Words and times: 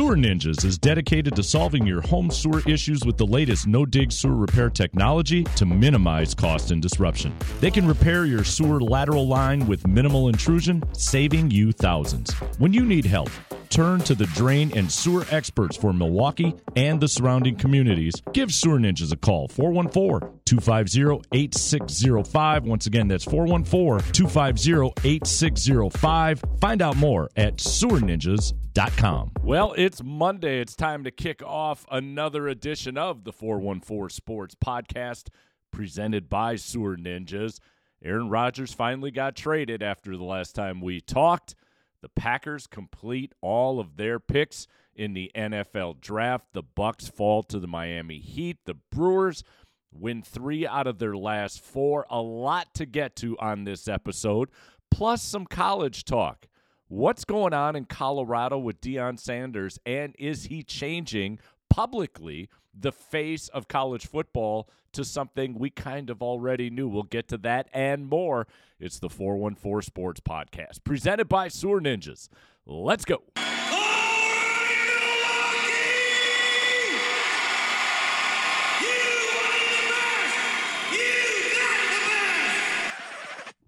Sewer 0.00 0.16
Ninjas 0.16 0.64
is 0.64 0.78
dedicated 0.78 1.36
to 1.36 1.42
solving 1.42 1.86
your 1.86 2.00
home 2.00 2.30
sewer 2.30 2.62
issues 2.66 3.04
with 3.04 3.18
the 3.18 3.26
latest 3.26 3.66
no 3.66 3.84
dig 3.84 4.10
sewer 4.10 4.34
repair 4.34 4.70
technology 4.70 5.44
to 5.56 5.66
minimize 5.66 6.34
cost 6.34 6.70
and 6.70 6.80
disruption. 6.80 7.36
They 7.60 7.70
can 7.70 7.86
repair 7.86 8.24
your 8.24 8.42
sewer 8.42 8.80
lateral 8.80 9.28
line 9.28 9.66
with 9.66 9.86
minimal 9.86 10.30
intrusion, 10.30 10.82
saving 10.94 11.50
you 11.50 11.72
thousands. 11.72 12.32
When 12.56 12.72
you 12.72 12.86
need 12.86 13.04
help, 13.04 13.28
turn 13.70 14.00
to 14.00 14.14
the 14.14 14.26
drain 14.26 14.76
and 14.76 14.90
sewer 14.90 15.24
experts 15.30 15.76
for 15.76 15.92
Milwaukee 15.92 16.54
and 16.76 17.00
the 17.00 17.08
surrounding 17.08 17.56
communities. 17.56 18.14
Give 18.32 18.52
Sewer 18.52 18.78
Ninjas 18.78 19.12
a 19.12 19.16
call 19.16 19.48
414 19.48 20.40
250 20.44 21.28
8605. 21.32 22.64
Once 22.64 22.86
again, 22.86 23.08
that's 23.08 23.24
414 23.24 24.12
250 24.12 25.08
8605. 25.08 26.42
Find 26.60 26.82
out 26.82 26.96
more 26.96 27.30
at 27.36 27.56
sewerninjas.com. 27.56 29.32
Well, 29.42 29.74
it's 29.78 30.02
Monday. 30.02 30.60
It's 30.60 30.76
time 30.76 31.04
to 31.04 31.10
kick 31.10 31.42
off 31.42 31.86
another 31.90 32.48
edition 32.48 32.98
of 32.98 33.24
the 33.24 33.32
414 33.32 34.10
Sports 34.10 34.54
Podcast 34.54 35.28
presented 35.70 36.28
by 36.28 36.56
Sewer 36.56 36.96
Ninjas. 36.96 37.58
Aaron 38.02 38.28
Rodgers 38.28 38.72
finally 38.72 39.10
got 39.10 39.36
traded 39.36 39.82
after 39.82 40.16
the 40.16 40.24
last 40.24 40.54
time 40.54 40.80
we 40.80 41.00
talked. 41.00 41.54
The 42.02 42.08
Packers 42.08 42.66
complete 42.66 43.34
all 43.40 43.78
of 43.78 43.96
their 43.96 44.18
picks 44.18 44.66
in 44.94 45.12
the 45.12 45.30
NFL 45.34 46.00
draft. 46.00 46.46
The 46.52 46.62
Bucks 46.62 47.08
fall 47.08 47.42
to 47.44 47.58
the 47.58 47.66
Miami 47.66 48.18
Heat. 48.18 48.58
The 48.64 48.76
Brewers 48.90 49.44
win 49.92 50.22
3 50.22 50.66
out 50.66 50.86
of 50.86 50.98
their 50.98 51.16
last 51.16 51.62
4. 51.62 52.06
A 52.10 52.20
lot 52.20 52.74
to 52.74 52.86
get 52.86 53.16
to 53.16 53.36
on 53.38 53.64
this 53.64 53.88
episode, 53.88 54.50
plus 54.90 55.22
some 55.22 55.46
college 55.46 56.04
talk. 56.04 56.46
What's 56.88 57.24
going 57.24 57.54
on 57.54 57.76
in 57.76 57.84
Colorado 57.84 58.58
with 58.58 58.80
Deion 58.80 59.18
Sanders 59.18 59.78
and 59.86 60.14
is 60.18 60.44
he 60.44 60.62
changing 60.62 61.38
publicly 61.68 62.48
the 62.78 62.92
face 62.92 63.48
of 63.48 63.68
college 63.68 64.06
football 64.06 64.68
to 64.92 65.04
something 65.04 65.58
we 65.58 65.70
kind 65.70 66.10
of 66.10 66.22
already 66.22 66.70
knew. 66.70 66.88
We'll 66.88 67.02
get 67.04 67.28
to 67.28 67.38
that 67.38 67.68
and 67.72 68.08
more. 68.08 68.46
It's 68.78 68.98
the 68.98 69.10
414 69.10 69.82
Sports 69.82 70.20
Podcast, 70.20 70.84
presented 70.84 71.28
by 71.28 71.48
Sewer 71.48 71.80
Ninjas. 71.80 72.28
Let's 72.66 73.04
go. 73.04 73.22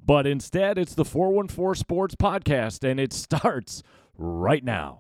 But 0.05 0.27
instead, 0.27 0.79
it's 0.79 0.95
the 0.95 1.05
414 1.05 1.79
Sports 1.79 2.15
Podcast, 2.17 2.89
and 2.89 2.99
it 2.99 3.13
starts 3.13 3.83
right 4.19 4.65
now. 4.65 4.99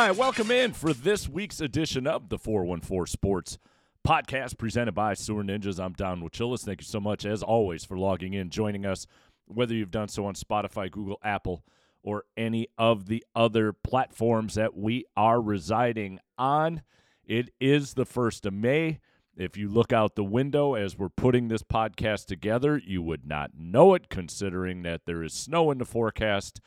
Right, 0.00 0.16
welcome 0.16 0.50
in 0.50 0.72
for 0.72 0.94
this 0.94 1.28
week's 1.28 1.60
edition 1.60 2.06
of 2.06 2.30
the 2.30 2.38
414 2.38 3.04
Sports 3.04 3.58
Podcast 4.02 4.56
presented 4.56 4.92
by 4.92 5.12
Sewer 5.12 5.44
Ninjas. 5.44 5.78
I'm 5.78 5.92
Don 5.92 6.22
Wojczulis. 6.22 6.64
Thank 6.64 6.80
you 6.80 6.86
so 6.86 7.00
much, 7.00 7.26
as 7.26 7.42
always, 7.42 7.84
for 7.84 7.98
logging 7.98 8.32
in, 8.32 8.48
joining 8.48 8.86
us, 8.86 9.06
whether 9.44 9.74
you've 9.74 9.90
done 9.90 10.08
so 10.08 10.24
on 10.24 10.32
Spotify, 10.32 10.90
Google, 10.90 11.18
Apple, 11.22 11.66
or 12.02 12.24
any 12.34 12.68
of 12.78 13.08
the 13.08 13.22
other 13.36 13.74
platforms 13.74 14.54
that 14.54 14.74
we 14.74 15.04
are 15.18 15.38
residing 15.38 16.18
on. 16.38 16.80
It 17.26 17.50
is 17.60 17.92
the 17.92 18.06
1st 18.06 18.46
of 18.46 18.54
May. 18.54 19.00
If 19.36 19.58
you 19.58 19.68
look 19.68 19.92
out 19.92 20.14
the 20.14 20.24
window 20.24 20.76
as 20.76 20.96
we're 20.96 21.10
putting 21.10 21.48
this 21.48 21.62
podcast 21.62 22.24
together, 22.24 22.80
you 22.82 23.02
would 23.02 23.26
not 23.26 23.50
know 23.54 23.92
it, 23.92 24.08
considering 24.08 24.80
that 24.84 25.02
there 25.04 25.22
is 25.22 25.34
snow 25.34 25.70
in 25.70 25.76
the 25.76 25.84
forecast 25.84 26.58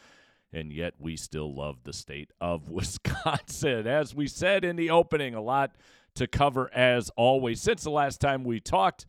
and 0.53 0.72
yet 0.72 0.94
we 1.00 1.18
still 1.18 1.53
love 1.53 1.84
the 1.84 1.94
state 1.94 2.31
of 2.40 2.69
Wisconsin. 2.69 3.88
As 3.88 4.14
we 4.16 4.28
said 4.28 4.64
in 4.64 4.75
the 4.75 4.90
opening, 4.90 5.34
a 5.34 5.41
lot 5.41 5.75
to 6.16 6.28
cover 6.28 6.69
as 6.74 7.09
always. 7.18 7.59
Since 7.59 7.84
the 7.84 7.90
last 7.90 8.22
time 8.22 8.44
we 8.44 8.59
talked, 8.59 9.06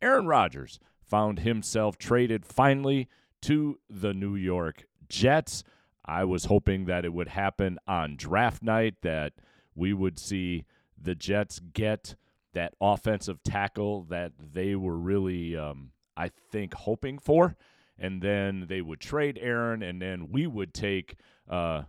Aaron 0.00 0.26
Rodgers 0.26 0.80
found 1.04 1.40
himself 1.40 1.98
traded 1.98 2.46
finally 2.46 3.08
to 3.42 3.78
the 3.88 4.14
New 4.14 4.34
York 4.34 4.86
Jets. 5.08 5.62
I 6.04 6.24
was 6.24 6.46
hoping 6.46 6.86
that 6.86 7.04
it 7.04 7.12
would 7.12 7.28
happen 7.28 7.78
on 7.86 8.16
draft 8.16 8.62
night, 8.62 9.02
that 9.02 9.34
we 9.74 9.92
would 9.92 10.18
see 10.18 10.64
the 11.00 11.14
Jets 11.14 11.60
get 11.72 12.14
that 12.54 12.72
offensive 12.80 13.42
tackle 13.42 14.04
that 14.04 14.32
they 14.38 14.74
were 14.74 14.96
really, 14.96 15.56
um, 15.56 15.90
I 16.16 16.30
think, 16.50 16.74
hoping 16.74 17.18
for 17.18 17.56
and 17.98 18.22
then 18.22 18.66
they 18.68 18.80
would 18.80 19.00
trade 19.00 19.38
Aaron, 19.40 19.82
and 19.82 20.00
then 20.00 20.30
we 20.30 20.46
would 20.46 20.72
take 20.72 21.16
uh, 21.48 21.82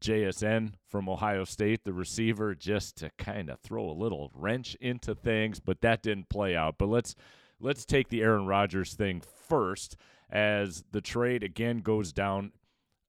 JSN 0.00 0.72
from 0.88 1.08
Ohio 1.08 1.44
State, 1.44 1.84
the 1.84 1.92
receiver, 1.92 2.54
just 2.54 2.96
to 2.98 3.10
kind 3.18 3.48
of 3.48 3.60
throw 3.60 3.88
a 3.88 3.92
little 3.92 4.30
wrench 4.34 4.76
into 4.80 5.14
things. 5.14 5.60
But 5.60 5.80
that 5.82 6.02
didn't 6.02 6.28
play 6.28 6.56
out. 6.56 6.76
But 6.78 6.88
let's 6.88 7.14
let's 7.60 7.84
take 7.84 8.08
the 8.08 8.22
Aaron 8.22 8.46
Rodgers 8.46 8.94
thing 8.94 9.22
first, 9.48 9.96
as 10.30 10.84
the 10.90 11.00
trade 11.00 11.42
again 11.42 11.78
goes 11.78 12.12
down 12.12 12.52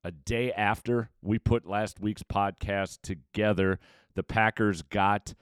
a 0.04 0.12
day 0.12 0.52
after 0.52 1.10
we 1.22 1.40
put 1.40 1.66
last 1.66 2.00
week's 2.00 2.24
podcast 2.24 3.02
together. 3.02 3.80
The 4.16 4.24
Packers 4.24 4.82
got 4.84 5.34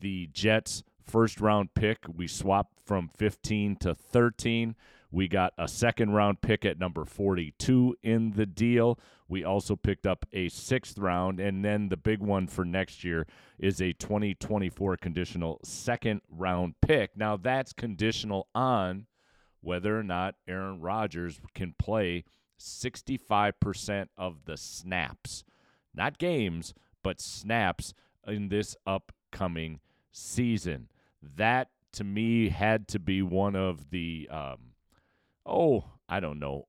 the 0.00 0.28
Jets 0.32 0.84
first 1.04 1.40
round 1.40 1.74
pick. 1.74 1.98
We 2.14 2.28
swapped 2.28 2.78
from 2.84 3.10
15 3.16 3.76
to 3.76 3.94
13. 3.94 4.76
We 5.10 5.26
got 5.26 5.52
a 5.58 5.66
second 5.66 6.12
round 6.12 6.40
pick 6.40 6.64
at 6.64 6.78
number 6.78 7.04
42 7.04 7.96
in 8.02 8.32
the 8.32 8.46
deal. 8.46 8.98
We 9.28 9.44
also 9.44 9.76
picked 9.76 10.06
up 10.06 10.24
a 10.32 10.48
sixth 10.48 10.98
round. 10.98 11.40
And 11.40 11.64
then 11.64 11.88
the 11.88 11.96
big 11.96 12.20
one 12.20 12.46
for 12.46 12.64
next 12.64 13.02
year 13.02 13.26
is 13.58 13.80
a 13.80 13.92
2024 13.92 14.96
conditional 14.96 15.60
second 15.64 16.20
round 16.28 16.74
pick. 16.80 17.16
Now, 17.16 17.36
that's 17.36 17.72
conditional 17.72 18.48
on 18.54 19.06
whether 19.60 19.98
or 19.98 20.02
not 20.02 20.36
Aaron 20.48 20.80
Rodgers 20.80 21.40
can 21.54 21.74
play 21.78 22.24
65% 22.58 24.08
of 24.16 24.44
the 24.44 24.56
snaps, 24.56 25.44
not 25.94 26.18
games, 26.18 26.74
but 27.02 27.20
snaps 27.20 27.94
in 28.26 28.48
this 28.48 28.76
upcoming 28.86 29.80
season. 30.12 30.88
That 31.22 31.68
to 31.92 32.04
me 32.04 32.50
had 32.50 32.86
to 32.88 32.98
be 32.98 33.22
one 33.22 33.56
of 33.56 33.90
the 33.90 34.28
um, 34.30 34.69
oh, 35.46 35.84
I 36.08 36.20
don't 36.20 36.38
know, 36.38 36.66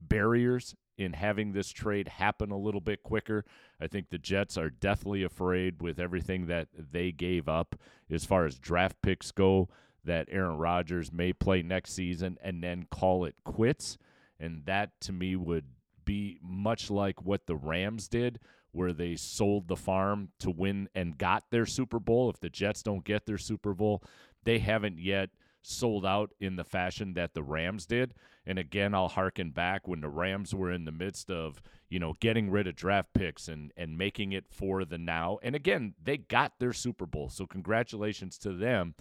barriers 0.00 0.74
in 0.98 1.14
having 1.14 1.52
this 1.52 1.70
trade 1.70 2.08
happen 2.08 2.50
a 2.50 2.58
little 2.58 2.80
bit 2.80 3.02
quicker. 3.02 3.44
I 3.80 3.86
think 3.86 4.10
the 4.10 4.18
Jets 4.18 4.56
are 4.56 4.70
deathly 4.70 5.22
afraid 5.22 5.82
with 5.82 5.98
everything 5.98 6.46
that 6.46 6.68
they 6.76 7.12
gave 7.12 7.48
up 7.48 7.76
as 8.10 8.24
far 8.24 8.44
as 8.44 8.58
draft 8.58 8.96
picks 9.02 9.32
go 9.32 9.68
that 10.04 10.28
Aaron 10.30 10.58
Rodgers 10.58 11.12
may 11.12 11.32
play 11.32 11.62
next 11.62 11.92
season 11.92 12.38
and 12.42 12.62
then 12.62 12.86
call 12.90 13.24
it 13.24 13.36
quits. 13.44 13.98
And 14.38 14.64
that 14.66 15.00
to 15.02 15.12
me 15.12 15.36
would 15.36 15.66
be 16.04 16.38
much 16.42 16.90
like 16.90 17.22
what 17.22 17.46
the 17.46 17.56
Rams 17.56 18.08
did, 18.08 18.40
where 18.72 18.92
they 18.92 19.14
sold 19.16 19.68
the 19.68 19.76
farm 19.76 20.30
to 20.40 20.50
win 20.50 20.88
and 20.94 21.18
got 21.18 21.44
their 21.50 21.66
Super 21.66 22.00
Bowl. 22.00 22.30
If 22.30 22.40
the 22.40 22.50
Jets 22.50 22.82
don't 22.82 23.04
get 23.04 23.26
their 23.26 23.38
Super 23.38 23.74
Bowl, 23.74 24.02
they 24.44 24.58
haven't 24.58 24.98
yet 24.98 25.30
sold 25.62 26.04
out 26.04 26.34
in 26.40 26.56
the 26.56 26.64
fashion 26.64 27.14
that 27.14 27.34
the 27.34 27.42
Rams 27.42 27.86
did. 27.86 28.14
And 28.44 28.58
again, 28.58 28.94
I'll 28.94 29.08
harken 29.08 29.50
back 29.50 29.86
when 29.86 30.00
the 30.00 30.08
Rams 30.08 30.54
were 30.54 30.70
in 30.70 30.84
the 30.84 30.92
midst 30.92 31.30
of, 31.30 31.62
you 31.88 31.98
know, 31.98 32.14
getting 32.20 32.50
rid 32.50 32.66
of 32.66 32.74
draft 32.74 33.14
picks 33.14 33.48
and 33.48 33.72
and 33.76 33.96
making 33.96 34.32
it 34.32 34.46
for 34.50 34.84
the 34.84 34.98
now. 34.98 35.38
And 35.42 35.54
again, 35.54 35.94
they 36.02 36.16
got 36.16 36.58
their 36.58 36.72
Super 36.72 37.06
Bowl. 37.06 37.28
So 37.28 37.46
congratulations 37.46 38.38
to 38.38 38.52
them. 38.52 38.94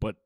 But 0.00 0.16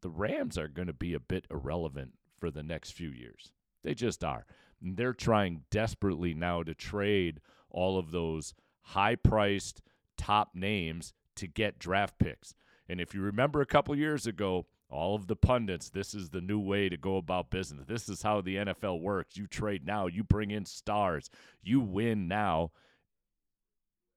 the 0.00 0.10
Rams 0.10 0.56
are 0.56 0.68
going 0.68 0.88
to 0.88 0.94
be 0.94 1.12
a 1.12 1.20
bit 1.20 1.46
irrelevant 1.50 2.12
for 2.38 2.50
the 2.50 2.62
next 2.62 2.92
few 2.92 3.10
years. 3.10 3.52
They 3.84 3.94
just 3.94 4.24
are. 4.24 4.46
And 4.82 4.96
they're 4.96 5.12
trying 5.12 5.64
desperately 5.70 6.32
now 6.32 6.62
to 6.62 6.74
trade 6.74 7.40
all 7.68 7.98
of 7.98 8.10
those 8.10 8.54
high-priced 8.80 9.82
top 10.16 10.54
names 10.54 11.12
to 11.36 11.46
get 11.46 11.78
draft 11.78 12.18
picks. 12.18 12.54
And 12.88 13.00
if 13.00 13.14
you 13.14 13.20
remember 13.20 13.60
a 13.60 13.66
couple 13.66 13.94
years 13.94 14.26
ago, 14.26 14.66
all 14.90 15.14
of 15.14 15.26
the 15.26 15.36
pundits, 15.36 15.90
this 15.90 16.14
is 16.14 16.30
the 16.30 16.40
new 16.40 16.58
way 16.58 16.88
to 16.88 16.96
go 16.96 17.16
about 17.16 17.50
business. 17.50 17.86
This 17.86 18.08
is 18.08 18.22
how 18.22 18.40
the 18.40 18.56
NFL 18.56 19.00
works. 19.00 19.36
You 19.36 19.46
trade 19.46 19.86
now, 19.86 20.06
you 20.06 20.24
bring 20.24 20.50
in 20.50 20.64
stars, 20.66 21.30
you 21.62 21.80
win 21.80 22.28
now. 22.28 22.72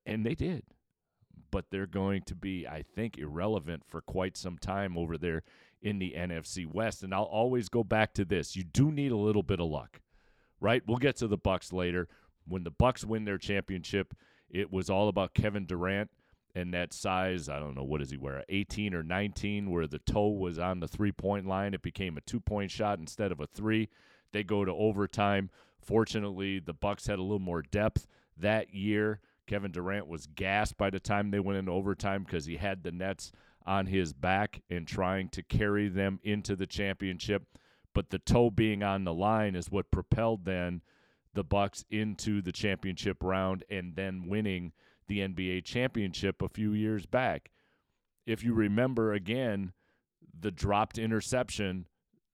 And 0.05 0.25
they 0.25 0.35
did. 0.35 0.63
But 1.51 1.65
they're 1.69 1.85
going 1.85 2.23
to 2.23 2.35
be, 2.35 2.67
I 2.67 2.83
think, 2.95 3.17
irrelevant 3.17 3.83
for 3.87 4.01
quite 4.01 4.35
some 4.35 4.57
time 4.57 4.97
over 4.97 5.17
there 5.17 5.43
in 5.81 5.99
the 5.99 6.15
NFC 6.17 6.65
West. 6.65 7.03
And 7.03 7.13
I'll 7.13 7.23
always 7.23 7.69
go 7.69 7.83
back 7.83 8.13
to 8.15 8.25
this. 8.25 8.55
You 8.55 8.63
do 8.63 8.91
need 8.91 9.11
a 9.11 9.17
little 9.17 9.43
bit 9.43 9.59
of 9.59 9.69
luck. 9.69 10.01
Right? 10.59 10.81
We'll 10.87 10.97
get 10.97 11.15
to 11.17 11.27
the 11.27 11.37
Bucks 11.37 11.71
later. 11.71 12.07
When 12.47 12.63
the 12.63 12.71
Bucks 12.71 13.05
win 13.05 13.25
their 13.25 13.37
championship, 13.37 14.13
it 14.49 14.71
was 14.71 14.89
all 14.89 15.07
about 15.07 15.33
Kevin 15.33 15.65
Durant 15.65 16.09
and 16.55 16.73
that 16.73 16.93
size. 16.93 17.49
I 17.49 17.59
don't 17.59 17.75
know 17.75 17.83
what 17.83 17.99
does 17.99 18.11
he 18.11 18.17
wear, 18.17 18.43
18 18.49 18.93
or 18.93 19.03
19, 19.03 19.69
where 19.71 19.87
the 19.87 19.99
toe 19.99 20.29
was 20.29 20.59
on 20.59 20.79
the 20.79 20.87
three 20.87 21.11
point 21.11 21.47
line. 21.47 21.73
It 21.73 21.81
became 21.81 22.17
a 22.17 22.21
two 22.21 22.39
point 22.39 22.71
shot 22.71 22.99
instead 22.99 23.31
of 23.31 23.39
a 23.39 23.47
three. 23.47 23.89
They 24.31 24.43
go 24.43 24.65
to 24.65 24.71
overtime. 24.71 25.49
Fortunately, 25.81 26.59
the 26.59 26.73
Bucks 26.73 27.07
had 27.07 27.19
a 27.19 27.23
little 27.23 27.39
more 27.39 27.61
depth 27.61 28.07
that 28.37 28.73
year. 28.73 29.19
Kevin 29.45 29.71
Durant 29.71 30.07
was 30.07 30.27
gassed 30.27 30.77
by 30.77 30.89
the 30.89 30.99
time 30.99 31.29
they 31.29 31.39
went 31.39 31.59
into 31.59 31.71
overtime 31.71 32.23
because 32.23 32.45
he 32.45 32.57
had 32.57 32.83
the 32.83 32.91
Nets 32.91 33.31
on 33.65 33.87
his 33.87 34.13
back 34.13 34.61
and 34.69 34.87
trying 34.87 35.29
to 35.29 35.43
carry 35.43 35.87
them 35.87 36.19
into 36.23 36.55
the 36.55 36.67
championship. 36.67 37.43
But 37.93 38.09
the 38.09 38.19
toe 38.19 38.49
being 38.49 38.83
on 38.83 39.03
the 39.03 39.13
line 39.13 39.55
is 39.55 39.69
what 39.69 39.91
propelled 39.91 40.45
then 40.45 40.81
the 41.33 41.43
Bucks 41.43 41.83
into 41.89 42.41
the 42.41 42.51
championship 42.51 43.17
round 43.21 43.63
and 43.69 43.95
then 43.95 44.27
winning 44.27 44.71
the 45.07 45.19
NBA 45.19 45.63
championship 45.65 46.41
a 46.41 46.49
few 46.49 46.73
years 46.73 47.05
back. 47.05 47.51
If 48.25 48.43
you 48.43 48.53
remember 48.53 49.13
again, 49.13 49.73
the 50.39 50.51
dropped 50.51 50.97
interception 50.97 51.85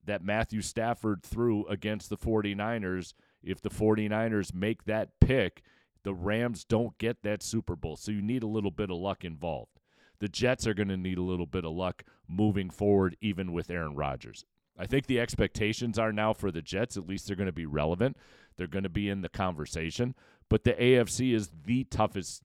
that 0.06 0.24
Matthew 0.24 0.62
Stafford 0.62 1.24
threw 1.24 1.66
against 1.68 2.10
the 2.10 2.18
49ers, 2.18 3.14
if 3.44 3.62
the 3.62 3.70
49ers 3.70 4.54
make 4.54 4.86
that 4.86 5.20
pick, 5.20 5.62
the 6.04 6.14
Rams 6.14 6.64
don't 6.64 6.98
get 6.98 7.24
that 7.24 7.44
Super 7.44 7.76
Bowl. 7.76 7.96
So 7.96 8.12
you 8.12 8.22
need 8.22 8.44
a 8.44 8.48
little 8.48 8.72
bit 8.72 8.90
of 8.90 8.98
luck 8.98 9.26
involved. 9.26 9.80
The 10.20 10.30
Jets 10.30 10.68
are 10.68 10.74
going 10.74 10.90
to 10.90 10.98
need 10.98 11.18
a 11.18 11.24
little 11.24 11.46
bit 11.46 11.66
of 11.66 11.72
luck 11.72 12.04
moving 12.28 12.70
forward, 12.70 13.16
even 13.22 13.54
with 13.54 13.70
Aaron 13.70 13.96
Rodgers. 13.96 14.46
I 14.78 14.86
think 14.86 15.08
the 15.08 15.20
expectations 15.20 16.00
are 16.00 16.14
now 16.14 16.34
for 16.34 16.52
the 16.52 16.62
Jets, 16.62 16.96
at 16.96 17.08
least 17.08 17.28
they're 17.28 17.36
going 17.36 17.48
to 17.48 17.54
be 17.54 17.66
relevant. 17.66 18.18
They're 18.56 18.68
going 18.68 18.84
to 18.84 18.90
be 18.90 19.10
in 19.10 19.22
the 19.22 19.30
conversation. 19.30 20.16
But 20.50 20.64
the 20.64 20.74
AFC 20.74 21.34
is 21.34 21.52
the 21.66 21.84
toughest 21.86 22.44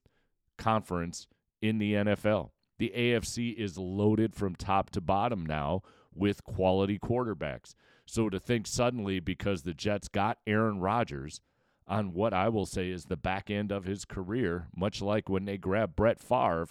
conference 0.57 1.27
in 1.61 1.77
the 1.77 1.93
NFL. 1.93 2.51
The 2.77 2.91
AFC 2.95 3.55
is 3.55 3.77
loaded 3.77 4.35
from 4.35 4.55
top 4.55 4.89
to 4.91 5.01
bottom 5.01 5.45
now 5.45 5.81
with 6.13 6.43
quality 6.43 6.99
quarterbacks. 6.99 7.75
So 8.05 8.29
to 8.29 8.39
think 8.39 8.67
suddenly 8.67 9.19
because 9.19 9.63
the 9.63 9.73
Jets 9.73 10.07
got 10.07 10.37
Aaron 10.45 10.79
Rodgers 10.79 11.41
on 11.87 12.13
what 12.13 12.33
I 12.33 12.49
will 12.49 12.65
say 12.65 12.89
is 12.89 13.05
the 13.05 13.17
back 13.17 13.49
end 13.49 13.71
of 13.71 13.85
his 13.85 14.05
career, 14.05 14.67
much 14.75 15.01
like 15.01 15.29
when 15.29 15.45
they 15.45 15.57
grabbed 15.57 15.95
Brett 15.95 16.19
Favre, 16.19 16.67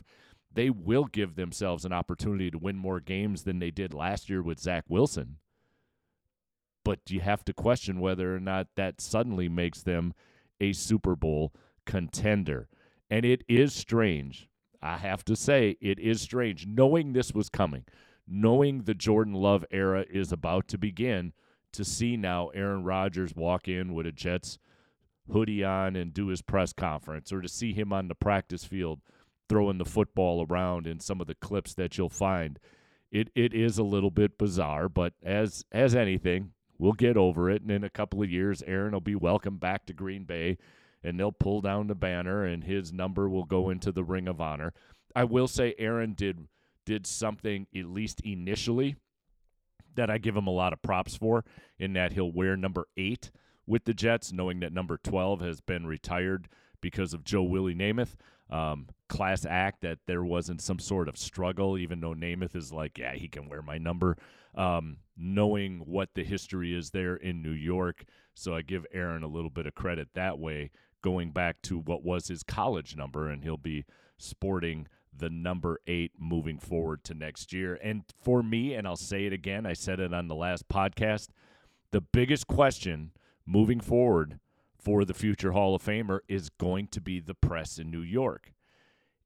they 0.53 0.71
will 0.71 1.05
give 1.05 1.35
themselves 1.35 1.85
an 1.85 1.93
opportunity 1.93 2.51
to 2.51 2.59
win 2.59 2.77
more 2.77 3.01
games 3.01 3.43
than 3.43 3.59
they 3.59 3.71
did 3.71 3.93
last 3.93 4.29
year 4.31 4.43
with 4.43 4.61
Zach 4.61 4.85
Wilson. 4.89 5.39
But 6.85 7.01
you 7.09 7.21
have 7.21 7.45
to 7.47 7.53
question 7.53 8.01
whether 8.01 8.35
or 8.35 8.41
not 8.41 8.69
that 8.77 9.01
suddenly 9.01 9.49
makes 9.49 9.83
them 9.83 10.15
a 10.61 10.73
Super 10.73 11.17
Bowl 11.17 11.53
contender. 11.87 12.69
And 13.11 13.25
it 13.25 13.43
is 13.49 13.75
strange. 13.75 14.49
I 14.83 14.99
have 14.99 15.25
to 15.27 15.37
say, 15.37 15.77
it 15.81 15.99
is 15.99 16.21
strange 16.21 16.67
knowing 16.67 17.13
this 17.13 17.33
was 17.33 17.49
coming, 17.49 17.85
knowing 18.27 18.83
the 18.83 18.95
Jordan 18.95 19.35
Love 19.35 19.65
era 19.71 20.05
is 20.11 20.33
about 20.33 20.69
to 20.69 20.79
begin, 20.79 21.33
to 21.73 21.85
see 21.85 22.17
now 22.17 22.49
Aaron 22.49 22.85
Rodgers 22.85 23.35
walk 23.35 23.67
in 23.67 23.95
with 23.95 24.07
a 24.07 24.13
Jets 24.13 24.59
hoodie 25.33 25.65
on 25.65 25.97
and 25.97 26.13
do 26.13 26.29
his 26.29 26.43
press 26.43 26.73
conference, 26.73 27.33
or 27.33 27.41
to 27.41 27.49
see 27.49 27.73
him 27.73 27.93
on 27.93 28.09
the 28.09 28.15
practice 28.15 28.65
field 28.65 29.01
throwing 29.49 29.79
the 29.79 29.85
football 29.85 30.47
around 30.49 30.87
in 30.87 31.01
some 31.01 31.21
of 31.21 31.27
the 31.27 31.35
clips 31.35 31.75
that 31.75 31.97
you'll 31.99 32.09
find. 32.09 32.59
It 33.11 33.31
it 33.35 33.55
is 33.55 33.79
a 33.79 33.85
little 33.85 34.11
bit 34.11 34.39
bizarre, 34.39 34.89
but 34.89 35.15
as 35.23 35.65
as 35.73 35.95
anything, 35.95 36.53
we'll 36.79 36.93
get 36.93 37.17
over 37.17 37.51
it. 37.51 37.63
And 37.63 37.71
in 37.71 37.85
a 37.85 37.91
couple 37.91 38.23
of 38.23 38.31
years, 38.31 38.63
Aaron 38.67 38.93
will 38.93 39.01
be 39.01 39.15
welcome 39.15 39.57
back 39.57 39.87
to 39.87 39.93
Green 39.93 40.25
Bay 40.25 40.59
and 41.05 41.21
they'll 41.21 41.31
pull 41.31 41.61
down 41.61 41.87
the 41.87 41.95
banner 41.95 42.45
and 42.45 42.65
his 42.65 42.93
number 42.93 43.29
will 43.29 43.45
go 43.45 43.71
into 43.71 43.93
the 43.93 44.03
ring 44.03 44.27
of 44.27 44.41
honor. 44.41 44.73
I 45.15 45.25
will 45.25 45.47
say 45.47 45.75
Aaron 45.79 46.15
did 46.15 46.49
did 46.87 47.07
something 47.07 47.67
at 47.75 47.87
least 47.87 48.21
initially 48.23 48.97
that 49.95 50.11
I 50.11 50.19
give 50.19 50.37
him 50.37 50.47
a 50.47 50.53
lot 50.53 50.73
of 50.73 50.83
props 50.83 51.17
for 51.17 51.45
in 51.79 51.93
that 51.95 52.13
he'll 52.13 52.33
wear 52.33 52.57
number 52.57 52.89
8 52.97 53.31
with 53.67 53.85
the 53.85 53.95
Jets 53.95 54.33
knowing 54.33 54.61
that 54.61 54.73
number 54.73 54.99
12 54.99 55.41
has 55.41 55.61
been 55.61 55.87
retired 55.87 56.49
because 56.81 57.15
of 57.15 57.25
Joe 57.25 57.43
Willie 57.43 57.75
Namath. 57.75 58.15
Um, 58.51 58.89
class 59.09 59.47
act 59.47 59.81
that 59.81 60.01
there 60.07 60.23
wasn't 60.23 60.61
some 60.61 60.79
sort 60.79 61.09
of 61.09 61.17
struggle, 61.17 61.79
even 61.79 62.01
though 62.01 62.13
Namath 62.15 62.55
is 62.55 62.73
like, 62.73 62.99
yeah, 62.99 63.15
he 63.15 63.29
can 63.29 63.49
wear 63.49 63.63
my 63.63 63.79
number. 63.79 64.19
Um, 64.55 64.99
knowing 65.17 65.79
what 65.87 66.11
the 66.15 66.23
history 66.23 66.77
is 66.77 66.91
there 66.91 67.17
in 67.17 67.43
New 67.43 67.53
York. 67.53 68.05
So 68.35 68.55
I 68.55 68.63
give 68.63 68.85
Aaron 68.93 69.23
a 69.23 69.29
little 69.29 69.51
bit 69.51 69.67
of 69.67 69.75
credit 69.75 70.09
that 70.15 70.39
way 70.39 70.71
going 71.05 71.31
back 71.33 71.61
to 71.61 71.79
what 71.79 72.03
was 72.03 72.29
his 72.29 72.43
college 72.43 72.97
number, 72.97 73.29
and 73.29 73.45
he'll 73.45 73.59
be 73.59 73.85
sporting 74.17 74.89
the 75.15 75.29
number 75.29 75.79
eight 75.87 76.13
moving 76.19 76.59
forward 76.59 77.05
to 77.05 77.13
next 77.13 77.53
year. 77.53 77.79
And 77.83 78.05
for 78.17 78.43
me, 78.43 78.73
and 78.73 78.89
I'll 78.89 78.97
say 78.97 79.27
it 79.27 79.33
again, 79.33 79.67
I 79.67 79.75
said 79.75 80.01
it 80.01 80.15
on 80.15 80.29
the 80.29 80.35
last 80.35 80.67
podcast, 80.67 81.29
the 81.91 82.01
biggest 82.01 82.47
question 82.47 83.13
moving 83.45 83.81
forward 83.81 84.41
for 84.79 85.05
the 85.05 85.13
future 85.13 85.53
Hall 85.53 85.75
of 85.75 85.85
Famer 85.85 86.21
is 86.27 86.49
going 86.49 86.89
to 86.89 87.03
be 87.03 87.21
the 87.21 87.35
press 87.35 87.79
in 87.79 87.91
New 87.91 88.01
York. 88.01 88.55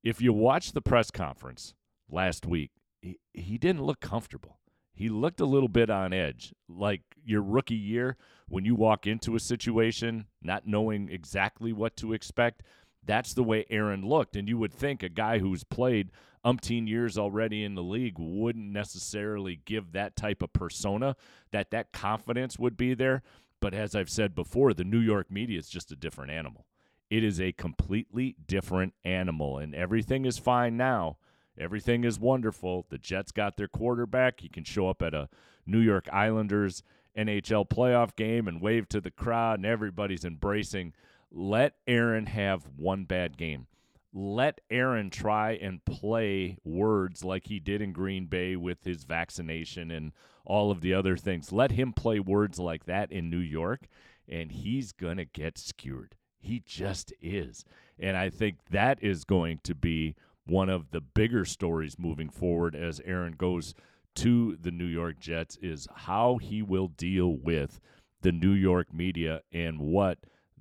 If 0.02 0.20
you 0.20 0.32
watch 0.32 0.72
the 0.72 0.82
press 0.82 1.12
conference 1.12 1.74
last 2.10 2.44
week, 2.44 2.72
he, 3.00 3.20
he 3.32 3.56
didn't 3.56 3.84
look 3.84 4.00
comfortable. 4.00 4.57
He 4.98 5.08
looked 5.08 5.40
a 5.40 5.46
little 5.46 5.68
bit 5.68 5.90
on 5.90 6.12
edge, 6.12 6.52
like 6.68 7.02
your 7.24 7.40
rookie 7.40 7.76
year 7.76 8.16
when 8.48 8.64
you 8.64 8.74
walk 8.74 9.06
into 9.06 9.36
a 9.36 9.40
situation 9.40 10.26
not 10.42 10.66
knowing 10.66 11.08
exactly 11.08 11.72
what 11.72 11.96
to 11.98 12.12
expect. 12.12 12.64
That's 13.04 13.32
the 13.32 13.44
way 13.44 13.64
Aaron 13.70 14.04
looked. 14.04 14.34
And 14.34 14.48
you 14.48 14.58
would 14.58 14.74
think 14.74 15.04
a 15.04 15.08
guy 15.08 15.38
who's 15.38 15.62
played 15.62 16.10
umpteen 16.44 16.88
years 16.88 17.16
already 17.16 17.62
in 17.62 17.76
the 17.76 17.82
league 17.82 18.16
wouldn't 18.18 18.72
necessarily 18.72 19.60
give 19.64 19.92
that 19.92 20.16
type 20.16 20.42
of 20.42 20.52
persona, 20.52 21.14
that 21.52 21.70
that 21.70 21.92
confidence 21.92 22.58
would 22.58 22.76
be 22.76 22.92
there. 22.92 23.22
But 23.60 23.74
as 23.74 23.94
I've 23.94 24.10
said 24.10 24.34
before, 24.34 24.74
the 24.74 24.82
New 24.82 24.98
York 24.98 25.30
media 25.30 25.60
is 25.60 25.68
just 25.68 25.92
a 25.92 25.96
different 25.96 26.32
animal. 26.32 26.66
It 27.08 27.22
is 27.22 27.40
a 27.40 27.52
completely 27.52 28.34
different 28.48 28.94
animal, 29.04 29.58
and 29.58 29.76
everything 29.76 30.24
is 30.24 30.38
fine 30.38 30.76
now 30.76 31.18
Everything 31.58 32.04
is 32.04 32.20
wonderful. 32.20 32.86
The 32.88 32.98
Jets 32.98 33.32
got 33.32 33.56
their 33.56 33.68
quarterback. 33.68 34.40
He 34.40 34.48
can 34.48 34.64
show 34.64 34.88
up 34.88 35.02
at 35.02 35.14
a 35.14 35.28
New 35.66 35.80
York 35.80 36.08
Islanders 36.12 36.82
NHL 37.16 37.68
playoff 37.68 38.14
game 38.14 38.46
and 38.46 38.60
wave 38.60 38.88
to 38.90 39.00
the 39.00 39.10
crowd, 39.10 39.58
and 39.58 39.66
everybody's 39.66 40.24
embracing. 40.24 40.94
Let 41.30 41.74
Aaron 41.86 42.26
have 42.26 42.68
one 42.76 43.04
bad 43.04 43.36
game. 43.36 43.66
Let 44.14 44.60
Aaron 44.70 45.10
try 45.10 45.52
and 45.52 45.84
play 45.84 46.56
words 46.64 47.24
like 47.24 47.48
he 47.48 47.58
did 47.58 47.82
in 47.82 47.92
Green 47.92 48.26
Bay 48.26 48.56
with 48.56 48.84
his 48.84 49.04
vaccination 49.04 49.90
and 49.90 50.12
all 50.46 50.70
of 50.70 50.80
the 50.80 50.94
other 50.94 51.16
things. 51.16 51.52
Let 51.52 51.72
him 51.72 51.92
play 51.92 52.18
words 52.18 52.58
like 52.58 52.86
that 52.86 53.12
in 53.12 53.28
New 53.28 53.38
York, 53.38 53.86
and 54.28 54.50
he's 54.50 54.92
going 54.92 55.18
to 55.18 55.24
get 55.26 55.58
skewered. 55.58 56.14
He 56.40 56.62
just 56.64 57.12
is. 57.20 57.64
And 57.98 58.16
I 58.16 58.30
think 58.30 58.58
that 58.70 59.02
is 59.02 59.24
going 59.24 59.60
to 59.64 59.74
be 59.74 60.14
one 60.48 60.68
of 60.68 60.90
the 60.90 61.00
bigger 61.00 61.44
stories 61.44 61.98
moving 61.98 62.28
forward 62.28 62.74
as 62.74 63.00
Aaron 63.04 63.34
goes 63.36 63.74
to 64.16 64.56
the 64.60 64.70
New 64.70 64.86
York 64.86 65.20
Jets 65.20 65.56
is 65.62 65.86
how 65.94 66.38
he 66.38 66.62
will 66.62 66.88
deal 66.88 67.36
with 67.36 67.80
the 68.22 68.32
New 68.32 68.52
York 68.52 68.92
media 68.92 69.42
and 69.52 69.78
what 69.78 70.18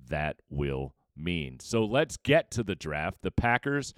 that 0.08 0.36
will 0.48 0.94
mean. 1.16 1.58
So 1.60 1.84
let's 1.84 2.16
get 2.16 2.50
to 2.52 2.62
the 2.62 2.76
draft. 2.76 3.18
The 3.22 3.30
Packers, 3.30 3.94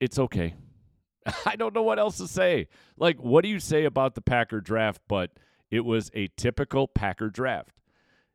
it's 0.00 0.18
okay. 0.18 0.54
I 1.46 1.56
don't 1.56 1.74
know 1.74 1.82
what 1.82 1.98
else 1.98 2.16
to 2.18 2.28
say. 2.28 2.68
Like, 2.96 3.18
what 3.22 3.42
do 3.42 3.48
you 3.48 3.60
say 3.60 3.84
about 3.84 4.14
the 4.14 4.22
Packer 4.22 4.60
draft? 4.60 5.02
But 5.08 5.32
it 5.70 5.84
was 5.84 6.10
a 6.14 6.28
typical 6.36 6.88
Packer 6.88 7.28
draft. 7.28 7.80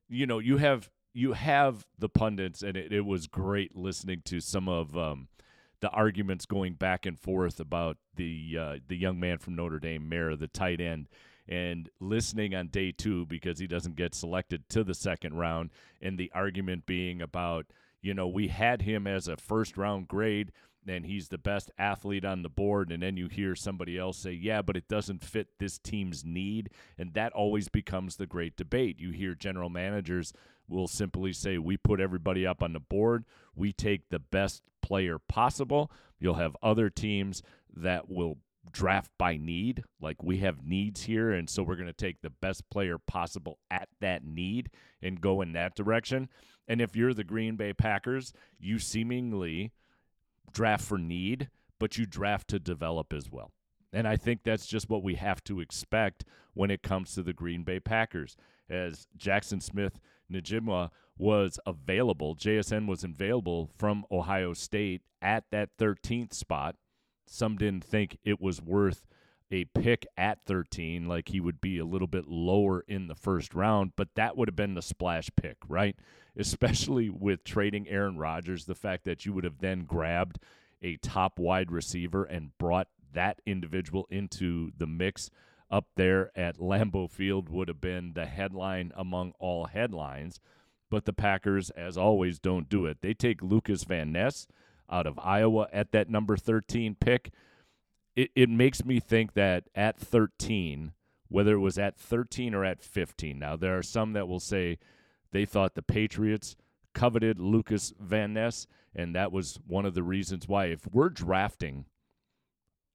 You 0.09 0.27
know, 0.27 0.39
you 0.39 0.57
have 0.57 0.89
you 1.13 1.33
have 1.33 1.85
the 1.97 2.09
pundits, 2.09 2.61
and 2.61 2.77
it, 2.77 2.91
it 2.91 3.05
was 3.05 3.27
great 3.27 3.75
listening 3.75 4.21
to 4.25 4.39
some 4.39 4.67
of 4.69 4.95
um, 4.97 5.27
the 5.81 5.89
arguments 5.89 6.45
going 6.45 6.73
back 6.73 7.05
and 7.05 7.19
forth 7.19 7.59
about 7.59 7.97
the 8.15 8.57
uh, 8.59 8.75
the 8.87 8.95
young 8.95 9.19
man 9.19 9.37
from 9.37 9.55
Notre 9.55 9.79
Dame, 9.79 10.07
Mayer, 10.07 10.35
the 10.35 10.47
tight 10.47 10.79
end, 10.79 11.09
and 11.47 11.89
listening 11.99 12.55
on 12.55 12.67
day 12.67 12.91
two 12.91 13.25
because 13.25 13.59
he 13.59 13.67
doesn't 13.67 13.95
get 13.95 14.15
selected 14.15 14.69
to 14.69 14.83
the 14.83 14.93
second 14.93 15.35
round, 15.35 15.71
and 16.01 16.17
the 16.17 16.31
argument 16.33 16.85
being 16.85 17.21
about 17.21 17.65
you 18.01 18.13
know 18.13 18.27
we 18.27 18.47
had 18.47 18.81
him 18.83 19.07
as 19.07 19.27
a 19.27 19.37
first 19.37 19.77
round 19.77 20.07
grade 20.07 20.51
and 20.87 21.05
he's 21.05 21.27
the 21.27 21.37
best 21.37 21.69
athlete 21.77 22.25
on 22.25 22.41
the 22.41 22.49
board 22.49 22.91
and 22.91 23.03
then 23.03 23.15
you 23.15 23.27
hear 23.27 23.55
somebody 23.55 23.99
else 23.99 24.17
say 24.17 24.31
yeah 24.31 24.63
but 24.63 24.75
it 24.75 24.87
doesn't 24.87 25.23
fit 25.23 25.47
this 25.59 25.77
team's 25.77 26.25
need 26.25 26.71
and 26.97 27.13
that 27.13 27.31
always 27.33 27.69
becomes 27.69 28.15
the 28.15 28.25
great 28.25 28.55
debate. 28.57 28.99
You 28.99 29.11
hear 29.11 29.35
general 29.35 29.69
managers 29.69 30.33
will 30.71 30.87
simply 30.87 31.33
say, 31.33 31.57
We 31.57 31.77
put 31.77 31.99
everybody 31.99 32.45
up 32.45 32.63
on 32.63 32.73
the 32.73 32.79
board. 32.79 33.25
We 33.55 33.71
take 33.71 34.09
the 34.09 34.19
best 34.19 34.63
player 34.81 35.19
possible. 35.19 35.91
You'll 36.19 36.35
have 36.35 36.55
other 36.61 36.89
teams 36.89 37.43
that 37.75 38.09
will 38.09 38.37
draft 38.71 39.11
by 39.17 39.37
need. 39.37 39.83
Like 39.99 40.23
we 40.23 40.37
have 40.37 40.65
needs 40.65 41.03
here, 41.03 41.31
and 41.31 41.49
so 41.49 41.63
we're 41.63 41.75
going 41.75 41.87
to 41.87 41.93
take 41.93 42.21
the 42.21 42.29
best 42.29 42.69
player 42.69 42.97
possible 42.97 43.59
at 43.69 43.89
that 43.99 44.23
need 44.23 44.69
and 45.01 45.21
go 45.21 45.41
in 45.41 45.53
that 45.53 45.75
direction. 45.75 46.29
And 46.67 46.81
if 46.81 46.95
you're 46.95 47.13
the 47.13 47.23
Green 47.23 47.55
Bay 47.55 47.73
Packers, 47.73 48.33
you 48.59 48.79
seemingly 48.79 49.71
draft 50.53 50.83
for 50.83 50.97
need, 50.97 51.49
but 51.79 51.97
you 51.97 52.05
draft 52.05 52.47
to 52.49 52.59
develop 52.59 53.13
as 53.13 53.29
well. 53.29 53.51
And 53.93 54.07
I 54.07 54.15
think 54.15 54.43
that's 54.43 54.67
just 54.67 54.89
what 54.89 55.03
we 55.03 55.15
have 55.15 55.43
to 55.45 55.59
expect 55.59 56.23
when 56.53 56.71
it 56.71 56.81
comes 56.81 57.13
to 57.13 57.23
the 57.23 57.33
Green 57.33 57.63
Bay 57.63 57.79
Packers. 57.79 58.37
As 58.71 59.07
Jaxon 59.17 59.61
Smith 59.61 59.99
Njigba 60.31 60.89
was 61.17 61.59
available, 61.65 62.35
JSN 62.35 62.87
was 62.87 63.03
available 63.03 63.69
from 63.77 64.05
Ohio 64.09 64.53
State 64.53 65.01
at 65.21 65.43
that 65.51 65.77
13th 65.77 66.33
spot. 66.33 66.75
Some 67.25 67.57
didn't 67.57 67.83
think 67.83 68.17
it 68.23 68.41
was 68.41 68.61
worth 68.61 69.05
a 69.51 69.65
pick 69.65 70.07
at 70.17 70.39
13, 70.45 71.07
like 71.07 71.29
he 71.29 71.41
would 71.41 71.59
be 71.59 71.77
a 71.77 71.85
little 71.85 72.07
bit 72.07 72.27
lower 72.27 72.83
in 72.87 73.07
the 73.07 73.15
first 73.15 73.53
round, 73.53 73.91
but 73.97 74.15
that 74.15 74.37
would 74.37 74.47
have 74.47 74.55
been 74.55 74.75
the 74.75 74.81
splash 74.81 75.29
pick, 75.35 75.57
right? 75.67 75.95
Especially 76.37 77.09
with 77.09 77.43
trading 77.43 77.89
Aaron 77.89 78.17
Rodgers, 78.17 78.65
the 78.65 78.75
fact 78.75 79.03
that 79.03 79.25
you 79.25 79.33
would 79.33 79.43
have 79.43 79.59
then 79.59 79.83
grabbed 79.83 80.39
a 80.81 80.95
top 80.97 81.37
wide 81.37 81.71
receiver 81.71 82.23
and 82.23 82.57
brought 82.57 82.87
that 83.13 83.41
individual 83.45 84.07
into 84.09 84.71
the 84.77 84.87
mix 84.87 85.29
up 85.71 85.87
there 85.95 86.31
at 86.35 86.57
Lambeau 86.57 87.09
Field 87.09 87.49
would 87.49 87.67
have 87.67 87.81
been 87.81 88.13
the 88.13 88.25
headline 88.25 88.91
among 88.95 89.33
all 89.39 89.65
headlines. 89.65 90.39
But 90.89 91.05
the 91.05 91.13
Packers, 91.13 91.69
as 91.71 91.97
always, 91.97 92.37
don't 92.37 92.67
do 92.67 92.85
it. 92.85 92.97
They 93.01 93.13
take 93.13 93.41
Lucas 93.41 93.85
Van 93.85 94.11
Ness 94.11 94.45
out 94.91 95.07
of 95.07 95.17
Iowa 95.17 95.67
at 95.71 95.93
that 95.93 96.09
number 96.09 96.35
13 96.35 96.95
pick. 96.99 97.31
It, 98.15 98.29
it 98.35 98.49
makes 98.49 98.83
me 98.83 98.99
think 98.99 99.33
that 99.33 99.63
at 99.73 99.97
13, 99.97 100.91
whether 101.29 101.53
it 101.53 101.59
was 101.59 101.77
at 101.77 101.97
13 101.97 102.53
or 102.53 102.65
at 102.65 102.83
15, 102.83 103.39
now 103.39 103.55
there 103.55 103.77
are 103.77 103.83
some 103.83 104.11
that 104.13 104.27
will 104.27 104.41
say 104.41 104.77
they 105.31 105.45
thought 105.45 105.75
the 105.75 105.81
Patriots 105.81 106.57
coveted 106.93 107.39
Lucas 107.39 107.93
Van 107.97 108.33
Ness, 108.33 108.67
and 108.93 109.15
that 109.15 109.31
was 109.31 109.59
one 109.65 109.85
of 109.85 109.93
the 109.93 110.03
reasons 110.03 110.49
why. 110.49 110.65
If 110.65 110.85
we're 110.91 111.07
drafting 111.07 111.85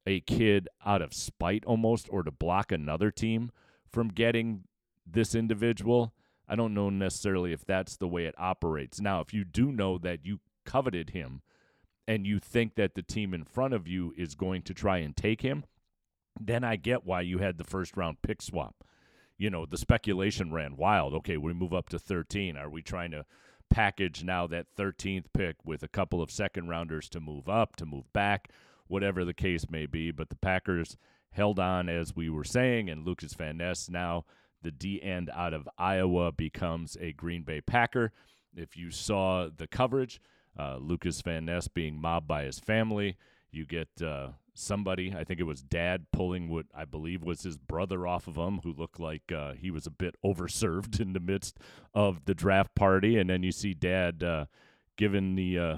a 0.06 0.20
kid 0.20 0.68
out 0.84 1.02
of 1.02 1.12
spite 1.12 1.64
almost 1.64 2.06
or 2.10 2.22
to 2.22 2.30
block 2.30 2.70
another 2.70 3.10
team 3.10 3.50
from 3.90 4.08
getting 4.08 4.64
this 5.06 5.34
individual, 5.34 6.14
I 6.48 6.54
don't 6.54 6.74
know 6.74 6.90
necessarily 6.90 7.52
if 7.52 7.64
that's 7.64 7.96
the 7.96 8.08
way 8.08 8.26
it 8.26 8.34
operates. 8.38 9.00
Now, 9.00 9.20
if 9.20 9.34
you 9.34 9.44
do 9.44 9.72
know 9.72 9.98
that 9.98 10.24
you 10.24 10.40
coveted 10.64 11.10
him 11.10 11.42
and 12.06 12.26
you 12.26 12.38
think 12.38 12.76
that 12.76 12.94
the 12.94 13.02
team 13.02 13.34
in 13.34 13.44
front 13.44 13.74
of 13.74 13.88
you 13.88 14.12
is 14.16 14.34
going 14.34 14.62
to 14.62 14.74
try 14.74 14.98
and 14.98 15.16
take 15.16 15.42
him, 15.42 15.64
then 16.40 16.62
I 16.62 16.76
get 16.76 17.04
why 17.04 17.22
you 17.22 17.38
had 17.38 17.58
the 17.58 17.64
first 17.64 17.96
round 17.96 18.22
pick 18.22 18.42
swap. 18.42 18.84
You 19.38 19.50
know, 19.50 19.66
the 19.66 19.76
speculation 19.76 20.52
ran 20.52 20.76
wild. 20.76 21.14
Okay, 21.14 21.36
we 21.36 21.52
move 21.52 21.74
up 21.74 21.88
to 21.90 21.98
13. 21.98 22.56
Are 22.56 22.70
we 22.70 22.82
trying 22.82 23.10
to 23.10 23.24
package 23.68 24.22
now 24.22 24.46
that 24.46 24.66
13th 24.78 25.26
pick 25.32 25.56
with 25.64 25.82
a 25.82 25.88
couple 25.88 26.22
of 26.22 26.30
second 26.30 26.68
rounders 26.68 27.08
to 27.10 27.20
move 27.20 27.48
up, 27.48 27.76
to 27.76 27.86
move 27.86 28.12
back? 28.12 28.50
Whatever 28.88 29.24
the 29.24 29.34
case 29.34 29.70
may 29.70 29.86
be. 29.86 30.10
But 30.10 30.28
the 30.28 30.36
Packers 30.36 30.96
held 31.30 31.58
on, 31.58 31.88
as 31.88 32.16
we 32.16 32.28
were 32.30 32.44
saying, 32.44 32.88
and 32.88 33.06
Lucas 33.06 33.34
Van 33.34 33.58
Ness 33.58 33.88
now 33.88 34.24
the 34.62 34.70
D 34.70 35.00
end 35.02 35.30
out 35.32 35.54
of 35.54 35.68
Iowa 35.78 36.32
becomes 36.32 36.96
a 37.00 37.12
Green 37.12 37.42
Bay 37.42 37.60
Packer. 37.60 38.12
If 38.54 38.76
you 38.76 38.90
saw 38.90 39.48
the 39.54 39.66
coverage, 39.66 40.20
uh, 40.58 40.78
Lucas 40.78 41.20
Van 41.20 41.44
Ness 41.44 41.68
being 41.68 42.00
mobbed 42.00 42.26
by 42.26 42.44
his 42.44 42.58
family, 42.58 43.16
you 43.52 43.66
get 43.66 43.88
uh, 44.02 44.30
somebody, 44.54 45.14
I 45.16 45.24
think 45.24 45.40
it 45.40 45.44
was 45.44 45.62
dad, 45.62 46.06
pulling 46.12 46.48
what 46.48 46.66
I 46.74 46.84
believe 46.84 47.22
was 47.22 47.42
his 47.42 47.56
brother 47.56 48.06
off 48.06 48.26
of 48.26 48.36
him, 48.36 48.60
who 48.64 48.72
looked 48.72 48.98
like 48.98 49.30
uh, 49.30 49.52
he 49.52 49.70
was 49.70 49.86
a 49.86 49.90
bit 49.90 50.16
overserved 50.24 51.00
in 51.00 51.12
the 51.12 51.20
midst 51.20 51.58
of 51.94 52.24
the 52.24 52.34
draft 52.34 52.74
party. 52.74 53.18
And 53.18 53.30
then 53.30 53.42
you 53.42 53.52
see 53.52 53.74
dad 53.74 54.22
uh, 54.22 54.46
giving 54.96 55.36
the, 55.36 55.58
uh, 55.58 55.76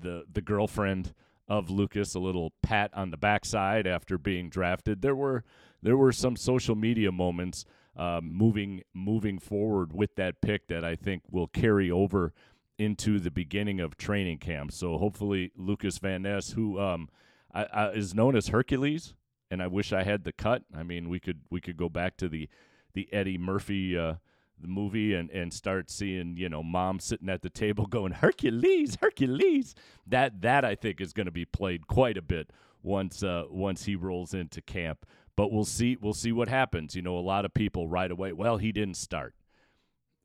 the, 0.00 0.24
the 0.30 0.42
girlfriend 0.42 1.14
of 1.48 1.70
Lucas 1.70 2.14
a 2.14 2.18
little 2.18 2.52
pat 2.62 2.90
on 2.94 3.10
the 3.10 3.16
backside 3.16 3.86
after 3.86 4.18
being 4.18 4.50
drafted. 4.50 5.02
There 5.02 5.16
were 5.16 5.44
there 5.82 5.96
were 5.96 6.12
some 6.12 6.36
social 6.36 6.74
media 6.74 7.12
moments 7.12 7.64
um, 7.96 8.32
moving 8.32 8.82
moving 8.94 9.38
forward 9.38 9.92
with 9.92 10.14
that 10.16 10.40
pick 10.40 10.68
that 10.68 10.84
I 10.84 10.94
think 10.94 11.22
will 11.30 11.48
carry 11.48 11.90
over 11.90 12.32
into 12.78 13.18
the 13.18 13.30
beginning 13.30 13.80
of 13.80 13.96
training 13.96 14.38
camp. 14.38 14.72
So 14.72 14.98
hopefully 14.98 15.50
Lucas 15.56 15.98
Van 15.98 16.22
Ness, 16.22 16.52
who 16.52 16.78
um, 16.78 17.08
I, 17.52 17.64
I, 17.64 17.88
is 17.90 18.14
known 18.14 18.36
as 18.36 18.48
Hercules, 18.48 19.14
and 19.50 19.60
I 19.60 19.66
wish 19.66 19.92
I 19.92 20.04
had 20.04 20.22
the 20.24 20.32
cut. 20.32 20.62
I 20.76 20.82
mean, 20.82 21.08
we 21.08 21.18
could 21.18 21.40
we 21.50 21.60
could 21.60 21.76
go 21.76 21.88
back 21.88 22.16
to 22.18 22.28
the 22.28 22.48
the 22.94 23.08
Eddie 23.12 23.38
Murphy. 23.38 23.98
Uh, 23.98 24.14
the 24.60 24.68
movie 24.68 25.14
and, 25.14 25.30
and 25.30 25.52
start 25.52 25.90
seeing 25.90 26.36
you 26.36 26.48
know 26.48 26.62
mom 26.62 27.00
sitting 27.00 27.28
at 27.28 27.42
the 27.42 27.50
table 27.50 27.86
going 27.90 28.12
Hercules 28.12 28.96
Hercules. 29.00 29.74
That 30.06 30.40
that 30.42 30.64
I 30.64 30.74
think 30.74 31.00
is 31.00 31.12
going 31.12 31.26
to 31.26 31.32
be 31.32 31.44
played 31.44 31.86
quite 31.86 32.16
a 32.16 32.22
bit 32.22 32.50
once 32.82 33.22
uh, 33.22 33.44
once 33.48 33.84
he 33.84 33.96
rolls 33.96 34.34
into 34.34 34.60
camp. 34.60 35.06
But 35.36 35.52
we'll 35.52 35.64
see 35.64 35.96
we'll 36.00 36.14
see 36.14 36.32
what 36.32 36.48
happens. 36.48 36.94
You 36.94 37.02
know 37.02 37.18
a 37.18 37.20
lot 37.20 37.44
of 37.44 37.54
people 37.54 37.88
right 37.88 38.10
away 38.10 38.32
well 38.32 38.58
he 38.58 38.72
didn't 38.72 38.96
start. 38.96 39.34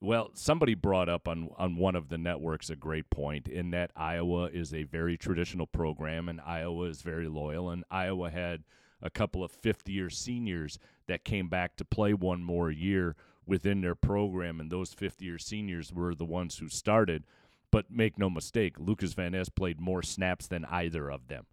Well 0.02 0.32
somebody 0.34 0.74
brought 0.74 1.10
up 1.10 1.28
on 1.28 1.50
on 1.58 1.78
one 1.78 1.96
of 1.96 2.10
the 2.10 2.18
networks 2.18 2.70
a 2.70 2.76
great 2.76 3.10
point 3.10 3.48
in 3.48 3.72
that 3.72 3.92
Iowa 3.96 4.46
is 4.46 4.74
a 4.74 4.84
very 4.84 5.18
traditional 5.18 5.68
program 5.68 6.30
and 6.30 6.42
Iowa 6.42 6.86
is 6.86 7.02
very 7.02 7.28
loyal. 7.28 7.70
And 7.70 7.84
Iowa 7.92 8.30
had 8.30 8.64
a 9.04 9.10
couple 9.10 9.44
of 9.44 9.52
fifth 9.52 9.88
year 9.90 10.10
seniors 10.10 10.80
that 11.08 11.26
came 11.26 11.50
back 11.50 11.76
to 11.76 11.86
play 11.86 12.14
one 12.14 12.42
more 12.42 12.72
year 12.72 13.16
within 13.46 13.82
their 13.82 13.96
program, 13.96 14.60
and 14.60 14.72
those 14.72 14.94
fifth 14.94 15.22
year 15.22 15.38
seniors 15.38 15.94
were 15.94 16.16
the 16.16 16.26
ones 16.26 16.58
who 16.58 16.70
started. 16.70 17.24
But 17.72 17.90
make 17.90 18.20
no 18.20 18.30
mistake, 18.30 18.80
Lucas 18.80 19.14
Van 19.14 19.32
Ness 19.32 19.50
played 19.50 19.82
more 19.82 20.04
snaps 20.04 20.48
than 20.48 20.66
either 20.66 21.10
of 21.10 21.28
them. 21.28 21.46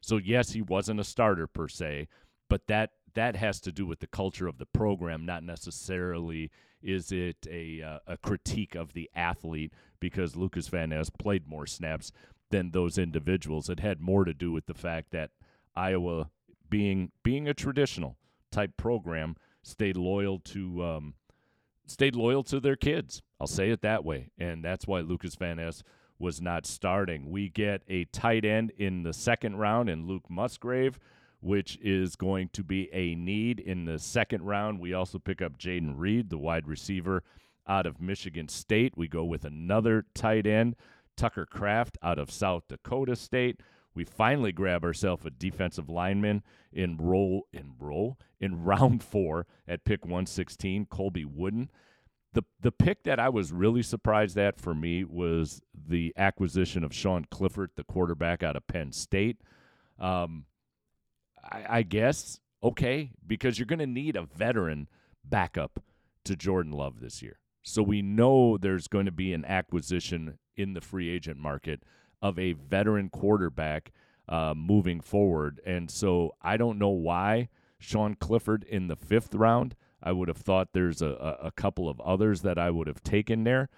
So 0.00 0.16
yes, 0.16 0.52
he 0.52 0.62
wasn't 0.62 1.00
a 1.00 1.04
starter 1.04 1.46
per 1.46 1.68
se, 1.68 2.08
but 2.48 2.66
that 2.66 2.90
that 3.14 3.36
has 3.36 3.60
to 3.60 3.72
do 3.72 3.86
with 3.86 4.00
the 4.00 4.06
culture 4.06 4.46
of 4.46 4.58
the 4.58 4.66
program, 4.66 5.24
not 5.24 5.42
necessarily 5.42 6.50
is 6.82 7.10
it 7.10 7.46
a 7.50 7.82
uh, 7.82 7.98
a 8.06 8.16
critique 8.16 8.74
of 8.74 8.92
the 8.92 9.10
athlete 9.14 9.72
because 10.00 10.36
Lucas 10.36 10.68
Van 10.68 10.90
Ness 10.90 11.10
played 11.10 11.48
more 11.48 11.66
snaps 11.66 12.12
than 12.50 12.70
those 12.70 12.98
individuals. 12.98 13.68
It 13.68 13.80
had 13.80 14.00
more 14.00 14.24
to 14.24 14.32
do 14.32 14.52
with 14.52 14.66
the 14.66 14.74
fact 14.74 15.10
that 15.10 15.30
Iowa 15.74 16.30
being 16.70 17.10
being 17.22 17.48
a 17.48 17.54
traditional 17.54 18.16
type 18.50 18.76
program 18.76 19.36
stayed 19.62 19.96
loyal 19.96 20.38
to 20.38 20.84
um, 20.84 21.14
stayed 21.90 22.14
loyal 22.14 22.42
to 22.44 22.60
their 22.60 22.76
kids. 22.76 23.22
I'll 23.40 23.46
say 23.46 23.70
it 23.70 23.82
that 23.82 24.04
way. 24.04 24.30
And 24.38 24.64
that's 24.64 24.86
why 24.86 25.00
Lucas 25.00 25.34
Van 25.34 25.56
Ness 25.56 25.82
was 26.18 26.40
not 26.40 26.66
starting. 26.66 27.30
We 27.30 27.48
get 27.48 27.82
a 27.88 28.04
tight 28.06 28.44
end 28.44 28.72
in 28.76 29.02
the 29.02 29.12
second 29.12 29.56
round 29.56 29.88
in 29.88 30.06
Luke 30.06 30.28
Musgrave, 30.28 30.98
which 31.40 31.78
is 31.80 32.16
going 32.16 32.50
to 32.54 32.64
be 32.64 32.92
a 32.92 33.14
need 33.14 33.60
in 33.60 33.84
the 33.84 33.98
second 33.98 34.42
round. 34.42 34.80
We 34.80 34.92
also 34.92 35.18
pick 35.18 35.40
up 35.40 35.58
Jayden 35.58 35.94
Reed, 35.96 36.30
the 36.30 36.38
wide 36.38 36.66
receiver 36.66 37.22
out 37.66 37.86
of 37.86 38.00
Michigan 38.00 38.48
State. 38.48 38.94
We 38.96 39.06
go 39.06 39.24
with 39.24 39.44
another 39.44 40.06
tight 40.14 40.46
end, 40.46 40.74
Tucker 41.16 41.46
Kraft 41.46 41.96
out 42.02 42.18
of 42.18 42.30
South 42.30 42.64
Dakota 42.68 43.14
State. 43.14 43.60
We 43.98 44.04
finally 44.04 44.52
grab 44.52 44.84
ourselves 44.84 45.26
a 45.26 45.30
defensive 45.30 45.88
lineman 45.90 46.44
in 46.72 46.98
roll 46.98 47.48
in 47.52 47.72
roll 47.80 48.16
in 48.38 48.62
round 48.64 49.02
four 49.02 49.48
at 49.66 49.84
pick 49.84 50.04
116, 50.04 50.86
Colby 50.86 51.24
Wooden. 51.24 51.68
The 52.32 52.44
the 52.60 52.70
pick 52.70 53.02
that 53.02 53.18
I 53.18 53.28
was 53.28 53.50
really 53.50 53.82
surprised 53.82 54.38
at 54.38 54.60
for 54.60 54.72
me 54.72 55.02
was 55.02 55.62
the 55.74 56.14
acquisition 56.16 56.84
of 56.84 56.94
Sean 56.94 57.26
Clifford, 57.28 57.70
the 57.74 57.82
quarterback 57.82 58.44
out 58.44 58.54
of 58.54 58.68
Penn 58.68 58.92
State. 58.92 59.40
Um, 59.98 60.44
I, 61.42 61.78
I 61.78 61.82
guess 61.82 62.38
okay 62.62 63.10
because 63.26 63.58
you're 63.58 63.66
going 63.66 63.80
to 63.80 63.86
need 63.88 64.14
a 64.14 64.22
veteran 64.22 64.88
backup 65.24 65.82
to 66.22 66.36
Jordan 66.36 66.70
Love 66.70 67.00
this 67.00 67.20
year. 67.20 67.40
So 67.62 67.82
we 67.82 68.00
know 68.00 68.58
there's 68.58 68.86
going 68.86 69.06
to 69.06 69.12
be 69.12 69.32
an 69.32 69.44
acquisition 69.44 70.38
in 70.56 70.74
the 70.74 70.80
free 70.80 71.08
agent 71.08 71.38
market 71.38 71.82
of 72.20 72.38
a 72.38 72.52
veteran 72.52 73.08
quarterback 73.08 73.92
uh, 74.28 74.54
moving 74.56 75.00
forward. 75.00 75.60
And 75.64 75.90
so 75.90 76.34
I 76.42 76.56
don't 76.56 76.78
know 76.78 76.88
why 76.90 77.48
Sean 77.78 78.14
Clifford 78.14 78.64
in 78.64 78.88
the 78.88 78.96
fifth 78.96 79.34
round. 79.34 79.74
I 80.02 80.12
would 80.12 80.28
have 80.28 80.38
thought 80.38 80.68
there's 80.72 81.02
a, 81.02 81.38
a 81.42 81.50
couple 81.50 81.88
of 81.88 82.00
others 82.00 82.42
that 82.42 82.58
I 82.58 82.70
would 82.70 82.86
have 82.86 83.02
taken 83.02 83.44
there, 83.44 83.68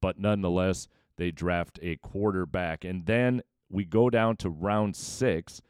but 0.00 0.18
nonetheless, 0.18 0.88
they 1.16 1.30
draft 1.30 1.78
a 1.82 1.96
quarterback. 1.96 2.84
And 2.84 3.06
then 3.06 3.42
we 3.70 3.84
go 3.84 4.10
down 4.10 4.36
to 4.38 4.50
round 4.50 4.94
six. 4.94 5.62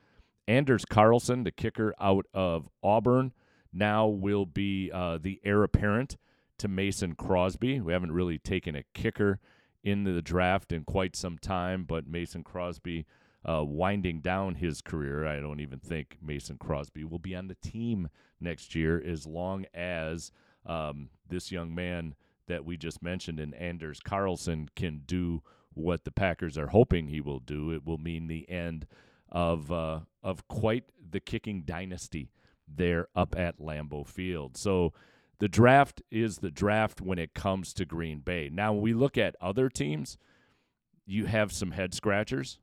Anders 0.46 0.84
Carlson, 0.84 1.44
the 1.44 1.50
kicker 1.50 1.94
out 2.00 2.26
of 2.34 2.68
Auburn, 2.82 3.32
now 3.72 4.06
will 4.06 4.46
be 4.46 4.90
uh, 4.92 5.18
the 5.20 5.40
heir 5.44 5.62
apparent 5.62 6.16
to 6.58 6.68
Mason 6.68 7.14
Crosby. 7.14 7.80
We 7.80 7.92
haven't 7.92 8.12
really 8.12 8.38
taken 8.38 8.76
a 8.76 8.84
kicker 8.94 9.40
into 9.84 10.12
the 10.12 10.22
draft 10.22 10.72
in 10.72 10.82
quite 10.82 11.14
some 11.14 11.38
time, 11.38 11.84
but 11.84 12.08
Mason 12.08 12.42
Crosby 12.42 13.06
uh, 13.48 13.62
winding 13.62 14.20
down 14.20 14.56
his 14.56 14.80
career. 14.80 15.26
I 15.26 15.38
don't 15.38 15.60
even 15.60 15.78
think 15.78 16.16
Mason 16.22 16.56
Crosby 16.56 17.04
will 17.04 17.18
be 17.18 17.36
on 17.36 17.48
the 17.48 17.56
team 17.56 18.08
next 18.40 18.74
year 18.74 19.00
as 19.04 19.26
long 19.26 19.66
as 19.74 20.32
um, 20.66 21.10
this 21.28 21.52
young 21.52 21.74
man 21.74 22.14
that 22.46 22.64
we 22.64 22.76
just 22.76 23.02
mentioned 23.02 23.38
and 23.38 23.54
Anders 23.54 24.00
Carlson 24.00 24.68
can 24.74 25.02
do 25.06 25.42
what 25.74 26.04
the 26.04 26.10
Packers 26.10 26.56
are 26.56 26.68
hoping 26.68 27.08
he 27.08 27.20
will 27.20 27.40
do. 27.40 27.70
It 27.70 27.84
will 27.84 27.98
mean 27.98 28.26
the 28.26 28.48
end 28.48 28.86
of 29.30 29.70
uh, 29.70 30.00
of 30.22 30.46
quite 30.48 30.84
the 31.10 31.20
kicking 31.20 31.62
dynasty 31.62 32.30
there 32.66 33.08
up 33.14 33.36
at 33.36 33.58
Lambeau 33.58 34.06
Field. 34.06 34.56
So 34.56 34.92
the 35.38 35.48
draft 35.48 36.02
is 36.10 36.38
the 36.38 36.50
draft 36.50 37.00
when 37.00 37.18
it 37.18 37.34
comes 37.34 37.72
to 37.74 37.84
Green 37.84 38.20
Bay. 38.20 38.48
Now, 38.52 38.72
when 38.72 38.82
we 38.82 38.94
look 38.94 39.18
at 39.18 39.36
other 39.40 39.68
teams, 39.68 40.16
you 41.06 41.26
have 41.26 41.52
some 41.52 41.72
head 41.72 41.94
scratchers. 41.94 42.58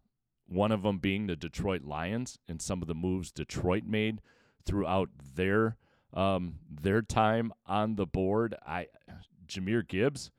One 0.47 0.71
of 0.71 0.83
them 0.83 0.97
being 0.97 1.27
the 1.27 1.35
Detroit 1.35 1.83
Lions 1.83 2.39
and 2.47 2.61
some 2.61 2.81
of 2.81 2.87
the 2.87 2.95
moves 2.95 3.31
Detroit 3.31 3.83
made 3.85 4.21
throughout 4.65 5.09
their 5.35 5.77
um, 6.13 6.55
their 6.69 7.01
time 7.01 7.53
on 7.65 7.95
the 7.95 8.05
board. 8.05 8.55
I 8.65 8.87
Jahmyr 9.47 9.87
Gibbs. 9.87 10.31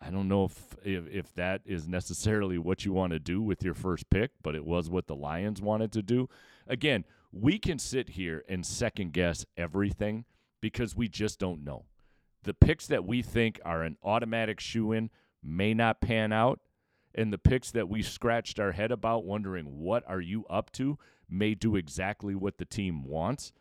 I 0.00 0.10
don't 0.10 0.28
know 0.28 0.44
if, 0.44 0.76
if 0.84 1.08
if 1.08 1.34
that 1.34 1.62
is 1.64 1.88
necessarily 1.88 2.58
what 2.58 2.84
you 2.84 2.92
want 2.92 3.12
to 3.12 3.18
do 3.18 3.40
with 3.40 3.64
your 3.64 3.74
first 3.74 4.10
pick, 4.10 4.30
but 4.42 4.54
it 4.54 4.64
was 4.64 4.90
what 4.90 5.06
the 5.06 5.16
Lions 5.16 5.60
wanted 5.60 5.92
to 5.92 6.02
do. 6.02 6.28
Again, 6.66 7.04
we 7.32 7.58
can 7.58 7.78
sit 7.78 8.10
here 8.10 8.44
and 8.48 8.64
second 8.64 9.12
guess 9.12 9.44
everything 9.56 10.24
because 10.62 10.96
we 10.96 11.08
just 11.08 11.38
don't 11.38 11.62
know. 11.62 11.84
The 12.44 12.54
picks 12.54 12.86
that 12.86 13.04
we 13.04 13.20
think 13.20 13.60
are 13.64 13.82
an 13.82 13.98
automatic 14.02 14.58
shoe 14.58 14.92
in 14.92 15.10
may 15.42 15.74
not 15.74 16.00
pan 16.00 16.32
out, 16.32 16.60
and 17.14 17.30
the 17.30 17.38
picks 17.38 17.70
that 17.72 17.90
we 17.90 18.00
scratched 18.00 18.58
our 18.58 18.72
head 18.72 18.90
about 18.90 19.26
wondering 19.26 19.80
what 19.80 20.02
are 20.08 20.20
you 20.20 20.46
up 20.46 20.72
to 20.72 20.98
may 21.28 21.54
do 21.54 21.76
exactly 21.76 22.34
what 22.34 22.56
the 22.56 22.64
team 22.64 23.04
wants, 23.04 23.52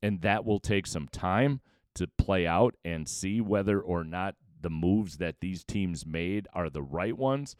and 0.00 0.20
that 0.20 0.44
will 0.44 0.60
take 0.60 0.86
some 0.86 1.08
time 1.08 1.60
to 1.94 2.06
play 2.06 2.46
out 2.46 2.76
and 2.84 3.08
see 3.08 3.40
whether 3.40 3.80
or 3.80 4.04
not 4.04 4.36
the 4.60 4.70
moves 4.70 5.16
that 5.16 5.40
these 5.40 5.64
teams 5.64 6.06
made 6.06 6.46
are 6.52 6.70
the 6.70 6.82
right 6.82 7.16
ones. 7.16 7.56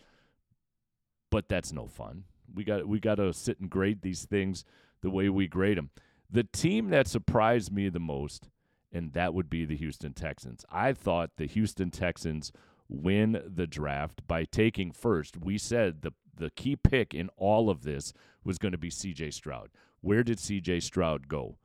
But 1.30 1.48
that's 1.48 1.72
no 1.72 1.86
fun. 1.86 2.24
We 2.54 2.64
got 2.64 2.86
we 2.86 3.00
got 3.00 3.16
to 3.16 3.32
sit 3.32 3.58
and 3.58 3.68
grade 3.68 4.02
these 4.02 4.24
things 4.24 4.64
the 5.02 5.10
way 5.10 5.28
we 5.28 5.48
grade 5.48 5.78
them. 5.78 5.90
The 6.30 6.44
team 6.44 6.90
that 6.90 7.08
surprised 7.08 7.72
me 7.72 7.88
the 7.88 8.00
most, 8.00 8.48
and 8.92 9.12
that 9.12 9.34
would 9.34 9.50
be 9.50 9.64
the 9.64 9.76
Houston 9.76 10.12
Texans. 10.12 10.64
I 10.70 10.92
thought 10.92 11.36
the 11.36 11.46
Houston 11.46 11.90
Texans 11.90 12.52
win 12.88 13.42
the 13.46 13.66
draft 13.66 14.26
by 14.26 14.44
taking 14.44 14.92
first. 14.92 15.36
We 15.36 15.58
said 15.58 16.02
the 16.02 16.12
the 16.34 16.50
key 16.50 16.76
pick 16.76 17.14
in 17.14 17.30
all 17.36 17.70
of 17.70 17.82
this 17.82 18.12
was 18.44 18.58
going 18.58 18.72
to 18.72 18.78
be 18.78 18.90
CJ 18.90 19.32
Stroud. 19.32 19.70
Where 20.00 20.22
did 20.22 20.38
CJ 20.38 20.82
Stroud 20.82 21.28
go? 21.28 21.56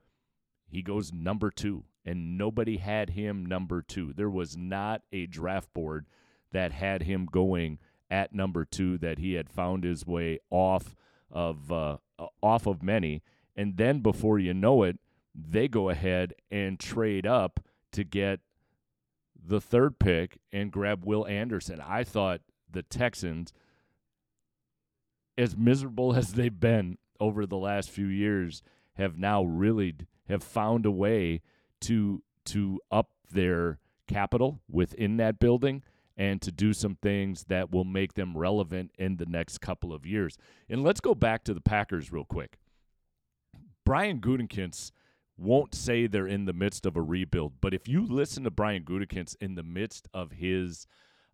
He 0.66 0.82
goes 0.82 1.12
number 1.12 1.50
2 1.50 1.84
and 2.04 2.38
nobody 2.38 2.78
had 2.78 3.10
him 3.10 3.44
number 3.44 3.82
2. 3.82 4.14
There 4.14 4.30
was 4.30 4.56
not 4.56 5.02
a 5.12 5.26
draft 5.26 5.72
board 5.74 6.06
that 6.52 6.72
had 6.72 7.02
him 7.02 7.26
going 7.26 7.78
at 8.10 8.34
number 8.34 8.64
2 8.64 8.98
that 8.98 9.18
he 9.18 9.34
had 9.34 9.50
found 9.50 9.84
his 9.84 10.06
way 10.06 10.38
off 10.50 10.96
of 11.30 11.70
uh, 11.70 11.96
off 12.42 12.66
of 12.66 12.82
many 12.82 13.22
and 13.56 13.76
then 13.76 14.00
before 14.00 14.38
you 14.38 14.52
know 14.52 14.82
it 14.82 14.98
they 15.34 15.68
go 15.68 15.88
ahead 15.88 16.34
and 16.50 16.78
trade 16.78 17.26
up 17.26 17.60
to 17.92 18.04
get 18.04 18.40
the 19.44 19.60
third 19.60 19.98
pick 19.98 20.38
and 20.52 20.70
grab 20.70 21.04
Will 21.04 21.26
Anderson. 21.26 21.80
I 21.80 22.04
thought 22.04 22.40
the 22.70 22.82
Texans, 22.82 23.52
as 25.36 25.56
miserable 25.56 26.14
as 26.16 26.34
they've 26.34 26.60
been 26.60 26.98
over 27.20 27.46
the 27.46 27.56
last 27.56 27.90
few 27.90 28.06
years, 28.06 28.62
have 28.94 29.18
now 29.18 29.42
really 29.42 29.94
have 30.28 30.42
found 30.42 30.86
a 30.86 30.90
way 30.90 31.40
to 31.80 32.22
to 32.44 32.80
up 32.90 33.10
their 33.30 33.78
capital 34.08 34.60
within 34.68 35.16
that 35.16 35.38
building 35.38 35.82
and 36.16 36.42
to 36.42 36.52
do 36.52 36.72
some 36.72 36.96
things 36.96 37.44
that 37.44 37.70
will 37.70 37.84
make 37.84 38.14
them 38.14 38.36
relevant 38.36 38.90
in 38.98 39.16
the 39.16 39.26
next 39.26 39.58
couple 39.58 39.94
of 39.94 40.04
years. 40.04 40.36
And 40.68 40.82
let's 40.82 41.00
go 41.00 41.14
back 41.14 41.44
to 41.44 41.54
the 41.54 41.60
Packers 41.60 42.12
real 42.12 42.24
quick. 42.24 42.58
Brian 43.84 44.20
Gutekunst 44.20 44.92
won't 45.42 45.74
say 45.74 46.06
they're 46.06 46.26
in 46.26 46.44
the 46.44 46.52
midst 46.52 46.86
of 46.86 46.96
a 46.96 47.02
rebuild, 47.02 47.54
but 47.60 47.74
if 47.74 47.88
you 47.88 48.06
listen 48.06 48.44
to 48.44 48.50
Brian 48.50 48.84
Gutekunst 48.84 49.36
in 49.40 49.54
the 49.54 49.62
midst 49.62 50.08
of 50.14 50.32
his 50.32 50.86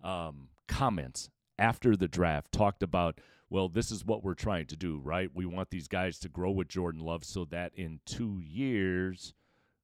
um, 0.03 0.49
comments 0.67 1.31
after 1.59 1.97
the 1.97 2.09
draft, 2.09 2.53
talked 2.53 2.83
about, 2.83 3.21
well, 3.51 3.69
this 3.69 3.91
is 3.91 4.05
what 4.05 4.25
we're 4.25 4.35
trying 4.35 4.67
to 4.67 4.77
do, 4.77 5.01
right? 5.03 5.31
We 5.35 5.47
want 5.47 5.71
these 5.71 5.89
guys 5.89 6.19
to 6.21 6.29
grow 6.29 6.51
with 6.51 6.69
Jordan 6.69 7.01
Love 7.01 7.25
so 7.25 7.45
that 7.47 7.73
in 7.75 8.01
two 8.07 8.41
years 8.45 9.35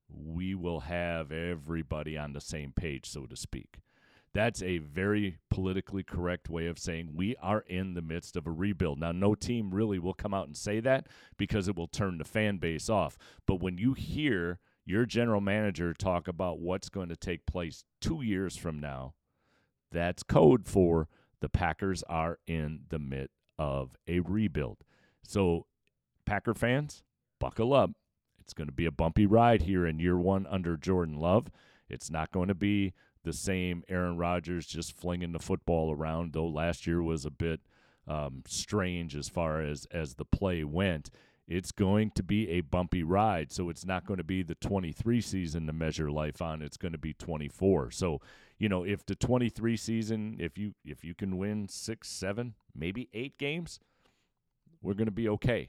we 0.08 0.54
will 0.54 0.80
have 0.80 1.32
everybody 1.32 2.16
on 2.16 2.32
the 2.32 2.40
same 2.40 2.72
page, 2.72 3.08
so 3.08 3.26
to 3.26 3.36
speak. 3.36 3.78
That's 4.34 4.62
a 4.62 4.78
very 4.78 5.38
politically 5.48 6.02
correct 6.02 6.48
way 6.48 6.66
of 6.66 6.78
saying 6.78 7.12
we 7.14 7.36
are 7.40 7.60
in 7.68 7.94
the 7.94 8.02
midst 8.02 8.36
of 8.36 8.48
a 8.48 8.50
rebuild. 8.50 8.98
Now, 8.98 9.12
no 9.12 9.36
team 9.36 9.72
really 9.72 10.00
will 10.00 10.12
come 10.12 10.34
out 10.34 10.48
and 10.48 10.56
say 10.56 10.80
that 10.80 11.06
because 11.38 11.68
it 11.68 11.76
will 11.76 11.86
turn 11.86 12.18
the 12.18 12.24
fan 12.24 12.58
base 12.58 12.90
off. 12.90 13.16
But 13.46 13.60
when 13.60 13.78
you 13.78 13.94
hear 13.94 14.58
your 14.84 15.06
general 15.06 15.40
manager 15.40 15.94
talk 15.94 16.26
about 16.26 16.58
what's 16.58 16.88
going 16.88 17.08
to 17.10 17.16
take 17.16 17.46
place 17.46 17.84
two 18.00 18.22
years 18.22 18.56
from 18.56 18.80
now, 18.80 19.14
that's 19.92 20.24
code 20.24 20.66
for 20.66 21.08
the 21.40 21.48
Packers 21.48 22.02
are 22.08 22.40
in 22.48 22.80
the 22.88 22.98
midst 22.98 23.36
of 23.56 23.96
a 24.08 24.18
rebuild. 24.18 24.78
So, 25.22 25.66
Packer 26.26 26.54
fans, 26.54 27.04
buckle 27.38 27.72
up. 27.72 27.92
It's 28.40 28.52
going 28.52 28.66
to 28.66 28.72
be 28.72 28.86
a 28.86 28.90
bumpy 28.90 29.26
ride 29.26 29.62
here 29.62 29.86
in 29.86 30.00
year 30.00 30.18
one 30.18 30.46
under 30.48 30.76
Jordan 30.76 31.14
Love. 31.14 31.52
It's 31.88 32.10
not 32.10 32.32
going 32.32 32.48
to 32.48 32.54
be 32.54 32.94
the 33.24 33.32
same 33.32 33.82
Aaron 33.88 34.16
Rodgers 34.16 34.66
just 34.66 34.96
flinging 34.96 35.32
the 35.32 35.38
football 35.38 35.92
around, 35.92 36.32
though 36.32 36.46
last 36.46 36.86
year 36.86 37.02
was 37.02 37.24
a 37.24 37.30
bit 37.30 37.60
um, 38.06 38.42
strange 38.46 39.16
as 39.16 39.28
far 39.28 39.60
as, 39.60 39.86
as 39.90 40.14
the 40.14 40.24
play 40.24 40.62
went. 40.62 41.10
It's 41.46 41.72
going 41.72 42.12
to 42.12 42.22
be 42.22 42.48
a 42.48 42.62
bumpy 42.62 43.02
ride, 43.02 43.52
so 43.52 43.68
it's 43.68 43.84
not 43.84 44.06
going 44.06 44.16
to 44.16 44.24
be 44.24 44.42
the 44.42 44.54
23 44.54 45.20
season 45.20 45.66
to 45.66 45.74
measure 45.74 46.10
life 46.10 46.40
on. 46.40 46.62
It's 46.62 46.78
going 46.78 46.92
to 46.92 46.98
be 46.98 47.12
24. 47.12 47.90
So, 47.90 48.20
you 48.58 48.68
know, 48.68 48.82
if 48.84 49.04
the 49.04 49.14
23 49.14 49.76
season, 49.76 50.36
if 50.38 50.56
you 50.56 50.74
if 50.86 51.04
you 51.04 51.14
can 51.14 51.36
win 51.36 51.68
six, 51.68 52.08
seven, 52.08 52.54
maybe 52.74 53.10
eight 53.12 53.36
games, 53.36 53.78
we're 54.80 54.94
going 54.94 55.06
to 55.06 55.12
be 55.12 55.28
okay. 55.28 55.68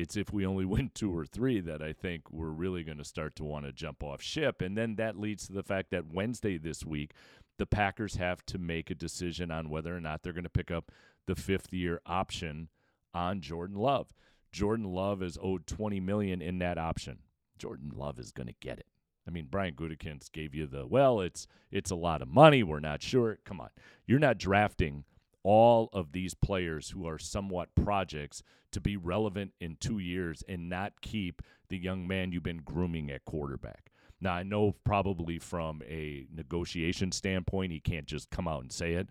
It's 0.00 0.16
if 0.16 0.32
we 0.32 0.46
only 0.46 0.64
win 0.66 0.90
two 0.94 1.16
or 1.16 1.26
three 1.26 1.60
that 1.60 1.82
I 1.82 1.92
think 1.92 2.30
we're 2.30 2.50
really 2.50 2.82
going 2.82 2.98
to 2.98 3.04
start 3.04 3.36
to 3.36 3.44
want 3.44 3.66
to 3.66 3.72
jump 3.72 4.02
off 4.02 4.22
ship. 4.22 4.60
And 4.60 4.76
then 4.76 4.96
that 4.96 5.18
leads 5.18 5.46
to 5.46 5.52
the 5.52 5.62
fact 5.62 5.90
that 5.90 6.12
Wednesday 6.12 6.58
this 6.58 6.84
week, 6.84 7.12
the 7.58 7.66
Packers 7.66 8.16
have 8.16 8.44
to 8.46 8.58
make 8.58 8.90
a 8.90 8.94
decision 8.94 9.50
on 9.50 9.68
whether 9.68 9.94
or 9.94 10.00
not 10.00 10.22
they're 10.22 10.32
going 10.32 10.44
to 10.44 10.50
pick 10.50 10.70
up 10.70 10.90
the 11.26 11.34
fifth 11.34 11.72
year 11.72 12.00
option 12.06 12.68
on 13.12 13.40
Jordan 13.40 13.76
Love. 13.76 14.08
Jordan 14.52 14.86
Love 14.86 15.22
is 15.22 15.38
owed 15.40 15.66
20 15.66 16.00
million 16.00 16.42
in 16.42 16.58
that 16.58 16.78
option. 16.78 17.18
Jordan 17.58 17.92
Love 17.94 18.18
is 18.18 18.32
going 18.32 18.46
to 18.46 18.54
get 18.60 18.78
it. 18.78 18.86
I 19.28 19.30
mean, 19.30 19.46
Brian 19.50 19.74
Gutekunst 19.74 20.32
gave 20.32 20.54
you 20.54 20.66
the 20.66 20.86
well. 20.86 21.20
It's 21.20 21.46
it's 21.70 21.90
a 21.90 21.96
lot 21.96 22.22
of 22.22 22.28
money. 22.28 22.62
We're 22.62 22.80
not 22.80 23.02
sure. 23.02 23.38
Come 23.44 23.60
on, 23.60 23.68
you're 24.06 24.18
not 24.18 24.38
drafting 24.38 25.04
all 25.42 25.88
of 25.92 26.12
these 26.12 26.34
players 26.34 26.90
who 26.90 27.06
are 27.06 27.18
somewhat 27.18 27.74
projects 27.74 28.42
to 28.72 28.80
be 28.80 28.96
relevant 28.96 29.52
in 29.60 29.76
two 29.80 29.98
years 29.98 30.42
and 30.48 30.68
not 30.68 31.00
keep 31.00 31.42
the 31.68 31.78
young 31.78 32.06
man 32.06 32.32
you've 32.32 32.42
been 32.42 32.62
grooming 32.64 33.10
at 33.10 33.24
quarterback. 33.24 33.90
Now, 34.20 34.34
I 34.34 34.42
know 34.42 34.74
probably 34.84 35.38
from 35.38 35.82
a 35.88 36.26
negotiation 36.34 37.10
standpoint, 37.10 37.72
he 37.72 37.80
can't 37.80 38.06
just 38.06 38.30
come 38.30 38.46
out 38.46 38.62
and 38.62 38.72
say 38.72 38.92
it, 38.94 39.08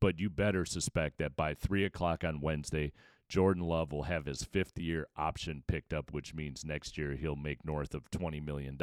but 0.00 0.20
you 0.20 0.30
better 0.30 0.64
suspect 0.64 1.18
that 1.18 1.36
by 1.36 1.54
3 1.54 1.84
o'clock 1.84 2.22
on 2.22 2.40
Wednesday, 2.40 2.92
Jordan 3.28 3.64
Love 3.64 3.92
will 3.92 4.04
have 4.04 4.26
his 4.26 4.44
fifth 4.44 4.78
year 4.78 5.06
option 5.16 5.64
picked 5.66 5.92
up, 5.92 6.12
which 6.12 6.34
means 6.34 6.64
next 6.64 6.96
year 6.96 7.16
he'll 7.16 7.34
make 7.34 7.64
north 7.64 7.94
of 7.94 8.10
$20 8.10 8.44
million, 8.44 8.78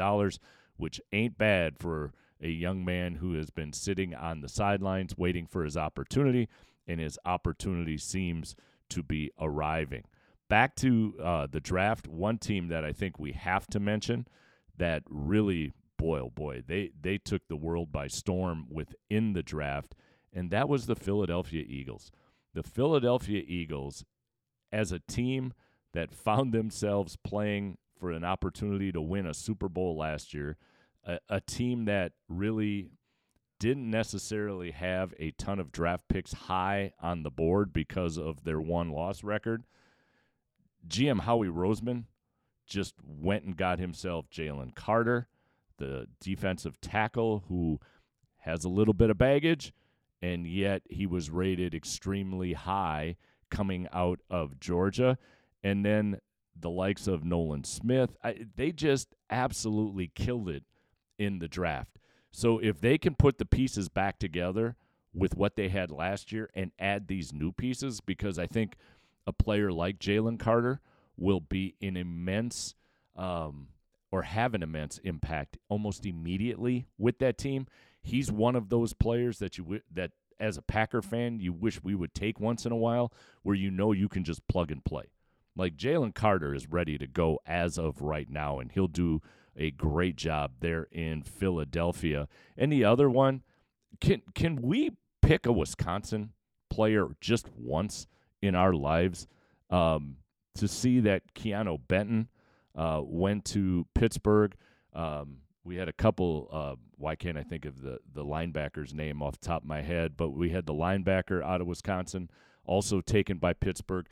which 0.76 1.00
ain't 1.12 1.38
bad 1.38 1.78
for 1.78 2.12
a 2.42 2.48
young 2.48 2.84
man 2.84 3.16
who 3.16 3.34
has 3.34 3.50
been 3.50 3.72
sitting 3.72 4.14
on 4.14 4.40
the 4.40 4.48
sidelines 4.48 5.16
waiting 5.16 5.46
for 5.46 5.64
his 5.64 5.76
opportunity 5.76 6.48
and 6.90 7.00
his 7.00 7.18
opportunity 7.24 7.96
seems 7.96 8.56
to 8.90 9.02
be 9.02 9.30
arriving. 9.40 10.04
Back 10.48 10.74
to 10.76 11.14
uh, 11.22 11.46
the 11.50 11.60
draft, 11.60 12.08
one 12.08 12.38
team 12.38 12.68
that 12.68 12.84
I 12.84 12.92
think 12.92 13.18
we 13.18 13.32
have 13.32 13.68
to 13.68 13.78
mention 13.78 14.26
that 14.76 15.04
really, 15.08 15.72
boy, 15.96 16.20
oh 16.20 16.30
boy, 16.30 16.62
they, 16.66 16.90
they 17.00 17.18
took 17.18 17.42
the 17.46 17.56
world 17.56 17.92
by 17.92 18.08
storm 18.08 18.66
within 18.68 19.32
the 19.32 19.44
draft, 19.44 19.94
and 20.32 20.50
that 20.50 20.68
was 20.68 20.86
the 20.86 20.96
Philadelphia 20.96 21.64
Eagles. 21.66 22.10
The 22.52 22.64
Philadelphia 22.64 23.42
Eagles, 23.46 24.04
as 24.72 24.90
a 24.90 24.98
team 24.98 25.52
that 25.92 26.12
found 26.12 26.52
themselves 26.52 27.16
playing 27.16 27.78
for 27.96 28.10
an 28.10 28.24
opportunity 28.24 28.90
to 28.90 29.00
win 29.00 29.26
a 29.26 29.34
Super 29.34 29.68
Bowl 29.68 29.96
last 29.96 30.34
year, 30.34 30.56
a, 31.04 31.18
a 31.28 31.40
team 31.40 31.84
that 31.84 32.12
really 32.28 32.90
didn't 33.60 33.90
necessarily 33.90 34.70
have 34.70 35.14
a 35.18 35.30
ton 35.32 35.60
of 35.60 35.70
draft 35.70 36.08
picks 36.08 36.32
high 36.32 36.92
on 37.00 37.22
the 37.22 37.30
board 37.30 37.72
because 37.72 38.18
of 38.18 38.42
their 38.42 38.60
one 38.60 38.90
loss 38.90 39.22
record. 39.22 39.62
GM 40.88 41.20
Howie 41.20 41.48
Roseman 41.48 42.04
just 42.66 42.94
went 43.04 43.44
and 43.44 43.56
got 43.56 43.78
himself 43.78 44.30
Jalen 44.30 44.74
Carter, 44.74 45.28
the 45.76 46.06
defensive 46.20 46.80
tackle 46.80 47.44
who 47.48 47.78
has 48.38 48.64
a 48.64 48.68
little 48.70 48.94
bit 48.94 49.10
of 49.10 49.18
baggage, 49.18 49.74
and 50.22 50.46
yet 50.46 50.82
he 50.88 51.04
was 51.04 51.28
rated 51.28 51.74
extremely 51.74 52.54
high 52.54 53.16
coming 53.50 53.86
out 53.92 54.20
of 54.30 54.58
Georgia. 54.58 55.18
And 55.62 55.84
then 55.84 56.18
the 56.58 56.70
likes 56.70 57.06
of 57.06 57.24
Nolan 57.24 57.64
Smith, 57.64 58.16
I, 58.24 58.46
they 58.56 58.72
just 58.72 59.14
absolutely 59.28 60.10
killed 60.14 60.48
it 60.48 60.64
in 61.18 61.40
the 61.40 61.48
draft. 61.48 61.98
So 62.30 62.58
if 62.58 62.80
they 62.80 62.98
can 62.98 63.14
put 63.14 63.38
the 63.38 63.44
pieces 63.44 63.88
back 63.88 64.18
together 64.18 64.76
with 65.12 65.36
what 65.36 65.56
they 65.56 65.68
had 65.68 65.90
last 65.90 66.30
year 66.30 66.48
and 66.54 66.70
add 66.78 67.08
these 67.08 67.32
new 67.32 67.52
pieces, 67.52 68.00
because 68.00 68.38
I 68.38 68.46
think 68.46 68.76
a 69.26 69.32
player 69.32 69.72
like 69.72 69.98
Jalen 69.98 70.38
Carter 70.38 70.80
will 71.16 71.40
be 71.40 71.74
an 71.82 71.96
immense 71.96 72.74
um, 73.16 73.68
or 74.10 74.22
have 74.22 74.54
an 74.54 74.62
immense 74.62 74.98
impact 74.98 75.58
almost 75.68 76.06
immediately 76.06 76.86
with 76.98 77.18
that 77.18 77.38
team. 77.38 77.66
He's 78.02 78.30
one 78.32 78.56
of 78.56 78.68
those 78.68 78.92
players 78.92 79.38
that 79.38 79.58
you 79.58 79.64
w- 79.64 79.82
that 79.92 80.12
as 80.38 80.56
a 80.56 80.62
Packer 80.62 81.02
fan 81.02 81.38
you 81.38 81.52
wish 81.52 81.82
we 81.82 81.94
would 81.94 82.14
take 82.14 82.40
once 82.40 82.64
in 82.64 82.72
a 82.72 82.76
while, 82.76 83.12
where 83.42 83.54
you 83.54 83.70
know 83.70 83.92
you 83.92 84.08
can 84.08 84.24
just 84.24 84.46
plug 84.48 84.70
and 84.70 84.84
play. 84.84 85.10
Like 85.54 85.76
Jalen 85.76 86.14
Carter 86.14 86.54
is 86.54 86.68
ready 86.68 86.96
to 86.96 87.06
go 87.06 87.40
as 87.44 87.78
of 87.78 88.00
right 88.00 88.30
now, 88.30 88.58
and 88.58 88.72
he'll 88.72 88.88
do 88.88 89.20
a 89.60 89.70
great 89.70 90.16
job 90.16 90.52
there 90.60 90.88
in 90.90 91.22
Philadelphia. 91.22 92.26
And 92.56 92.72
the 92.72 92.84
other 92.84 93.08
one, 93.08 93.42
can 94.00 94.22
can 94.34 94.56
we 94.62 94.92
pick 95.20 95.46
a 95.46 95.52
Wisconsin 95.52 96.32
player 96.70 97.08
just 97.20 97.48
once 97.54 98.06
in 98.40 98.54
our 98.54 98.72
lives 98.72 99.28
um, 99.68 100.16
to 100.54 100.66
see 100.66 100.98
that 101.00 101.34
Keanu 101.34 101.78
Benton 101.86 102.28
uh, 102.74 103.02
went 103.04 103.44
to 103.46 103.86
Pittsburgh? 103.94 104.54
Um, 104.94 105.38
we 105.62 105.76
had 105.76 105.88
a 105.88 105.92
couple. 105.92 106.48
Uh, 106.50 106.76
why 106.96 107.14
can't 107.14 107.36
I 107.36 107.42
think 107.42 107.66
of 107.66 107.82
the 107.82 107.98
the 108.12 108.24
linebacker's 108.24 108.94
name 108.94 109.22
off 109.22 109.38
the 109.38 109.46
top 109.46 109.62
of 109.62 109.68
my 109.68 109.82
head? 109.82 110.16
But 110.16 110.30
we 110.30 110.50
had 110.50 110.64
the 110.64 110.74
linebacker 110.74 111.44
out 111.44 111.60
of 111.60 111.66
Wisconsin, 111.66 112.30
also 112.64 113.02
taken 113.02 113.36
by 113.36 113.52
Pittsburgh 113.52 114.06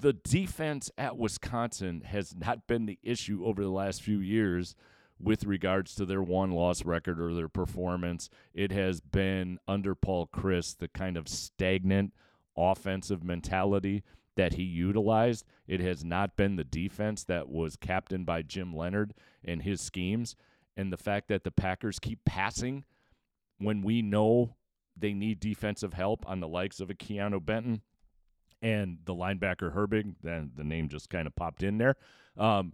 the 0.00 0.12
defense 0.12 0.90
at 0.98 1.16
Wisconsin 1.16 2.02
has 2.02 2.34
not 2.34 2.66
been 2.66 2.86
the 2.86 2.98
issue 3.02 3.44
over 3.44 3.62
the 3.62 3.70
last 3.70 4.02
few 4.02 4.18
years 4.18 4.74
with 5.20 5.44
regards 5.44 5.94
to 5.94 6.04
their 6.04 6.22
one 6.22 6.50
loss 6.50 6.84
record 6.84 7.20
or 7.20 7.34
their 7.34 7.48
performance. 7.48 8.28
It 8.52 8.72
has 8.72 9.00
been 9.00 9.58
under 9.66 9.94
Paul 9.94 10.26
Chryst 10.26 10.78
the 10.78 10.88
kind 10.88 11.16
of 11.16 11.28
stagnant 11.28 12.12
offensive 12.56 13.24
mentality 13.24 14.02
that 14.36 14.54
he 14.54 14.62
utilized. 14.62 15.44
It 15.66 15.80
has 15.80 16.04
not 16.04 16.36
been 16.36 16.56
the 16.56 16.64
defense 16.64 17.24
that 17.24 17.48
was 17.48 17.76
captained 17.76 18.26
by 18.26 18.42
Jim 18.42 18.74
Leonhard 18.74 19.14
and 19.44 19.62
his 19.62 19.80
schemes. 19.80 20.36
And 20.76 20.92
the 20.92 20.96
fact 20.96 21.28
that 21.28 21.44
the 21.44 21.52
Packers 21.52 21.98
keep 22.00 22.24
passing 22.24 22.84
when 23.58 23.82
we 23.82 24.02
know 24.02 24.56
they 24.96 25.12
need 25.12 25.40
defensive 25.40 25.94
help 25.94 26.28
on 26.28 26.40
the 26.40 26.48
likes 26.48 26.80
of 26.80 26.90
a 26.90 26.94
Keanu 26.94 27.44
Benton 27.44 27.82
and 28.64 28.96
the 29.04 29.14
linebacker 29.14 29.74
Herbig, 29.74 30.14
then 30.22 30.50
the 30.56 30.64
name 30.64 30.88
just 30.88 31.10
kind 31.10 31.26
of 31.26 31.36
popped 31.36 31.62
in 31.62 31.76
there. 31.76 31.96
Um, 32.38 32.72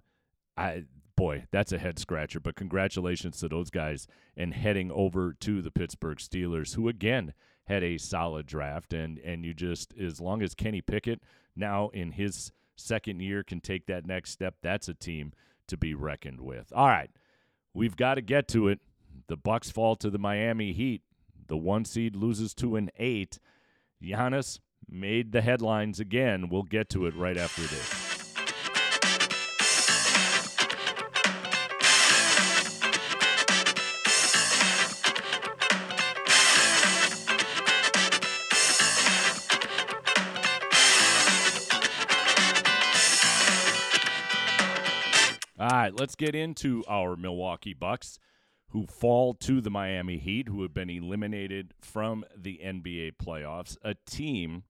I 0.57 0.85
boy, 1.17 1.47
that's 1.51 1.73
a 1.73 1.79
head 1.79 1.99
scratcher. 1.99 2.39
But 2.39 2.55
congratulations 2.55 3.41
to 3.41 3.49
those 3.49 3.71
guys 3.71 4.07
and 4.37 4.55
heading 4.55 4.93
over 4.93 5.35
to 5.41 5.61
the 5.61 5.73
Pittsburgh 5.73 6.19
Steelers, 6.19 6.77
who 6.77 6.89
again 6.89 7.35
had 7.65 7.83
a 7.83 7.99
solid 7.99 8.47
draft. 8.47 8.93
And 8.93 9.19
and 9.19 9.45
you 9.45 9.53
just 9.53 9.93
as 9.99 10.21
long 10.21 10.43
as 10.43 10.55
Kenny 10.55 10.81
Pickett 10.81 11.23
now 11.57 11.89
in 11.89 12.13
his 12.13 12.53
second 12.77 13.21
year 13.21 13.43
can 13.43 13.61
take 13.61 13.87
that 13.87 14.07
next 14.07 14.31
step, 14.31 14.55
that's 14.63 14.89
a 14.89 14.95
team 14.95 15.33
to 15.67 15.77
be 15.77 15.93
reckoned 15.93 16.41
with. 16.41 16.73
All 16.73 16.87
right, 16.87 17.11
we've 17.75 17.97
got 17.97 18.15
to 18.15 18.23
get 18.23 18.47
to 18.49 18.69
it. 18.69 18.79
The 19.27 19.37
Bucks 19.37 19.71
fall 19.71 19.97
to 19.97 20.09
the 20.09 20.19
Miami 20.19 20.73
Heat. 20.73 21.03
The 21.49 21.57
one 21.57 21.85
seed 21.85 22.15
loses 22.15 22.55
to 22.55 22.77
an 22.77 22.91
eight. 22.97 23.41
Giannis 24.01 24.61
made 24.91 25.33
the 25.33 25.41
headlines 25.41 26.01
again. 26.01 26.49
We'll 26.49 26.63
get 26.63 26.89
to 26.91 27.07
it 27.07 27.15
right 27.15 27.37
after 27.37 27.63
this. 27.63 28.11
All 45.59 45.69
right, 45.69 45.95
let's 45.95 46.17
get 46.17 46.35
into 46.35 46.83
our 46.89 47.17
Milwaukee 47.17 47.75
Bucks 47.75 48.19
who 48.71 48.87
fall 48.87 49.35
to 49.35 49.61
the 49.61 49.71
Miami 49.71 50.19
Heat, 50.19 50.49
who 50.49 50.63
have 50.63 50.73
been 50.73 50.91
eliminated 50.91 51.75
from 51.81 52.25
the 52.37 52.61
NBA 52.65 53.13
playoffs. 53.23 53.77
A 53.83 53.95
team 54.07 54.65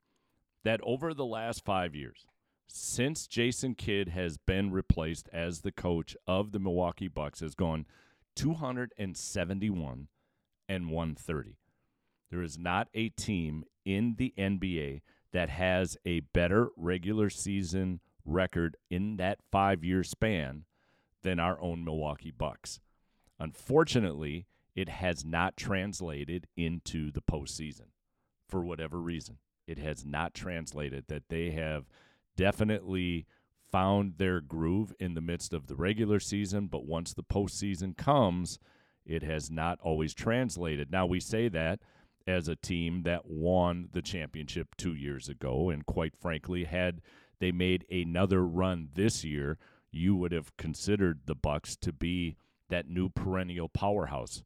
that 0.64 0.80
over 0.82 1.14
the 1.14 1.24
last 1.24 1.64
five 1.64 1.94
years, 1.94 2.26
since 2.66 3.26
Jason 3.26 3.74
Kidd 3.74 4.08
has 4.08 4.38
been 4.38 4.70
replaced 4.70 5.28
as 5.32 5.60
the 5.60 5.72
coach 5.72 6.16
of 6.26 6.52
the 6.52 6.58
Milwaukee 6.58 7.08
Bucks, 7.08 7.40
has 7.40 7.54
gone 7.54 7.86
271 8.36 10.08
and 10.68 10.90
130. 10.90 11.56
There 12.30 12.42
is 12.42 12.58
not 12.58 12.88
a 12.94 13.08
team 13.08 13.64
in 13.84 14.14
the 14.18 14.32
NBA 14.38 15.00
that 15.32 15.48
has 15.48 15.96
a 16.04 16.20
better 16.20 16.68
regular 16.76 17.28
season 17.28 18.00
record 18.24 18.76
in 18.88 19.16
that 19.16 19.38
five 19.50 19.82
year 19.82 20.04
span 20.04 20.64
than 21.22 21.40
our 21.40 21.60
own 21.60 21.84
Milwaukee 21.84 22.30
Bucks. 22.30 22.80
Unfortunately, 23.38 24.46
it 24.74 24.88
has 24.88 25.24
not 25.24 25.56
translated 25.56 26.46
into 26.56 27.10
the 27.10 27.22
postseason 27.22 27.88
for 28.48 28.64
whatever 28.64 29.00
reason 29.00 29.38
it 29.70 29.78
has 29.78 30.04
not 30.04 30.34
translated 30.34 31.04
that 31.06 31.28
they 31.28 31.50
have 31.50 31.84
definitely 32.36 33.24
found 33.70 34.14
their 34.18 34.40
groove 34.40 34.92
in 34.98 35.14
the 35.14 35.20
midst 35.20 35.54
of 35.54 35.68
the 35.68 35.76
regular 35.76 36.18
season, 36.18 36.66
but 36.66 36.84
once 36.84 37.14
the 37.14 37.22
postseason 37.22 37.96
comes, 37.96 38.58
it 39.06 39.22
has 39.22 39.48
not 39.48 39.78
always 39.80 40.12
translated. 40.12 40.90
Now, 40.90 41.06
we 41.06 41.20
say 41.20 41.48
that 41.48 41.78
as 42.26 42.48
a 42.48 42.56
team 42.56 43.04
that 43.04 43.26
won 43.26 43.88
the 43.92 44.02
championship 44.02 44.74
two 44.76 44.94
years 44.94 45.28
ago, 45.28 45.70
and 45.70 45.86
quite 45.86 46.16
frankly, 46.16 46.64
had 46.64 47.00
they 47.38 47.52
made 47.52 47.86
another 47.90 48.44
run 48.44 48.88
this 48.94 49.22
year, 49.22 49.56
you 49.92 50.16
would 50.16 50.32
have 50.32 50.56
considered 50.56 51.20
the 51.26 51.36
Bucks 51.36 51.76
to 51.76 51.92
be 51.92 52.36
that 52.70 52.88
new 52.88 53.08
perennial 53.08 53.68
powerhouse. 53.68 54.42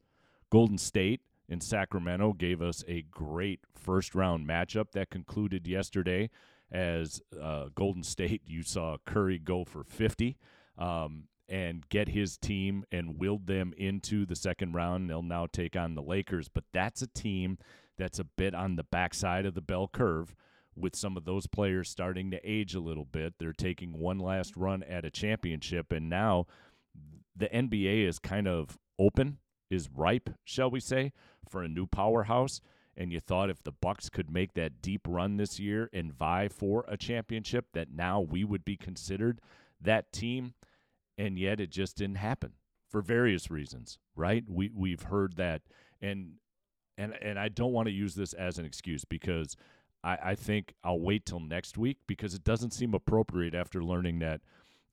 Golden 0.51 0.77
State 0.77 1.21
in 1.47 1.61
Sacramento 1.61 2.33
gave 2.33 2.61
us 2.61 2.83
a 2.87 3.03
great 3.03 3.61
first 3.73 4.15
round 4.15 4.47
matchup 4.47 4.91
that 4.93 5.09
concluded 5.09 5.67
yesterday 5.67 6.29
as 6.71 7.21
uh, 7.41 7.65
Golden 7.75 8.03
State, 8.03 8.41
you 8.45 8.63
saw 8.63 8.97
Curry 9.05 9.39
go 9.39 9.63
for 9.63 9.83
50 9.83 10.37
um, 10.77 11.25
and 11.47 11.87
get 11.89 12.09
his 12.09 12.37
team 12.37 12.83
and 12.91 13.19
willed 13.19 13.47
them 13.47 13.73
into 13.77 14.25
the 14.25 14.35
second 14.35 14.73
round. 14.73 15.09
They'll 15.09 15.21
now 15.21 15.47
take 15.51 15.75
on 15.75 15.95
the 15.95 16.01
Lakers, 16.01 16.49
but 16.49 16.63
that's 16.73 17.01
a 17.01 17.07
team 17.07 17.57
that's 17.97 18.19
a 18.19 18.23
bit 18.23 18.53
on 18.53 18.75
the 18.75 18.83
backside 18.83 19.45
of 19.45 19.53
the 19.53 19.61
bell 19.61 19.87
curve 19.87 20.35
with 20.75 20.95
some 20.95 21.15
of 21.15 21.23
those 21.23 21.47
players 21.47 21.89
starting 21.89 22.31
to 22.31 22.39
age 22.43 22.75
a 22.75 22.81
little 22.81 23.05
bit. 23.05 23.35
They're 23.39 23.53
taking 23.53 23.97
one 23.97 24.19
last 24.19 24.57
run 24.57 24.83
at 24.83 25.05
a 25.05 25.09
championship, 25.09 25.91
and 25.91 26.09
now 26.09 26.47
the 27.35 27.47
NBA 27.47 28.05
is 28.07 28.19
kind 28.19 28.47
of 28.47 28.77
open 28.99 29.37
is 29.69 29.89
ripe, 29.93 30.29
shall 30.43 30.69
we 30.69 30.79
say, 30.79 31.11
for 31.47 31.63
a 31.63 31.67
new 31.67 31.85
powerhouse. 31.85 32.61
And 32.97 33.11
you 33.11 33.19
thought 33.19 33.49
if 33.49 33.61
the 33.63 33.71
Bucks 33.73 34.09
could 34.09 34.29
make 34.29 34.53
that 34.53 34.81
deep 34.81 35.01
run 35.07 35.37
this 35.37 35.59
year 35.59 35.89
and 35.91 36.13
vie 36.13 36.47
for 36.47 36.85
a 36.87 36.95
championship, 36.95 37.67
that 37.73 37.91
now 37.91 38.21
we 38.21 38.43
would 38.43 38.63
be 38.63 38.77
considered 38.77 39.41
that 39.81 40.13
team. 40.13 40.53
And 41.17 41.37
yet 41.37 41.59
it 41.59 41.69
just 41.71 41.97
didn't 41.97 42.17
happen 42.17 42.53
for 42.89 43.01
various 43.01 43.51
reasons, 43.51 43.99
right? 44.15 44.43
We 44.47 44.69
we've 44.73 45.03
heard 45.03 45.35
that 45.35 45.61
and 46.01 46.35
and 46.97 47.13
and 47.21 47.39
I 47.39 47.49
don't 47.49 47.73
want 47.73 47.87
to 47.87 47.93
use 47.93 48.15
this 48.15 48.33
as 48.33 48.57
an 48.57 48.65
excuse 48.65 49.05
because 49.05 49.55
I, 50.03 50.17
I 50.23 50.35
think 50.35 50.73
I'll 50.83 50.99
wait 50.99 51.25
till 51.25 51.39
next 51.39 51.77
week 51.77 51.97
because 52.07 52.33
it 52.33 52.43
doesn't 52.43 52.71
seem 52.71 52.93
appropriate 52.93 53.55
after 53.55 53.83
learning 53.83 54.19
that 54.19 54.41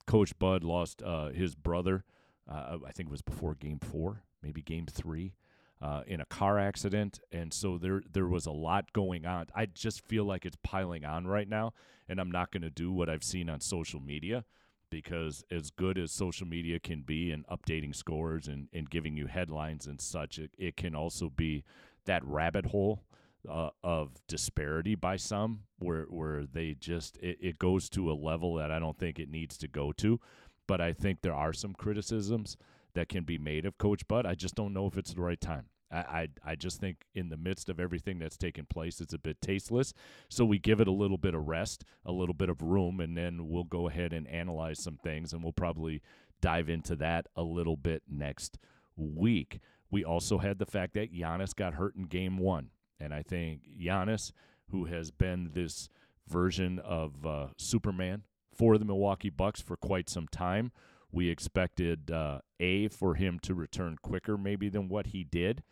Coach 0.07 0.37
Bud 0.39 0.63
lost 0.63 1.01
uh, 1.01 1.29
his 1.29 1.55
brother. 1.55 2.03
Uh, 2.49 2.77
I 2.85 2.91
think 2.91 3.07
it 3.07 3.11
was 3.11 3.21
before 3.21 3.55
Game 3.55 3.79
Four 3.79 4.23
maybe 4.43 4.61
game 4.61 4.85
three, 4.85 5.33
uh, 5.81 6.03
in 6.05 6.21
a 6.21 6.25
car 6.25 6.59
accident, 6.59 7.19
and 7.31 7.53
so 7.53 7.77
there 7.77 8.01
there 8.11 8.27
was 8.27 8.45
a 8.45 8.51
lot 8.51 8.93
going 8.93 9.25
on. 9.25 9.47
I 9.55 9.65
just 9.65 10.05
feel 10.05 10.25
like 10.25 10.45
it's 10.45 10.57
piling 10.63 11.05
on 11.05 11.27
right 11.27 11.47
now, 11.47 11.73
and 12.07 12.19
I'm 12.19 12.31
not 12.31 12.51
going 12.51 12.63
to 12.63 12.69
do 12.69 12.91
what 12.91 13.09
I've 13.09 13.23
seen 13.23 13.49
on 13.49 13.59
social 13.59 13.99
media 13.99 14.45
because 14.89 15.43
as 15.49 15.71
good 15.71 15.97
as 15.97 16.11
social 16.11 16.45
media 16.45 16.79
can 16.79 17.01
be 17.01 17.31
in 17.31 17.43
updating 17.45 17.95
scores 17.95 18.47
and, 18.47 18.67
and 18.71 18.87
giving 18.91 19.17
you 19.17 19.25
headlines 19.25 19.87
and 19.87 19.99
such, 19.99 20.37
it, 20.37 20.51
it 20.55 20.77
can 20.77 20.93
also 20.93 21.31
be 21.35 21.63
that 22.05 22.23
rabbit 22.23 22.67
hole 22.67 23.01
uh, 23.49 23.71
of 23.83 24.11
disparity 24.27 24.93
by 24.93 25.15
some 25.17 25.61
where 25.79 26.03
where 26.03 26.45
they 26.45 26.75
just 26.79 27.17
it, 27.17 27.37
it 27.41 27.59
goes 27.59 27.89
to 27.89 28.11
a 28.11 28.13
level 28.13 28.55
that 28.55 28.71
I 28.71 28.79
don't 28.79 28.97
think 28.97 29.19
it 29.19 29.29
needs 29.29 29.57
to 29.57 29.67
go 29.67 29.91
to. 29.93 30.19
But 30.65 30.79
I 30.79 30.93
think 30.93 31.21
there 31.21 31.33
are 31.33 31.53
some 31.53 31.73
criticisms 31.73 32.55
that 32.95 33.09
can 33.09 33.23
be 33.23 33.37
made 33.37 33.65
of 33.65 33.77
Coach 33.77 34.07
Bud. 34.07 34.25
I 34.25 34.35
just 34.35 34.55
don't 34.55 34.73
know 34.73 34.87
if 34.87 34.97
it's 34.97 35.13
the 35.13 35.21
right 35.21 35.39
time. 35.39 35.65
I, 35.91 35.97
I, 35.97 36.27
I 36.45 36.55
just 36.55 36.79
think 36.79 37.05
in 37.13 37.29
the 37.29 37.37
midst 37.37 37.69
of 37.69 37.79
everything 37.79 38.19
that's 38.19 38.37
taken 38.37 38.65
place, 38.65 38.99
it's 38.99 39.13
a 39.13 39.19
bit 39.19 39.41
tasteless. 39.41 39.93
So 40.29 40.43
we 40.45 40.57
give 40.57 40.81
it 40.81 40.87
a 40.87 40.91
little 40.91 41.17
bit 41.17 41.35
of 41.35 41.47
rest, 41.47 41.83
a 42.05 42.11
little 42.11 42.33
bit 42.33 42.49
of 42.49 42.61
room, 42.61 42.99
and 42.99 43.15
then 43.15 43.47
we'll 43.49 43.63
go 43.63 43.87
ahead 43.87 44.13
and 44.13 44.27
analyze 44.27 44.81
some 44.81 44.97
things, 44.97 45.33
and 45.33 45.43
we'll 45.43 45.53
probably 45.53 46.01
dive 46.41 46.69
into 46.69 46.95
that 46.97 47.27
a 47.35 47.43
little 47.43 47.77
bit 47.77 48.03
next 48.09 48.57
week. 48.95 49.59
We 49.91 50.03
also 50.03 50.39
had 50.39 50.57
the 50.57 50.65
fact 50.65 50.95
that 50.95 51.13
Giannis 51.13 51.55
got 51.55 51.75
hurt 51.75 51.95
in 51.95 52.03
game 52.03 52.37
one. 52.37 52.69
And 52.99 53.13
I 53.13 53.21
think 53.21 53.61
Giannis, 53.79 54.31
who 54.69 54.85
has 54.85 55.11
been 55.11 55.51
this 55.53 55.89
version 56.27 56.79
of 56.79 57.25
uh, 57.25 57.47
Superman 57.57 58.23
for 58.53 58.77
the 58.77 58.85
Milwaukee 58.85 59.29
Bucks 59.29 59.61
for 59.61 59.75
quite 59.75 60.09
some 60.09 60.27
time, 60.27 60.71
we 61.13 61.29
expected 61.29 62.11
uh, 62.11 62.39
a 62.59 62.87
for 62.87 63.15
him 63.15 63.39
to 63.43 63.53
return 63.53 63.97
quicker, 64.01 64.37
maybe 64.37 64.67
than 64.67 64.89
what 64.89 65.07
he 65.07 65.23
did, 65.23 65.63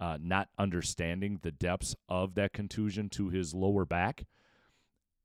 uh, 0.00 0.18
not 0.20 0.48
understanding 0.56 1.40
the 1.42 1.50
depths 1.50 1.96
of 2.08 2.34
that 2.36 2.52
contusion 2.52 3.08
to 3.10 3.28
his 3.28 3.54
lower 3.54 3.84
back. 3.84 4.24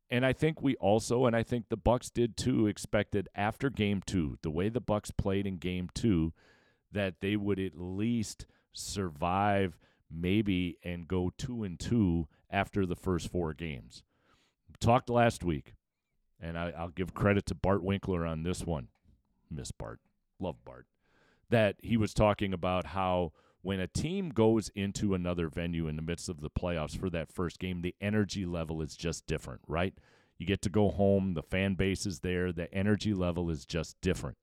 And 0.09 0.25
I 0.25 0.33
think 0.33 0.61
we 0.61 0.75
also, 0.77 1.27
and 1.27 1.35
I 1.35 1.43
think 1.43 1.69
the 1.69 1.77
Bucks 1.77 2.09
did 2.09 2.35
too, 2.35 2.65
expected 2.65 3.29
after 3.35 3.69
Game 3.69 4.01
Two, 4.03 4.39
the 4.41 4.49
way 4.49 4.69
the 4.69 4.81
Bucks 4.81 5.11
played 5.11 5.45
in 5.45 5.57
Game 5.57 5.89
Two, 5.93 6.33
that 6.91 7.21
they 7.21 7.35
would 7.35 7.59
at 7.59 7.79
least 7.79 8.47
survive, 8.73 9.77
maybe, 10.09 10.77
and 10.83 11.07
go 11.07 11.31
two 11.37 11.63
and 11.63 11.79
two 11.79 12.27
after 12.49 12.87
the 12.87 12.95
first 12.95 13.31
four 13.31 13.53
games. 13.53 14.01
Talked 14.79 15.11
last 15.11 15.43
week, 15.43 15.75
and 16.39 16.57
I, 16.57 16.73
I'll 16.75 16.89
give 16.89 17.13
credit 17.13 17.45
to 17.47 17.55
Bart 17.55 17.83
Winkler 17.83 18.25
on 18.25 18.41
this 18.41 18.63
one. 18.65 18.87
Miss 19.51 19.71
Bart. 19.71 19.99
Love 20.39 20.63
Bart. 20.63 20.85
That 21.49 21.75
he 21.81 21.97
was 21.97 22.13
talking 22.13 22.53
about 22.53 22.87
how 22.87 23.33
when 23.61 23.79
a 23.79 23.87
team 23.87 24.29
goes 24.29 24.69
into 24.75 25.13
another 25.13 25.49
venue 25.49 25.87
in 25.87 25.95
the 25.95 26.01
midst 26.01 26.29
of 26.29 26.41
the 26.41 26.49
playoffs 26.49 26.97
for 26.97 27.09
that 27.09 27.31
first 27.31 27.59
game, 27.59 27.81
the 27.81 27.95
energy 27.99 28.45
level 28.45 28.81
is 28.81 28.95
just 28.95 29.25
different, 29.27 29.61
right? 29.67 29.93
You 30.37 30.45
get 30.45 30.61
to 30.61 30.69
go 30.69 30.89
home, 30.89 31.33
the 31.33 31.43
fan 31.43 31.75
base 31.75 32.05
is 32.05 32.19
there, 32.19 32.53
the 32.53 32.73
energy 32.73 33.13
level 33.13 33.49
is 33.49 33.65
just 33.65 33.99
different. 33.99 34.37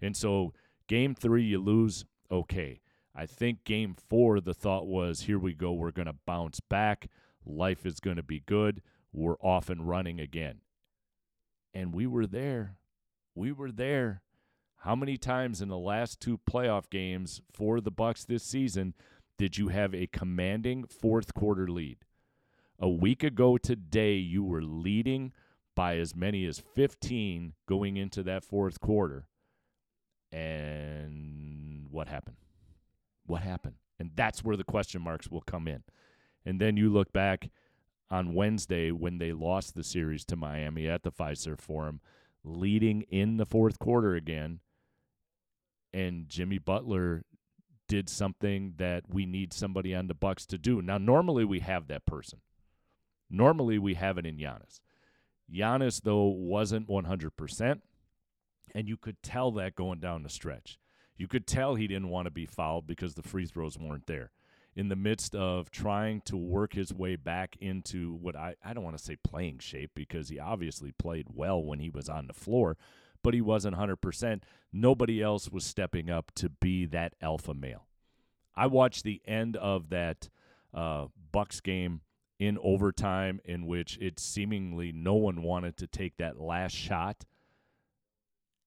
And 0.00 0.16
so, 0.16 0.52
game 0.86 1.14
three, 1.14 1.42
you 1.42 1.58
lose, 1.58 2.04
okay. 2.30 2.80
I 3.14 3.26
think 3.26 3.64
game 3.64 3.94
four, 4.08 4.40
the 4.40 4.54
thought 4.54 4.86
was 4.86 5.22
here 5.22 5.38
we 5.38 5.52
go, 5.52 5.72
we're 5.72 5.90
going 5.90 6.06
to 6.06 6.14
bounce 6.26 6.60
back, 6.60 7.08
life 7.44 7.84
is 7.84 8.00
going 8.00 8.16
to 8.16 8.22
be 8.22 8.40
good, 8.46 8.82
we're 9.12 9.36
off 9.40 9.68
and 9.68 9.88
running 9.88 10.20
again. 10.20 10.60
And 11.74 11.92
we 11.92 12.06
were 12.06 12.26
there. 12.26 12.76
We 13.34 13.50
were 13.50 13.72
there. 13.72 14.21
How 14.84 14.96
many 14.96 15.16
times 15.16 15.62
in 15.62 15.68
the 15.68 15.78
last 15.78 16.18
two 16.18 16.38
playoff 16.38 16.90
games 16.90 17.40
for 17.52 17.80
the 17.80 17.92
Bucks 17.92 18.24
this 18.24 18.42
season 18.42 18.94
did 19.38 19.56
you 19.56 19.68
have 19.68 19.94
a 19.94 20.08
commanding 20.08 20.86
fourth 20.86 21.34
quarter 21.34 21.68
lead? 21.68 21.98
A 22.80 22.88
week 22.88 23.22
ago 23.22 23.56
today, 23.56 24.14
you 24.14 24.42
were 24.42 24.60
leading 24.60 25.32
by 25.76 25.98
as 25.98 26.16
many 26.16 26.44
as 26.46 26.58
15 26.58 27.52
going 27.68 27.96
into 27.96 28.24
that 28.24 28.42
fourth 28.42 28.80
quarter. 28.80 29.28
And 30.32 31.86
what 31.88 32.08
happened? 32.08 32.38
What 33.24 33.42
happened? 33.42 33.76
And 34.00 34.10
that's 34.16 34.42
where 34.42 34.56
the 34.56 34.64
question 34.64 35.00
marks 35.00 35.30
will 35.30 35.42
come 35.42 35.68
in. 35.68 35.84
And 36.44 36.60
then 36.60 36.76
you 36.76 36.90
look 36.92 37.12
back 37.12 37.50
on 38.10 38.34
Wednesday 38.34 38.90
when 38.90 39.18
they 39.18 39.30
lost 39.30 39.76
the 39.76 39.84
series 39.84 40.24
to 40.24 40.34
Miami 40.34 40.88
at 40.88 41.04
the 41.04 41.12
Fiserv 41.12 41.60
Forum, 41.60 42.00
leading 42.42 43.02
in 43.02 43.36
the 43.36 43.46
fourth 43.46 43.78
quarter 43.78 44.16
again 44.16 44.58
and 45.92 46.28
Jimmy 46.28 46.58
Butler 46.58 47.24
did 47.88 48.08
something 48.08 48.74
that 48.78 49.04
we 49.08 49.26
need 49.26 49.52
somebody 49.52 49.94
on 49.94 50.06
the 50.06 50.14
Bucks 50.14 50.46
to 50.46 50.58
do. 50.58 50.80
Now, 50.80 50.98
normally 50.98 51.44
we 51.44 51.60
have 51.60 51.88
that 51.88 52.06
person. 52.06 52.40
Normally 53.28 53.78
we 53.78 53.94
have 53.94 54.18
it 54.18 54.26
in 54.26 54.36
Giannis. 54.36 54.80
Giannis, 55.52 56.02
though, 56.02 56.24
wasn't 56.24 56.88
100%, 56.88 57.80
and 58.74 58.88
you 58.88 58.96
could 58.96 59.22
tell 59.22 59.50
that 59.52 59.74
going 59.74 60.00
down 60.00 60.22
the 60.22 60.28
stretch. 60.28 60.78
You 61.16 61.28
could 61.28 61.46
tell 61.46 61.74
he 61.74 61.86
didn't 61.86 62.08
want 62.08 62.26
to 62.26 62.30
be 62.30 62.46
fouled 62.46 62.86
because 62.86 63.14
the 63.14 63.22
free 63.22 63.46
throws 63.46 63.78
weren't 63.78 64.06
there. 64.06 64.30
In 64.74 64.88
the 64.88 64.96
midst 64.96 65.34
of 65.34 65.70
trying 65.70 66.22
to 66.22 66.36
work 66.36 66.72
his 66.72 66.94
way 66.94 67.16
back 67.16 67.56
into 67.60 68.14
what 68.14 68.34
I, 68.34 68.54
I 68.64 68.72
don't 68.72 68.84
want 68.84 68.96
to 68.96 69.04
say 69.04 69.16
playing 69.16 69.58
shape 69.58 69.90
because 69.94 70.30
he 70.30 70.38
obviously 70.38 70.92
played 70.92 71.26
well 71.34 71.62
when 71.62 71.78
he 71.78 71.90
was 71.90 72.08
on 72.08 72.26
the 72.26 72.32
floor, 72.32 72.78
but 73.22 73.34
he 73.34 73.40
wasn't 73.40 73.76
100%. 73.76 74.42
Nobody 74.72 75.22
else 75.22 75.50
was 75.50 75.64
stepping 75.64 76.10
up 76.10 76.32
to 76.36 76.48
be 76.48 76.86
that 76.86 77.14
alpha 77.20 77.54
male. 77.54 77.86
I 78.54 78.66
watched 78.66 79.04
the 79.04 79.22
end 79.26 79.56
of 79.56 79.90
that 79.90 80.28
uh, 80.74 81.06
Bucks 81.30 81.60
game 81.60 82.00
in 82.38 82.58
overtime, 82.62 83.40
in 83.44 83.66
which 83.66 83.98
it 83.98 84.18
seemingly 84.18 84.92
no 84.92 85.14
one 85.14 85.42
wanted 85.42 85.76
to 85.78 85.86
take 85.86 86.16
that 86.16 86.40
last 86.40 86.74
shot. 86.74 87.24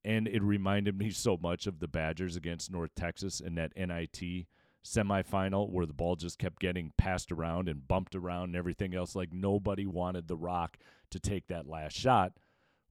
And 0.04 0.28
it 0.28 0.41
reminded 0.44 0.98
me 0.98 1.10
so 1.10 1.38
much 1.38 1.68
of 1.68 1.80
the 1.80 1.88
Badgers 1.88 2.36
against 2.36 2.72
North 2.72 2.94
Texas 2.96 3.39
in 3.39 3.56
that 3.56 3.76
NIT 3.76 4.46
semifinal 4.84 5.70
where 5.72 5.88
the 5.88 5.94
ball 5.94 6.15
just 6.15 6.38
kept 6.38 6.60
getting 6.60 6.94
passed 6.96 7.32
around 7.32 7.68
and 7.68 7.88
bumped 7.88 8.15
around 8.15 8.50
and 8.50 8.56
everything 8.56 8.94
else. 8.94 9.15
Like 9.15 9.34
nobody 9.34 9.88
wanted 9.88 10.28
the 10.28 10.38
rock 10.38 10.78
to 11.10 11.20
take 11.20 11.48
that 11.48 11.68
last 11.68 11.94
shot 11.98 12.34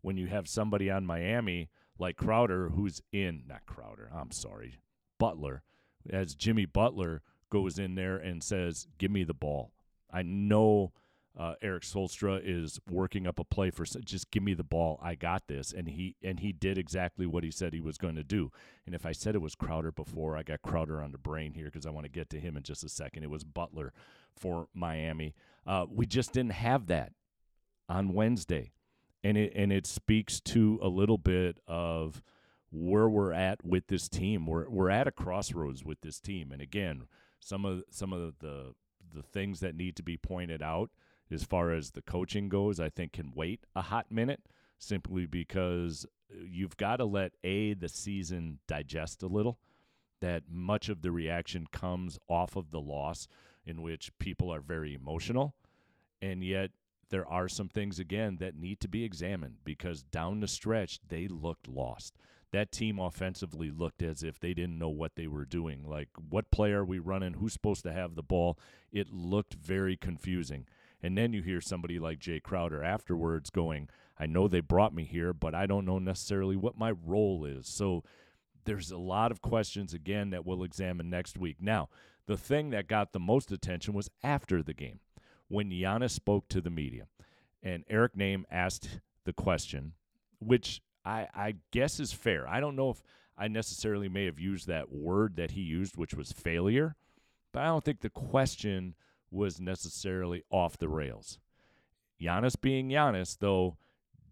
when 0.05 0.19
you 0.19 0.27
have 0.27 0.47
somebody 0.47 0.91
on 0.91 1.07
Miami 1.07 1.71
like 1.99 2.17
Crowder, 2.17 2.69
who's 2.69 3.01
in, 3.11 3.45
not 3.49 3.65
Crowder, 3.65 4.11
I'm 4.15 4.31
sorry, 4.31 4.77
Butler, 5.19 5.63
as 6.11 6.35
Jimmy 6.35 6.67
Butler 6.67 7.23
goes 7.49 7.79
in 7.79 7.95
there 7.95 8.17
and 8.17 8.43
says, 8.43 8.87
Give 8.99 9.11
me 9.11 9.25
the 9.25 9.33
ball. 9.33 9.73
I 10.13 10.23
know 10.23 10.93
uh, 11.39 11.55
Erik 11.63 11.85
Spoelstra 11.85 12.39
is 12.45 12.79
working 12.89 13.27
up 13.27 13.39
a 13.39 13.45
play 13.45 13.71
for 13.71 13.85
just 13.85 14.31
give 14.31 14.43
me 14.43 14.53
the 14.53 14.63
ball. 14.63 15.01
I 15.03 15.15
got 15.15 15.49
this, 15.49 15.73
and 15.73 15.89
he 15.89 16.17
and 16.23 16.41
he 16.41 16.53
did 16.53 16.77
exactly 16.77 17.25
what 17.25 17.43
he 17.43 17.51
said 17.51 17.73
he 17.73 17.81
was 17.81 17.97
going 17.97 18.17
to 18.17 18.23
do. 18.23 18.53
And 18.85 18.95
if 18.95 19.07
I 19.07 19.13
said 19.13 19.35
it 19.35 19.41
was 19.41 19.55
Crowder 19.55 19.91
before, 19.91 20.37
I 20.37 20.43
got 20.43 20.61
Crowder 20.61 21.01
on 21.01 21.13
the 21.13 21.19
brain 21.19 21.55
here 21.55 21.67
because 21.67 21.87
I 21.87 21.91
want 21.91 22.05
to 22.05 22.13
get 22.13 22.29
to 22.31 22.41
him 22.41 22.59
in 22.59 22.63
just 22.63 22.85
a 22.85 22.91
second. 22.91 23.23
It 23.23 23.31
was 23.31 23.43
Butler 23.43 23.95
for 24.37 24.69
Miami. 24.75 25.35
Uh, 25.67 25.87
we 25.89 26.05
just 26.05 26.35
didn't 26.35 26.53
have 26.53 26.89
that 26.89 27.13
on 27.89 28.13
Wednesday 28.13 28.73
and 29.25 29.39
it 29.39 29.53
and 29.57 29.73
it 29.73 29.87
speaks 29.87 30.39
to 30.39 30.79
a 30.83 30.89
little 30.89 31.19
bit 31.19 31.59
of 31.67 32.23
where 32.71 33.09
we're 33.09 33.33
at 33.33 33.65
with 33.65 33.87
this 33.89 34.09
team. 34.09 34.47
We're 34.47 34.69
we're 34.69 34.91
at 34.91 35.09
a 35.09 35.13
crossroads 35.13 35.85
with 35.85 36.03
this 36.03 36.21
team, 36.21 36.53
and 36.53 36.61
again, 36.61 37.05
some 37.41 37.65
of 37.65 37.83
some 37.91 38.13
of 38.13 38.39
the 38.39 38.75
the 39.13 39.23
things 39.23 39.61
that 39.61 39.75
need 39.75 39.97
to 39.97 40.03
be 40.03 40.17
pointed 40.17 40.63
out 40.63 40.91
as 41.31 41.45
far 41.45 41.73
as 41.73 41.93
the 41.93 42.03
coaching 42.03 42.49
goes, 42.49 42.79
I 42.79 42.91
think 42.91 43.13
can 43.13 43.33
wait 43.35 43.65
a 43.75 43.83
hot 43.83 44.11
minute 44.11 44.43
simply 44.79 45.25
because 45.25 46.05
you've 46.29 46.77
got 46.77 46.97
to 46.97 47.05
let 47.05 47.33
a 47.43 47.75
the 47.75 47.89
season 47.89 48.59
digest 48.69 49.23
a 49.23 49.27
little. 49.27 49.59
That 50.21 50.45
much 50.51 50.89
of 50.89 51.03
the 51.03 51.11
reaction 51.11 51.67
comes 51.71 52.19
off 52.29 52.57
of 52.57 52.71
the 52.71 52.81
loss, 52.81 53.27
in 53.67 53.83
which 53.83 54.11
people 54.19 54.53
are 54.53 54.61
very 54.61 54.95
emotional, 54.95 55.55
and 56.23 56.43
yet 56.43 56.71
there 57.11 57.27
are 57.27 57.49
some 57.49 57.69
things 57.69 57.99
again 57.99 58.37
that 58.41 58.57
need 58.57 58.81
to 58.81 58.89
be 58.89 59.05
examined 59.05 59.57
because 59.65 60.03
down 60.03 60.41
the 60.41 60.49
stretch 60.49 61.01
they 61.09 61.29
looked 61.29 61.69
lost. 61.69 62.17
That 62.53 62.71
team 62.71 63.01
offensively 63.01 63.71
looked 63.71 64.03
as 64.03 64.23
if 64.23 64.39
they 64.39 64.55
didn't 64.55 64.79
know 64.79 64.89
what 64.89 65.17
they 65.17 65.27
were 65.27 65.45
doing. 65.45 65.85
Like, 65.89 66.11
what 66.29 66.53
play 66.53 66.71
are 66.71 66.85
we 66.85 67.01
running? 67.01 67.35
Who's 67.35 67.53
supposed 67.53 67.83
to 67.83 67.93
have 67.93 68.15
the 68.15 68.23
ball? 68.23 68.59
It 68.93 69.13
looked 69.13 69.55
very 69.55 69.97
confusing. 69.97 70.67
And 71.03 71.19
then 71.19 71.33
you 71.33 71.43
hear 71.43 71.61
somebody 71.61 71.99
like 71.99 72.21
Jae 72.21 72.43
Crowder 72.43 72.83
afterwards 72.83 73.51
going, 73.51 73.89
I 74.19 74.27
know 74.27 74.47
they 74.47 74.61
brought 74.61 74.95
me 74.95 75.05
here, 75.05 75.33
but 75.33 75.55
I 75.55 75.67
don't 75.67 75.85
know 75.85 75.99
necessarily 75.99 76.57
what 76.57 76.79
my 76.79 76.93
role 76.93 77.45
is. 77.45 77.67
So 77.67 78.05
there's 78.65 78.91
a 78.91 78.99
lot 78.99 79.33
of 79.33 79.43
questions, 79.43 79.93
again, 79.93 80.31
that 80.31 80.47
we'll 80.47 80.63
examine 80.63 81.11
next 81.11 81.37
week. 81.37 81.57
Now, 81.61 81.89
the 82.27 82.37
thing 82.37 82.71
that 82.71 82.87
got 82.87 83.13
the 83.13 83.21
most 83.21 83.53
attention 83.53 83.95
was 83.95 84.11
after 84.23 84.63
the 84.63 84.75
game 84.75 85.01
when 85.55 85.71
Giannis 85.71 86.11
spoke 86.11 86.49
to 86.49 86.61
the 86.61 86.69
media, 86.69 87.07
and 87.63 87.85
Eric 87.89 88.17
Nehm 88.17 88.43
asked 88.51 89.01
the 89.25 89.33
question, 89.33 89.93
which 90.41 90.83
I, 91.05 91.29
I 91.33 91.55
guess 91.71 92.01
is 92.01 92.13
fair. 92.13 92.49
I 92.49 92.59
don't 92.59 92.75
know 92.75 92.91
if 92.91 93.03
I 93.39 93.47
necessarily 93.47 94.09
may 94.09 94.25
have 94.25 94.41
used 94.41 94.67
that 94.67 94.93
word 94.93 95.37
that 95.37 95.53
he 95.53 95.61
used, 95.61 95.97
which 95.97 96.13
was 96.13 96.33
failure, 96.33 96.97
but 97.53 97.63
I 97.63 97.67
don't 97.67 97.85
think 97.85 98.01
the 98.01 98.11
question 98.11 98.97
was 99.31 99.61
necessarily 99.61 100.43
off 100.51 100.77
the 100.77 100.89
rails. 100.89 101.39
Giannis 102.21 102.61
being 102.61 102.89
Giannis, 102.89 103.39
though, 103.39 103.77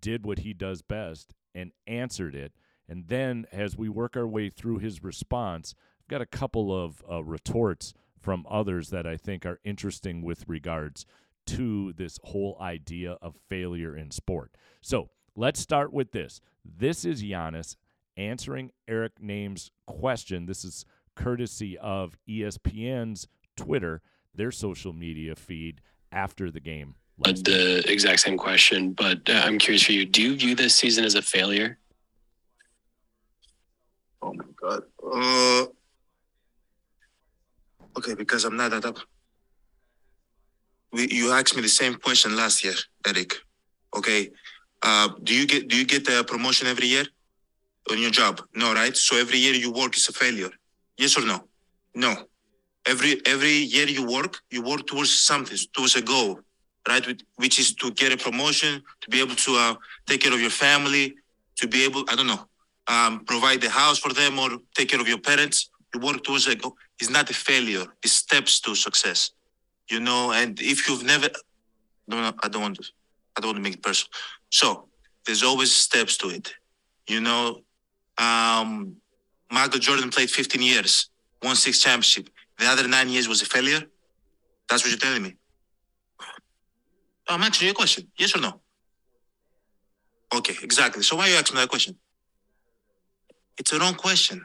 did 0.00 0.26
what 0.26 0.40
he 0.40 0.52
does 0.52 0.82
best 0.82 1.34
and 1.54 1.70
answered 1.86 2.34
it. 2.34 2.52
And 2.88 3.06
then 3.06 3.46
as 3.52 3.76
we 3.76 3.88
work 3.88 4.16
our 4.16 4.26
way 4.26 4.50
through 4.50 4.78
his 4.78 5.04
response, 5.04 5.76
I've 6.00 6.08
got 6.08 6.20
a 6.20 6.26
couple 6.26 6.76
of 6.76 7.02
uh, 7.08 7.22
retorts 7.22 7.94
from 8.22 8.46
others 8.48 8.90
that 8.90 9.06
I 9.06 9.16
think 9.16 9.44
are 9.44 9.60
interesting 9.64 10.22
with 10.22 10.48
regards 10.48 11.04
to 11.44 11.92
this 11.94 12.18
whole 12.22 12.56
idea 12.60 13.18
of 13.20 13.36
failure 13.48 13.96
in 13.96 14.10
sport. 14.12 14.56
So 14.80 15.10
let's 15.34 15.60
start 15.60 15.92
with 15.92 16.12
this. 16.12 16.40
This 16.64 17.04
is 17.04 17.22
Giannis 17.22 17.76
answering 18.16 18.70
Eric 18.86 19.20
Nehm's 19.20 19.72
question. 19.86 20.46
This 20.46 20.64
is 20.64 20.84
courtesy 21.16 21.76
of 21.78 22.16
ESPN's 22.28 23.26
Twitter, 23.56 24.02
their 24.34 24.52
social 24.52 24.92
media 24.92 25.34
feed 25.34 25.80
after 26.12 26.50
the 26.50 26.60
game. 26.60 26.94
But 27.18 27.44
the 27.44 27.84
exact 27.90 28.20
same 28.20 28.38
question, 28.38 28.92
but 28.92 29.28
uh, 29.28 29.42
I'm 29.44 29.58
curious 29.58 29.82
for 29.82 29.92
you. 29.92 30.06
Do 30.06 30.22
you 30.22 30.36
view 30.36 30.54
this 30.54 30.74
season 30.74 31.04
as 31.04 31.14
a 31.14 31.22
failure? 31.22 31.78
Oh 34.22 34.32
my 34.32 34.44
god. 34.60 34.82
Uh, 35.12 35.66
okay, 37.96 38.14
because 38.14 38.44
I'm 38.44 38.56
not 38.56 38.70
that 38.70 38.84
up. 38.84 38.98
We, 40.92 41.08
you 41.10 41.32
asked 41.32 41.56
me 41.56 41.62
the 41.62 41.68
same 41.68 41.94
question 41.94 42.36
last 42.36 42.62
year, 42.64 42.74
Eric. 43.06 43.34
Okay. 43.96 44.30
Uh, 44.82 45.08
do 45.22 45.34
you 45.34 45.46
get 45.46 45.68
do 45.68 45.76
you 45.76 45.86
get 45.86 46.08
a 46.08 46.24
promotion 46.24 46.66
every 46.66 46.86
year 46.86 47.04
on 47.90 47.98
your 47.98 48.10
job? 48.10 48.40
No, 48.54 48.74
right? 48.74 48.96
So 48.96 49.16
every 49.16 49.38
year 49.38 49.54
you 49.54 49.72
work 49.72 49.96
is 49.96 50.08
a 50.08 50.12
failure. 50.12 50.50
Yes 50.98 51.16
or 51.16 51.24
no? 51.24 51.44
No. 51.94 52.12
Every 52.86 53.20
every 53.26 53.56
year 53.74 53.86
you 53.86 54.04
work, 54.04 54.40
you 54.50 54.62
work 54.62 54.86
towards 54.86 55.12
something, 55.22 55.56
towards 55.72 55.94
a 55.96 56.02
goal, 56.02 56.40
right? 56.88 57.06
Which- 57.36 57.58
is 57.58 57.74
to 57.74 57.90
get 57.92 58.12
a 58.12 58.16
promotion, 58.16 58.82
to 59.02 59.10
be 59.10 59.20
able 59.20 59.34
to 59.46 59.52
uh, 59.56 59.74
take 60.06 60.20
care 60.22 60.32
of 60.32 60.40
your 60.40 60.50
family, 60.66 61.14
to 61.60 61.68
be 61.68 61.84
able, 61.84 62.02
I 62.08 62.16
don't 62.16 62.26
know, 62.26 62.42
um, 62.88 63.24
provide 63.24 63.60
the 63.60 63.70
house 63.70 63.98
for 63.98 64.12
them 64.12 64.38
or 64.38 64.50
take 64.74 64.88
care 64.88 65.00
of 65.00 65.08
your 65.08 65.18
parents. 65.18 65.70
You 65.94 66.00
work 66.00 66.24
towards 66.24 66.46
a 66.46 66.54
goal. 66.54 66.76
It's 67.00 67.10
not 67.10 67.30
a 67.30 67.34
failure. 67.34 67.84
It's 68.02 68.12
steps 68.12 68.60
to 68.60 68.74
success. 68.74 69.30
You 69.90 70.00
know, 70.00 70.32
and 70.32 70.58
if 70.60 70.88
you've 70.88 71.04
never, 71.04 71.28
no, 72.08 72.20
no, 72.20 72.32
I 72.42 72.48
don't 72.48 72.62
want 72.62 72.76
to, 72.76 72.84
I 73.36 73.40
don't 73.40 73.48
want 73.48 73.56
to 73.58 73.62
make 73.62 73.74
it 73.74 73.82
personal. 73.82 74.10
So 74.50 74.88
there's 75.26 75.42
always 75.42 75.72
steps 75.72 76.16
to 76.18 76.28
it. 76.28 76.54
You 77.08 77.20
know, 77.20 77.62
um, 78.18 78.96
Michael 79.50 79.80
Jordan 79.80 80.10
played 80.10 80.30
15 80.30 80.62
years, 80.62 81.10
won 81.42 81.56
six 81.56 81.80
championship. 81.80 82.30
The 82.58 82.66
other 82.66 82.86
nine 82.88 83.08
years 83.08 83.28
was 83.28 83.42
a 83.42 83.46
failure. 83.46 83.82
That's 84.68 84.82
what 84.84 84.90
you're 84.90 84.98
telling 84.98 85.22
me. 85.22 85.36
I'm 87.28 87.42
answering 87.42 87.66
your 87.66 87.74
question. 87.74 88.08
Yes 88.18 88.34
or 88.36 88.40
no? 88.40 88.60
Okay, 90.34 90.54
exactly. 90.62 91.02
So 91.02 91.16
why 91.16 91.24
are 91.24 91.28
you 91.28 91.36
asking 91.36 91.56
that 91.56 91.68
question? 91.68 91.96
It's 93.58 93.72
a 93.72 93.78
wrong 93.78 93.94
question. 93.94 94.44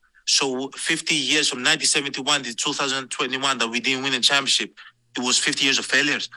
So 0.25 0.69
50 0.69 1.15
years 1.15 1.49
from 1.49 1.59
1971 1.59 2.43
to 2.43 2.55
2021 2.55 3.57
that 3.57 3.67
we 3.67 3.79
didn't 3.79 4.03
win 4.03 4.13
a 4.13 4.19
championship, 4.19 4.73
it 5.17 5.21
was 5.21 5.37
50 5.37 5.65
years 5.65 5.79
of 5.79 5.85
failures. 5.85 6.29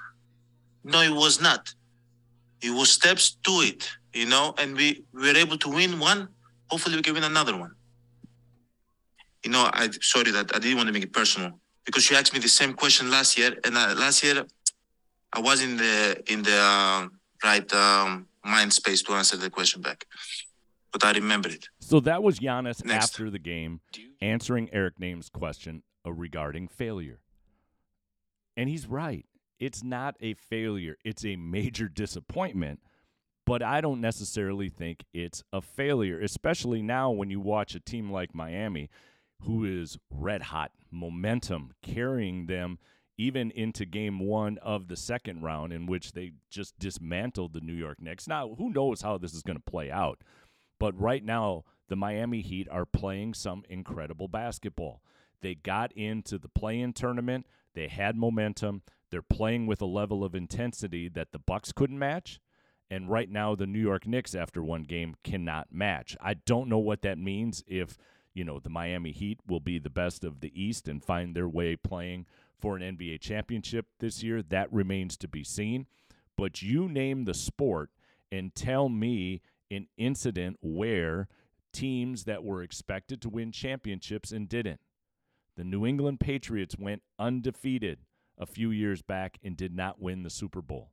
No, 0.82 1.00
it 1.00 1.14
was 1.14 1.40
not. 1.40 1.72
It 2.62 2.70
was 2.70 2.90
steps 2.90 3.36
to 3.44 3.50
it, 3.62 3.90
you 4.12 4.26
know, 4.26 4.54
and 4.58 4.76
we, 4.76 5.04
we 5.12 5.20
were 5.32 5.38
able 5.38 5.58
to 5.58 5.68
win 5.68 5.98
one. 5.98 6.28
Hopefully 6.68 6.96
we 6.96 7.02
can 7.02 7.14
win 7.14 7.24
another 7.24 7.56
one. 7.56 7.74
You 9.44 9.50
know, 9.50 9.68
I 9.72 9.90
sorry 10.00 10.30
that 10.30 10.54
I 10.54 10.58
didn't 10.58 10.78
want 10.78 10.86
to 10.86 10.92
make 10.92 11.02
it 11.02 11.12
personal 11.12 11.60
because 11.84 12.08
you 12.08 12.16
asked 12.16 12.32
me 12.32 12.40
the 12.40 12.48
same 12.48 12.72
question 12.72 13.10
last 13.10 13.36
year, 13.36 13.54
and 13.64 13.76
uh, 13.76 13.94
last 13.96 14.22
year 14.22 14.46
I 15.32 15.40
was 15.40 15.62
in 15.62 15.76
the 15.76 16.22
in 16.26 16.42
the 16.42 16.56
uh, 16.56 17.08
right 17.44 17.70
um, 17.74 18.26
mind 18.44 18.72
space 18.72 19.02
to 19.02 19.12
answer 19.12 19.36
the 19.36 19.50
question 19.50 19.82
back, 19.82 20.06
but 20.92 21.04
I 21.04 21.12
remember 21.12 21.50
it. 21.50 21.68
So 21.84 22.00
that 22.00 22.22
was 22.22 22.40
Giannis 22.40 22.82
Next. 22.84 23.04
after 23.04 23.28
the 23.28 23.38
game 23.38 23.80
answering 24.22 24.70
Eric 24.72 24.98
Nehm's 24.98 25.28
question 25.28 25.82
uh, 26.06 26.12
regarding 26.12 26.66
failure. 26.66 27.20
And 28.56 28.70
he's 28.70 28.86
right. 28.86 29.26
It's 29.60 29.84
not 29.84 30.16
a 30.20 30.34
failure, 30.34 30.96
it's 31.04 31.24
a 31.24 31.36
major 31.36 31.88
disappointment. 31.88 32.80
But 33.46 33.62
I 33.62 33.82
don't 33.82 34.00
necessarily 34.00 34.70
think 34.70 35.04
it's 35.12 35.44
a 35.52 35.60
failure, 35.60 36.18
especially 36.18 36.80
now 36.80 37.10
when 37.10 37.28
you 37.28 37.40
watch 37.40 37.74
a 37.74 37.80
team 37.80 38.10
like 38.10 38.34
Miami, 38.34 38.88
who 39.42 39.66
is 39.66 39.98
red 40.10 40.44
hot, 40.44 40.72
momentum 40.90 41.74
carrying 41.82 42.46
them 42.46 42.78
even 43.18 43.50
into 43.50 43.84
game 43.84 44.18
one 44.18 44.56
of 44.62 44.88
the 44.88 44.96
second 44.96 45.42
round, 45.42 45.74
in 45.74 45.84
which 45.84 46.12
they 46.12 46.32
just 46.48 46.78
dismantled 46.78 47.52
the 47.52 47.60
New 47.60 47.74
York 47.74 48.00
Knicks. 48.00 48.26
Now, 48.26 48.54
who 48.56 48.72
knows 48.72 49.02
how 49.02 49.18
this 49.18 49.34
is 49.34 49.42
going 49.42 49.58
to 49.58 49.70
play 49.70 49.90
out? 49.90 50.22
But 50.80 50.98
right 50.98 51.22
now, 51.22 51.64
the 51.88 51.96
Miami 51.96 52.40
Heat 52.40 52.68
are 52.70 52.86
playing 52.86 53.34
some 53.34 53.64
incredible 53.68 54.28
basketball. 54.28 55.02
They 55.40 55.54
got 55.54 55.92
into 55.92 56.38
the 56.38 56.48
play-in 56.48 56.92
tournament. 56.92 57.46
They 57.74 57.88
had 57.88 58.16
momentum. 58.16 58.82
They're 59.10 59.22
playing 59.22 59.66
with 59.66 59.82
a 59.82 59.86
level 59.86 60.24
of 60.24 60.34
intensity 60.34 61.08
that 61.10 61.32
the 61.32 61.38
Bucks 61.38 61.72
couldn't 61.72 61.98
match. 61.98 62.40
And 62.90 63.10
right 63.10 63.30
now, 63.30 63.54
the 63.54 63.66
New 63.66 63.80
York 63.80 64.06
Knicks, 64.06 64.34
after 64.34 64.62
one 64.62 64.82
game, 64.84 65.16
cannot 65.22 65.68
match. 65.72 66.16
I 66.20 66.34
don't 66.34 66.68
know 66.68 66.78
what 66.78 67.02
that 67.02 67.18
means 67.18 67.62
if, 67.66 67.98
you 68.32 68.44
know, 68.44 68.60
the 68.60 68.70
Miami 68.70 69.12
Heat 69.12 69.40
will 69.46 69.60
be 69.60 69.78
the 69.78 69.90
best 69.90 70.24
of 70.24 70.40
the 70.40 70.52
East 70.60 70.88
and 70.88 71.04
find 71.04 71.34
their 71.34 71.48
way 71.48 71.76
playing 71.76 72.26
for 72.58 72.76
an 72.76 72.96
NBA 72.96 73.20
championship 73.20 73.86
this 74.00 74.22
year. 74.22 74.42
That 74.42 74.72
remains 74.72 75.16
to 75.18 75.28
be 75.28 75.44
seen. 75.44 75.86
But 76.36 76.62
you 76.62 76.88
name 76.88 77.24
the 77.24 77.34
sport 77.34 77.90
and 78.30 78.54
tell 78.54 78.88
me 78.88 79.40
an 79.70 79.88
incident 79.96 80.58
where 80.60 81.28
teams 81.74 82.24
that 82.24 82.42
were 82.42 82.62
expected 82.62 83.20
to 83.20 83.28
win 83.28 83.52
championships 83.52 84.32
and 84.32 84.48
didn't. 84.48 84.80
The 85.56 85.64
New 85.64 85.84
England 85.84 86.20
Patriots 86.20 86.76
went 86.78 87.02
undefeated 87.18 87.98
a 88.38 88.46
few 88.46 88.70
years 88.70 89.02
back 89.02 89.38
and 89.42 89.56
did 89.56 89.74
not 89.74 90.00
win 90.00 90.22
the 90.22 90.30
Super 90.30 90.62
Bowl. 90.62 90.90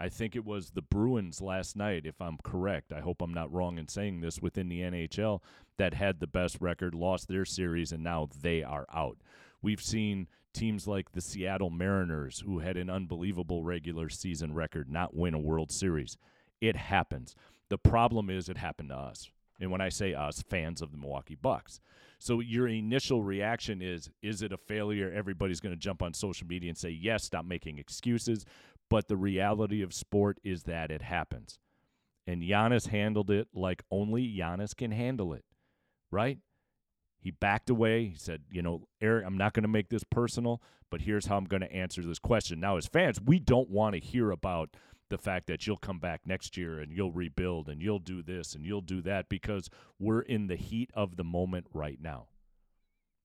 I 0.00 0.08
think 0.08 0.36
it 0.36 0.44
was 0.44 0.70
the 0.70 0.82
Bruins 0.82 1.40
last 1.40 1.76
night, 1.76 2.06
if 2.06 2.20
I'm 2.20 2.38
correct. 2.42 2.92
I 2.92 3.00
hope 3.00 3.20
I'm 3.20 3.34
not 3.34 3.52
wrong 3.52 3.78
in 3.78 3.88
saying 3.88 4.20
this 4.20 4.40
within 4.40 4.68
the 4.68 4.80
NHL 4.80 5.40
that 5.76 5.94
had 5.94 6.20
the 6.20 6.26
best 6.26 6.58
record, 6.60 6.94
lost 6.94 7.28
their 7.28 7.44
series, 7.44 7.90
and 7.90 8.04
now 8.04 8.28
they 8.40 8.62
are 8.62 8.86
out. 8.92 9.18
We've 9.60 9.82
seen 9.82 10.28
teams 10.52 10.86
like 10.86 11.12
the 11.12 11.20
Seattle 11.20 11.70
Mariners, 11.70 12.40
who 12.46 12.60
had 12.60 12.76
an 12.76 12.90
unbelievable 12.90 13.64
regular 13.64 14.08
season 14.08 14.54
record, 14.54 14.88
not 14.88 15.14
win 15.14 15.34
a 15.34 15.38
World 15.38 15.72
Series. 15.72 16.16
It 16.60 16.76
happens. 16.76 17.34
The 17.68 17.78
problem 17.78 18.30
is 18.30 18.48
it 18.48 18.58
happened 18.58 18.90
to 18.90 18.96
us. 18.96 19.30
And 19.60 19.70
when 19.70 19.80
I 19.80 19.88
say 19.88 20.14
us, 20.14 20.42
fans 20.42 20.80
of 20.82 20.92
the 20.92 20.98
Milwaukee 20.98 21.34
Bucks. 21.34 21.80
So 22.18 22.40
your 22.40 22.68
initial 22.68 23.22
reaction 23.22 23.80
is 23.80 24.10
is 24.22 24.42
it 24.42 24.52
a 24.52 24.56
failure? 24.56 25.12
Everybody's 25.12 25.60
going 25.60 25.74
to 25.74 25.80
jump 25.80 26.02
on 26.02 26.14
social 26.14 26.46
media 26.46 26.70
and 26.70 26.78
say, 26.78 26.90
"Yes, 26.90 27.24
stop 27.24 27.44
making 27.44 27.78
excuses." 27.78 28.44
But 28.90 29.08
the 29.08 29.16
reality 29.16 29.82
of 29.82 29.92
sport 29.92 30.38
is 30.42 30.64
that 30.64 30.90
it 30.90 31.02
happens. 31.02 31.58
And 32.26 32.42
Giannis 32.42 32.88
handled 32.88 33.30
it 33.30 33.48
like 33.54 33.82
only 33.90 34.26
Giannis 34.26 34.76
can 34.76 34.90
handle 34.90 35.32
it. 35.32 35.44
Right? 36.10 36.38
He 37.20 37.30
backed 37.30 37.70
away. 37.70 38.06
He 38.06 38.16
said, 38.16 38.44
"You 38.50 38.62
know, 38.62 38.88
Eric, 39.00 39.26
I'm 39.26 39.36
not 39.36 39.52
going 39.54 39.62
to 39.62 39.68
make 39.68 39.88
this 39.88 40.04
personal, 40.04 40.62
but 40.90 41.02
here's 41.02 41.26
how 41.26 41.36
I'm 41.36 41.44
going 41.44 41.62
to 41.62 41.72
answer 41.72 42.02
this 42.02 42.18
question." 42.18 42.60
Now, 42.60 42.76
as 42.76 42.86
fans, 42.86 43.20
we 43.20 43.38
don't 43.38 43.70
want 43.70 43.94
to 43.94 44.00
hear 44.00 44.30
about 44.30 44.76
the 45.08 45.18
fact 45.18 45.46
that 45.46 45.66
you'll 45.66 45.76
come 45.76 45.98
back 45.98 46.22
next 46.24 46.56
year 46.56 46.78
and 46.78 46.92
you'll 46.92 47.12
rebuild 47.12 47.68
and 47.68 47.82
you'll 47.82 47.98
do 47.98 48.22
this 48.22 48.54
and 48.54 48.64
you'll 48.64 48.80
do 48.80 49.00
that 49.02 49.28
because 49.28 49.70
we're 49.98 50.20
in 50.20 50.46
the 50.46 50.56
heat 50.56 50.90
of 50.94 51.16
the 51.16 51.24
moment 51.24 51.66
right 51.72 52.00
now. 52.00 52.26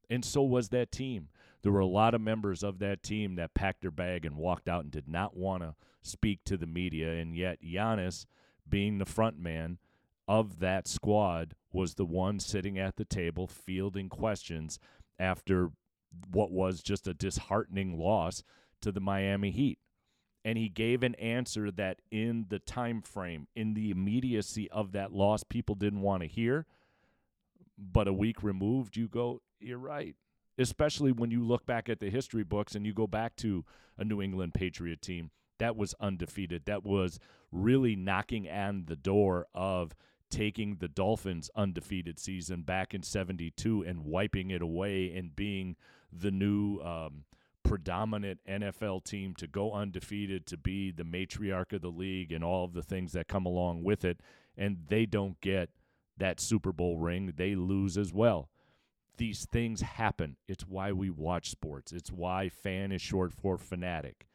And 0.09 0.23
so 0.23 0.41
was 0.41 0.69
that 0.69 0.91
team. 0.91 1.29
There 1.61 1.71
were 1.71 1.79
a 1.79 1.85
lot 1.85 2.13
of 2.13 2.21
members 2.21 2.61
of 2.61 2.79
that 2.79 3.03
team 3.03 3.35
that 3.35 3.53
packed 3.53 3.81
their 3.81 3.91
bag 3.91 4.25
and 4.25 4.35
walked 4.35 4.67
out 4.67 4.83
and 4.83 4.91
did 4.91 5.07
not 5.07 5.35
want 5.35 5.63
to 5.63 5.75
speak 6.01 6.43
to 6.45 6.57
the 6.57 6.67
media. 6.67 7.13
And 7.13 7.35
yet, 7.35 7.63
Giannis, 7.63 8.25
being 8.67 8.97
the 8.97 9.05
front 9.05 9.39
man 9.39 9.79
of 10.27 10.59
that 10.59 10.87
squad, 10.87 11.55
was 11.71 11.95
the 11.95 12.05
one 12.05 12.39
sitting 12.39 12.77
at 12.77 12.97
the 12.97 13.05
table 13.05 13.47
fielding 13.47 14.09
questions 14.09 14.77
after 15.17 15.71
what 16.31 16.51
was 16.51 16.83
just 16.83 17.07
a 17.07 17.13
disheartening 17.13 17.97
loss 17.97 18.43
to 18.81 18.91
the 18.91 18.99
Miami 18.99 19.51
Heat 19.51 19.79
and 20.45 20.57
he 20.57 20.69
gave 20.69 21.03
an 21.03 21.15
answer 21.15 21.71
that 21.71 22.01
in 22.11 22.45
the 22.49 22.59
time 22.59 23.01
frame 23.01 23.47
in 23.55 23.73
the 23.73 23.89
immediacy 23.89 24.69
of 24.71 24.91
that 24.91 25.13
loss 25.13 25.43
people 25.43 25.75
didn't 25.75 26.01
want 26.01 26.21
to 26.21 26.27
hear 26.27 26.65
but 27.77 28.07
a 28.07 28.13
week 28.13 28.43
removed, 28.43 28.95
you 28.95 29.07
go, 29.07 29.41
you're 29.59 29.77
right. 29.77 30.15
Especially 30.57 31.11
when 31.11 31.31
you 31.31 31.43
look 31.43 31.65
back 31.65 31.89
at 31.89 31.99
the 31.99 32.09
history 32.09 32.43
books 32.43 32.75
and 32.75 32.85
you 32.85 32.93
go 32.93 33.07
back 33.07 33.35
to 33.37 33.65
a 33.97 34.03
New 34.03 34.21
England 34.21 34.53
Patriot 34.53 35.01
team 35.01 35.31
that 35.59 35.75
was 35.75 35.95
undefeated, 35.99 36.65
that 36.65 36.83
was 36.83 37.19
really 37.51 37.95
knocking 37.95 38.49
on 38.49 38.85
the 38.85 38.95
door 38.95 39.47
of 39.53 39.95
taking 40.29 40.77
the 40.77 40.87
Dolphins' 40.87 41.49
undefeated 41.55 42.19
season 42.19 42.63
back 42.63 42.93
in 42.93 43.03
72 43.03 43.83
and 43.83 44.05
wiping 44.05 44.51
it 44.51 44.61
away 44.61 45.11
and 45.15 45.35
being 45.35 45.75
the 46.11 46.31
new 46.31 46.79
um, 46.79 47.23
predominant 47.63 48.39
NFL 48.47 49.03
team 49.03 49.33
to 49.35 49.47
go 49.47 49.71
undefeated, 49.73 50.45
to 50.47 50.57
be 50.57 50.91
the 50.91 51.03
matriarch 51.03 51.73
of 51.73 51.81
the 51.81 51.89
league, 51.89 52.31
and 52.31 52.43
all 52.43 52.65
of 52.65 52.73
the 52.73 52.83
things 52.83 53.13
that 53.13 53.27
come 53.27 53.45
along 53.45 53.83
with 53.83 54.05
it. 54.05 54.19
And 54.57 54.77
they 54.87 55.05
don't 55.05 55.39
get 55.41 55.69
that 56.17 56.39
Super 56.39 56.71
Bowl 56.71 56.97
ring, 56.97 57.33
they 57.35 57.55
lose 57.55 57.97
as 57.97 58.13
well. 58.13 58.49
These 59.17 59.45
things 59.45 59.81
happen. 59.81 60.37
It's 60.47 60.67
why 60.67 60.91
we 60.91 61.09
watch 61.09 61.49
sports. 61.49 61.91
It's 61.91 62.11
why 62.11 62.49
fan 62.49 62.91
is 62.91 63.01
short 63.01 63.33
for 63.33 63.57
fanatic. 63.57 64.27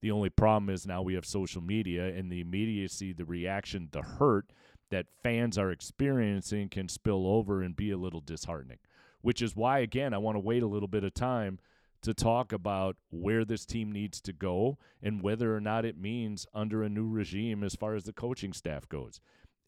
The 0.00 0.10
only 0.10 0.30
problem 0.30 0.70
is 0.70 0.86
now 0.86 1.02
we 1.02 1.14
have 1.14 1.26
social 1.26 1.62
media 1.62 2.06
and 2.06 2.30
the 2.30 2.40
immediacy, 2.40 3.12
the 3.12 3.24
reaction, 3.24 3.88
the 3.90 4.02
hurt 4.02 4.52
that 4.90 5.06
fans 5.22 5.58
are 5.58 5.70
experiencing 5.70 6.68
can 6.68 6.88
spill 6.88 7.26
over 7.26 7.62
and 7.62 7.76
be 7.76 7.90
a 7.90 7.96
little 7.96 8.20
disheartening. 8.20 8.78
Which 9.20 9.42
is 9.42 9.54
why, 9.54 9.80
again, 9.80 10.14
I 10.14 10.18
want 10.18 10.36
to 10.36 10.40
wait 10.40 10.62
a 10.62 10.68
little 10.68 10.88
bit 10.88 11.04
of 11.04 11.12
time 11.12 11.58
to 12.02 12.14
talk 12.14 12.52
about 12.52 12.96
where 13.10 13.44
this 13.44 13.66
team 13.66 13.92
needs 13.92 14.20
to 14.22 14.32
go 14.32 14.78
and 15.02 15.22
whether 15.22 15.54
or 15.54 15.60
not 15.60 15.84
it 15.84 15.98
means 15.98 16.46
under 16.54 16.82
a 16.82 16.88
new 16.88 17.08
regime 17.08 17.62
as 17.62 17.74
far 17.74 17.94
as 17.94 18.04
the 18.04 18.12
coaching 18.12 18.52
staff 18.52 18.88
goes 18.88 19.20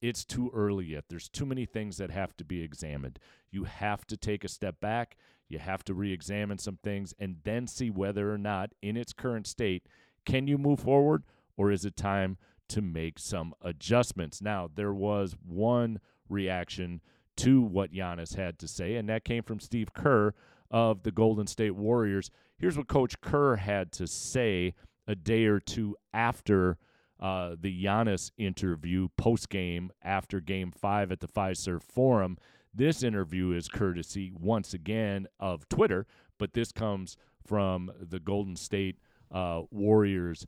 it's 0.03 0.24
too 0.24 0.51
early 0.53 0.87
yet. 0.87 1.05
There's 1.09 1.28
too 1.28 1.47
many 1.47 1.64
things 1.64 1.97
that 1.99 2.11
have 2.11 2.37
to 2.39 2.45
be 2.45 2.61
examined. 2.61 3.20
You 3.53 3.64
have 3.64 4.05
to 4.09 4.16
take 4.16 4.43
a 4.45 4.49
step 4.49 4.80
back. 4.80 5.16
You 5.49 5.61
have 5.61 5.85
to 5.85 5.95
re 5.95 6.12
examine 6.12 6.59
some 6.59 6.78
things 6.83 7.14
and 7.18 7.37
then 7.45 7.68
see 7.68 7.89
whether 7.89 8.33
or 8.33 8.39
not, 8.39 8.72
in 8.83 8.97
its 8.97 9.12
current 9.12 9.47
state, 9.47 9.87
can 10.26 10.49
you 10.49 10.59
move 10.59 10.80
forward 10.80 11.22
or 11.57 11.70
is 11.70 11.85
it 11.85 11.97
time 11.97 12.37
to 12.68 12.83
make 12.83 13.18
some 13.18 13.55
adjustments? 13.62 14.43
Now, 14.43 14.68
there 14.74 14.93
was 14.93 15.37
one 15.47 16.01
reaction 16.28 17.01
to 17.37 17.61
what 17.61 17.93
Giannis 17.93 18.37
had 18.37 18.59
to 18.59 18.68
say, 18.68 18.97
and 18.97 19.09
that 19.09 19.24
came 19.24 19.43
from 19.43 19.61
Steve 19.61 19.95
Kerr 19.95 20.35
of 20.73 21.03
the 21.03 21.12
Golden 21.12 21.47
State 21.47 21.77
Warriors. 21.77 22.31
Here's 22.59 22.77
what 22.77 22.89
Coach 22.89 23.20
Kerr 23.20 23.57
had 23.57 23.93
to 23.93 24.07
say 24.07 24.75
a 25.07 25.14
day 25.14 25.45
or 25.45 25.61
two 25.61 25.97
after 26.12 26.79
uh, 27.20 27.55
the 27.61 27.85
Giannis 27.85 28.33
interview 28.37 29.09
post 29.16 29.49
game 29.49 29.93
after 30.03 30.41
game 30.41 30.73
five 30.73 31.12
at 31.12 31.20
the 31.20 31.29
Fiserv 31.29 31.83
Forum. 31.83 32.39
This 32.75 33.03
interview 33.03 33.53
is 33.53 33.68
courtesy, 33.68 34.33
once 34.35 34.73
again, 34.73 35.27
of 35.39 35.68
Twitter, 35.68 36.07
but 36.39 36.55
this 36.55 36.73
comes 36.73 37.16
from 37.47 37.91
the 38.01 38.18
Golden 38.18 38.57
State 38.57 38.97
uh, 39.31 39.62
Warriors 39.70 40.47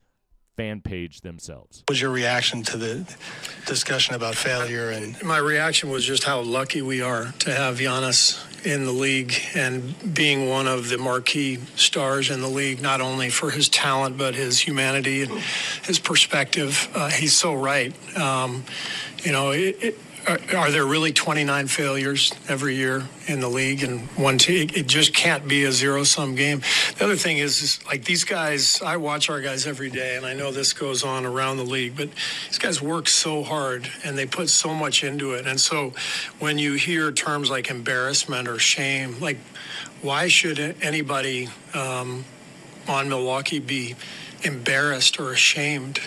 fan 0.56 0.80
page 0.80 1.20
themselves. 1.22 1.78
What 1.80 1.90
was 1.90 2.00
your 2.00 2.10
reaction 2.10 2.62
to 2.64 2.76
the 2.76 3.16
discussion 3.66 4.14
about 4.14 4.34
failure? 4.36 4.90
And 4.90 5.20
my 5.22 5.38
reaction 5.38 5.90
was 5.90 6.04
just 6.04 6.24
how 6.24 6.40
lucky 6.40 6.82
we 6.82 7.02
are 7.02 7.32
to 7.40 7.54
have 7.54 7.78
Giannis 7.78 8.42
in 8.64 8.86
the 8.86 8.92
league 8.92 9.34
and 9.54 10.14
being 10.14 10.48
one 10.48 10.66
of 10.66 10.88
the 10.88 10.96
marquee 10.96 11.56
stars 11.76 12.30
in 12.30 12.40
the 12.40 12.48
league, 12.48 12.80
not 12.80 13.00
only 13.00 13.28
for 13.28 13.50
his 13.50 13.68
talent 13.68 14.16
but 14.16 14.34
his 14.34 14.60
humanity 14.60 15.22
and 15.22 15.32
his 15.82 15.98
perspective. 15.98 16.88
Uh, 16.94 17.10
he's 17.10 17.36
so 17.36 17.54
right. 17.54 17.94
Um, 18.16 18.64
you 19.22 19.32
know, 19.32 19.50
it, 19.50 19.76
it, 19.82 19.98
are, 20.26 20.38
are, 20.56 20.70
there 20.70 20.86
really 20.86 21.12
29 21.12 21.66
failures 21.66 22.32
every 22.48 22.76
year 22.76 23.08
in 23.26 23.40
the 23.40 23.48
league 23.48 23.82
and 23.82 24.02
one 24.16 24.38
team? 24.38 24.70
It 24.74 24.86
just 24.86 25.14
can't 25.14 25.46
be 25.46 25.64
a 25.64 25.72
zero 25.72 26.04
sum 26.04 26.34
game. 26.34 26.62
The 26.98 27.04
other 27.04 27.16
thing 27.16 27.38
is, 27.38 27.62
is, 27.62 27.86
like 27.86 28.04
these 28.04 28.24
guys, 28.24 28.80
I 28.82 28.96
watch 28.96 29.28
our 29.30 29.40
guys 29.40 29.66
every 29.66 29.90
day, 29.90 30.16
and 30.16 30.24
I 30.24 30.34
know 30.34 30.50
this 30.50 30.72
goes 30.72 31.04
on 31.04 31.26
around 31.26 31.58
the 31.58 31.64
league, 31.64 31.96
but 31.96 32.08
these 32.46 32.58
guys 32.58 32.80
work 32.80 33.08
so 33.08 33.42
hard 33.42 33.90
and 34.04 34.16
they 34.16 34.26
put 34.26 34.48
so 34.50 34.74
much 34.74 35.04
into 35.04 35.32
it. 35.32 35.46
And 35.46 35.60
so 35.60 35.92
when 36.38 36.58
you 36.58 36.74
hear 36.74 37.12
terms 37.12 37.50
like 37.50 37.70
embarrassment 37.70 38.48
or 38.48 38.58
shame, 38.58 39.20
like 39.20 39.38
why 40.02 40.28
should 40.28 40.58
anybody 40.82 41.48
um, 41.74 42.24
on 42.88 43.08
Milwaukee 43.08 43.58
be 43.58 43.94
embarrassed 44.42 45.18
or 45.18 45.32
ashamed? 45.32 46.00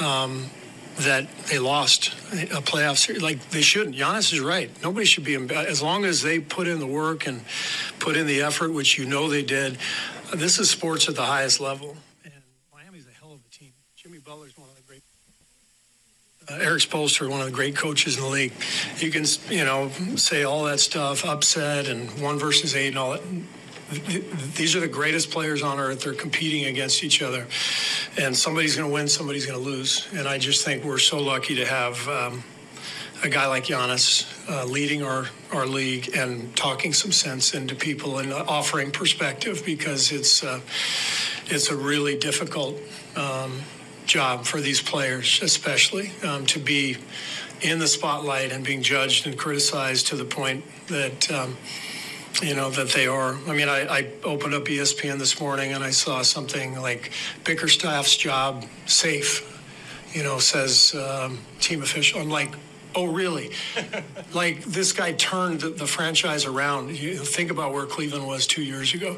Um, 0.00 0.50
that 0.98 1.26
they 1.46 1.58
lost 1.58 2.08
a 2.32 2.62
playoff 2.62 2.98
series. 2.98 3.22
Like 3.22 3.50
they 3.50 3.62
shouldn't. 3.62 3.96
Giannis 3.96 4.32
is 4.32 4.40
right. 4.40 4.70
Nobody 4.82 5.06
should 5.06 5.24
be 5.24 5.34
as 5.34 5.82
long 5.82 6.04
as 6.04 6.22
they 6.22 6.40
put 6.40 6.68
in 6.68 6.78
the 6.78 6.86
work 6.86 7.26
and 7.26 7.42
put 7.98 8.16
in 8.16 8.26
the 8.26 8.42
effort, 8.42 8.72
which 8.72 8.98
you 8.98 9.04
know 9.04 9.28
they 9.28 9.42
did. 9.42 9.78
This 10.34 10.58
is 10.58 10.70
sports 10.70 11.08
at 11.08 11.14
the 11.14 11.24
highest 11.24 11.60
level, 11.60 11.96
and 12.24 12.32
Miami's 12.72 13.06
a 13.06 13.10
hell 13.10 13.32
of 13.32 13.40
a 13.46 13.54
team. 13.54 13.72
Jimmy 13.96 14.18
Butler's 14.18 14.56
one 14.56 14.68
of 14.68 14.76
the 14.76 14.82
great. 14.82 15.02
Uh, 16.48 16.62
Erik 16.62 16.82
Spoelstra, 16.82 17.28
one 17.28 17.40
of 17.40 17.46
the 17.46 17.52
great 17.52 17.76
coaches 17.76 18.16
in 18.16 18.22
the 18.22 18.28
league. 18.28 18.52
You 18.98 19.10
can, 19.10 19.24
you 19.48 19.64
know, 19.64 19.90
say 20.16 20.44
all 20.44 20.64
that 20.64 20.80
stuff, 20.80 21.24
upset 21.24 21.88
and 21.88 22.10
one 22.20 22.38
versus 22.38 22.74
eight 22.74 22.88
and 22.88 22.98
all 22.98 23.12
that 23.12 23.22
these 23.90 24.74
are 24.74 24.80
the 24.80 24.88
greatest 24.88 25.30
players 25.30 25.62
on 25.62 25.78
earth. 25.78 26.02
They're 26.02 26.14
competing 26.14 26.64
against 26.64 27.04
each 27.04 27.22
other, 27.22 27.46
and 28.16 28.36
somebody's 28.36 28.76
going 28.76 28.88
to 28.88 28.94
win, 28.94 29.08
somebody's 29.08 29.46
going 29.46 29.58
to 29.58 29.64
lose. 29.64 30.08
And 30.14 30.26
I 30.26 30.38
just 30.38 30.64
think 30.64 30.84
we're 30.84 30.98
so 30.98 31.20
lucky 31.20 31.54
to 31.56 31.66
have 31.66 32.08
um, 32.08 32.44
a 33.22 33.28
guy 33.28 33.46
like 33.46 33.64
Giannis 33.64 34.26
uh, 34.48 34.64
leading 34.64 35.02
our, 35.02 35.26
our 35.52 35.66
league 35.66 36.14
and 36.16 36.54
talking 36.56 36.92
some 36.92 37.12
sense 37.12 37.54
into 37.54 37.74
people 37.74 38.18
and 38.18 38.32
offering 38.32 38.90
perspective 38.90 39.62
because 39.64 40.12
it's 40.12 40.42
uh, 40.42 40.60
it's 41.46 41.70
a 41.70 41.76
really 41.76 42.18
difficult 42.18 42.78
um, 43.16 43.60
job 44.06 44.44
for 44.44 44.60
these 44.60 44.80
players, 44.80 45.40
especially 45.42 46.10
um, 46.22 46.46
to 46.46 46.58
be 46.58 46.96
in 47.60 47.78
the 47.78 47.88
spotlight 47.88 48.52
and 48.52 48.64
being 48.64 48.82
judged 48.82 49.26
and 49.26 49.38
criticized 49.38 50.06
to 50.08 50.16
the 50.16 50.24
point 50.24 50.64
that. 50.88 51.30
Um, 51.30 51.56
you 52.42 52.54
know 52.54 52.70
that 52.70 52.90
they 52.90 53.06
are. 53.06 53.34
I 53.46 53.54
mean, 53.54 53.68
I, 53.68 53.86
I, 53.86 54.10
opened 54.24 54.54
up 54.54 54.64
ESPN 54.64 55.18
this 55.18 55.40
morning 55.40 55.72
and 55.72 55.84
I 55.84 55.90
saw 55.90 56.22
something 56.22 56.80
like 56.80 57.12
Bickerstaff's 57.44 58.16
job 58.16 58.64
safe. 58.86 59.50
You 60.12 60.22
know, 60.22 60.38
says 60.38 60.94
um, 60.94 61.38
team 61.60 61.82
official. 61.82 62.20
I'm 62.20 62.30
like, 62.30 62.54
oh 62.94 63.06
really? 63.06 63.50
like 64.34 64.62
this 64.64 64.92
guy 64.92 65.12
turned 65.12 65.60
the, 65.60 65.70
the, 65.70 65.86
franchise 65.86 66.44
around. 66.44 66.96
You 66.96 67.16
think 67.16 67.50
about 67.50 67.72
where 67.72 67.86
Cleveland 67.86 68.26
was 68.26 68.46
two 68.46 68.62
years 68.62 68.94
ago. 68.94 69.16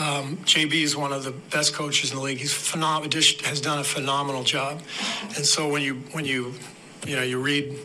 Um, 0.00 0.36
JB 0.38 0.74
is 0.82 0.96
one 0.96 1.12
of 1.12 1.24
the 1.24 1.30
best 1.30 1.74
coaches 1.74 2.10
in 2.10 2.16
the 2.16 2.22
league. 2.22 2.38
He's 2.38 2.52
phenom- 2.52 3.12
has 3.44 3.60
done 3.60 3.78
a 3.78 3.84
phenomenal 3.84 4.42
job, 4.42 4.82
and 5.36 5.46
so 5.46 5.68
when 5.68 5.82
you 5.82 5.94
when 6.12 6.24
you 6.24 6.54
you 7.06 7.16
know 7.16 7.22
you 7.22 7.40
read 7.40 7.76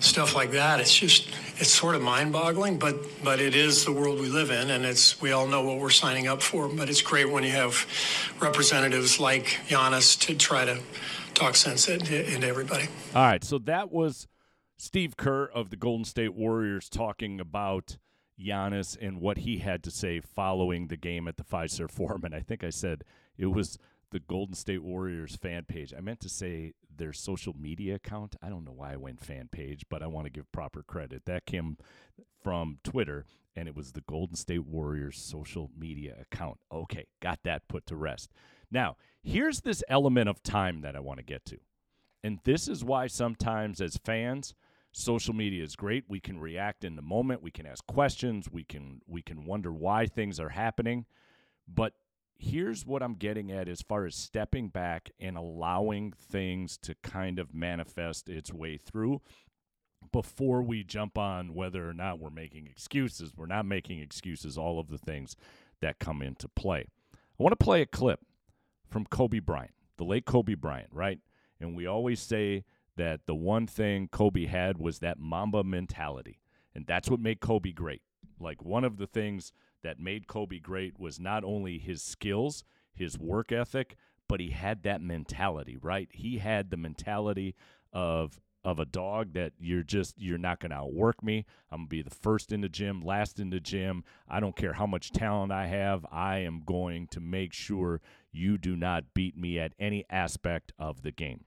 stuff 0.00 0.34
like 0.34 0.52
that, 0.52 0.80
it's 0.80 0.96
just 0.96 1.28
it's 1.56 1.70
sort 1.70 1.94
of 1.94 2.02
mind-boggling, 2.02 2.78
but 2.78 2.96
but 3.24 3.40
it 3.40 3.54
is 3.54 3.84
the 3.84 3.92
world 3.92 4.20
we 4.20 4.28
live 4.28 4.50
in, 4.50 4.70
and 4.70 4.84
it's 4.84 5.20
we 5.20 5.32
all 5.32 5.46
know 5.46 5.62
what 5.62 5.78
we're 5.78 5.90
signing 5.90 6.28
up 6.28 6.42
for. 6.42 6.68
But 6.68 6.88
it's 6.88 7.02
great 7.02 7.30
when 7.30 7.44
you 7.44 7.50
have 7.50 7.86
representatives 8.40 9.18
like 9.18 9.44
Giannis 9.68 10.18
to 10.20 10.34
try 10.34 10.64
to 10.64 10.78
talk 11.34 11.56
sense 11.56 11.88
into, 11.88 12.32
into 12.32 12.46
everybody. 12.46 12.88
All 13.14 13.22
right, 13.22 13.44
so 13.44 13.58
that 13.58 13.90
was 13.90 14.26
Steve 14.76 15.16
Kerr 15.16 15.44
of 15.46 15.70
the 15.70 15.76
Golden 15.76 16.04
State 16.04 16.34
Warriors 16.34 16.88
talking 16.88 17.40
about 17.40 17.96
Giannis 18.40 18.96
and 19.00 19.20
what 19.20 19.38
he 19.38 19.58
had 19.58 19.82
to 19.84 19.90
say 19.90 20.20
following 20.20 20.86
the 20.86 20.96
game 20.96 21.26
at 21.26 21.36
the 21.36 21.44
Fiserv 21.44 21.90
Forum, 21.92 22.22
and 22.24 22.34
I 22.34 22.40
think 22.40 22.62
I 22.62 22.70
said 22.70 23.04
it 23.36 23.46
was 23.46 23.78
the 24.10 24.20
Golden 24.20 24.54
State 24.54 24.82
Warriors 24.82 25.36
fan 25.36 25.64
page. 25.64 25.92
I 25.96 26.00
meant 26.00 26.20
to 26.20 26.28
say 26.28 26.72
their 26.98 27.12
social 27.12 27.54
media 27.58 27.94
account. 27.94 28.36
I 28.42 28.48
don't 28.48 28.64
know 28.64 28.72
why 28.72 28.92
I 28.92 28.96
went 28.96 29.24
fan 29.24 29.48
page, 29.50 29.84
but 29.88 30.02
I 30.02 30.06
want 30.06 30.26
to 30.26 30.30
give 30.30 30.50
proper 30.52 30.82
credit. 30.82 31.24
That 31.24 31.46
came 31.46 31.78
from 32.42 32.78
Twitter, 32.84 33.24
and 33.56 33.68
it 33.68 33.74
was 33.74 33.92
the 33.92 34.02
Golden 34.02 34.36
State 34.36 34.66
Warriors 34.66 35.18
social 35.18 35.70
media 35.76 36.16
account. 36.20 36.58
Okay, 36.72 37.06
got 37.20 37.40
that 37.44 37.68
put 37.68 37.86
to 37.86 37.96
rest. 37.96 38.30
Now, 38.70 38.96
here's 39.22 39.62
this 39.62 39.82
element 39.88 40.28
of 40.28 40.42
time 40.42 40.82
that 40.82 40.94
I 40.94 41.00
want 41.00 41.18
to 41.18 41.24
get 41.24 41.44
to. 41.46 41.58
And 42.22 42.40
this 42.44 42.68
is 42.68 42.84
why 42.84 43.06
sometimes 43.06 43.80
as 43.80 43.96
fans, 43.96 44.54
social 44.92 45.34
media 45.34 45.62
is 45.62 45.76
great. 45.76 46.04
We 46.08 46.20
can 46.20 46.38
react 46.38 46.84
in 46.84 46.96
the 46.96 47.02
moment, 47.02 47.42
we 47.42 47.50
can 47.50 47.66
ask 47.66 47.86
questions, 47.86 48.50
we 48.50 48.64
can 48.64 49.00
we 49.06 49.22
can 49.22 49.44
wonder 49.44 49.72
why 49.72 50.06
things 50.06 50.40
are 50.40 50.50
happening. 50.50 51.06
But 51.66 51.94
here's 52.38 52.86
what 52.86 53.02
I'm 53.02 53.14
getting 53.14 53.50
at 53.50 53.68
as 53.68 53.82
far 53.82 54.06
as 54.06 54.14
stepping 54.14 54.68
back 54.68 55.10
and 55.20 55.36
allowing 55.36 56.12
things 56.12 56.78
to 56.78 56.94
kind 57.02 57.38
of 57.38 57.52
manifest 57.52 58.28
its 58.28 58.52
way 58.52 58.76
through 58.76 59.20
before 60.12 60.62
we 60.62 60.84
jump 60.84 61.18
on 61.18 61.54
whether 61.54 61.88
or 61.88 61.92
not 61.92 62.20
we're 62.20 62.30
making 62.30 62.66
excuses. 62.66 63.32
We're 63.36 63.46
not 63.46 63.66
making 63.66 64.00
excuses, 64.00 64.56
all 64.56 64.78
of 64.78 64.88
the 64.88 64.98
things 64.98 65.36
that 65.80 65.98
come 65.98 66.22
into 66.22 66.48
play. 66.48 66.86
I 67.12 67.42
want 67.42 67.58
to 67.58 67.64
play 67.64 67.82
a 67.82 67.86
clip 67.86 68.20
from 68.88 69.04
Kobe 69.04 69.40
Bryant, 69.40 69.74
the 69.96 70.04
late 70.04 70.24
Kobe 70.24 70.54
Bryant, 70.54 70.90
right? 70.92 71.18
And 71.60 71.76
we 71.76 71.86
always 71.86 72.20
say 72.20 72.64
that 72.96 73.26
the 73.26 73.34
one 73.34 73.66
thing 73.66 74.08
Kobe 74.08 74.46
had 74.46 74.78
was 74.78 75.00
that 75.00 75.18
Mamba 75.18 75.64
mentality. 75.64 76.40
And 76.74 76.86
that's 76.86 77.10
what 77.10 77.20
made 77.20 77.40
Kobe 77.40 77.72
great. 77.72 78.02
Like 78.40 78.64
one 78.64 78.84
of 78.84 78.98
the 78.98 79.06
things 79.06 79.52
that 79.82 80.00
made 80.00 80.26
Kobe 80.26 80.58
great 80.58 80.98
was 80.98 81.20
not 81.20 81.44
only 81.44 81.78
his 81.78 82.02
skills, 82.02 82.64
his 82.92 83.18
work 83.18 83.52
ethic, 83.52 83.96
but 84.28 84.40
he 84.40 84.50
had 84.50 84.82
that 84.82 85.00
mentality, 85.00 85.76
right? 85.80 86.08
He 86.12 86.38
had 86.38 86.70
the 86.70 86.76
mentality 86.76 87.54
of 87.92 88.40
of 88.64 88.80
a 88.80 88.84
dog 88.84 89.32
that 89.34 89.52
you're 89.58 89.84
just 89.84 90.14
you're 90.18 90.36
not 90.36 90.60
going 90.60 90.70
to 90.70 90.76
outwork 90.76 91.22
me. 91.22 91.46
I'm 91.70 91.78
going 91.78 91.86
to 91.86 91.90
be 91.90 92.02
the 92.02 92.10
first 92.10 92.52
in 92.52 92.60
the 92.60 92.68
gym, 92.68 93.00
last 93.00 93.38
in 93.38 93.50
the 93.50 93.60
gym. 93.60 94.04
I 94.28 94.40
don't 94.40 94.56
care 94.56 94.74
how 94.74 94.86
much 94.86 95.12
talent 95.12 95.52
I 95.52 95.66
have. 95.68 96.04
I 96.10 96.38
am 96.38 96.62
going 96.66 97.06
to 97.12 97.20
make 97.20 97.52
sure 97.52 98.00
you 98.32 98.58
do 98.58 98.76
not 98.76 99.14
beat 99.14 99.36
me 99.36 99.58
at 99.58 99.72
any 99.78 100.04
aspect 100.10 100.72
of 100.78 101.02
the 101.02 101.12
game. 101.12 101.44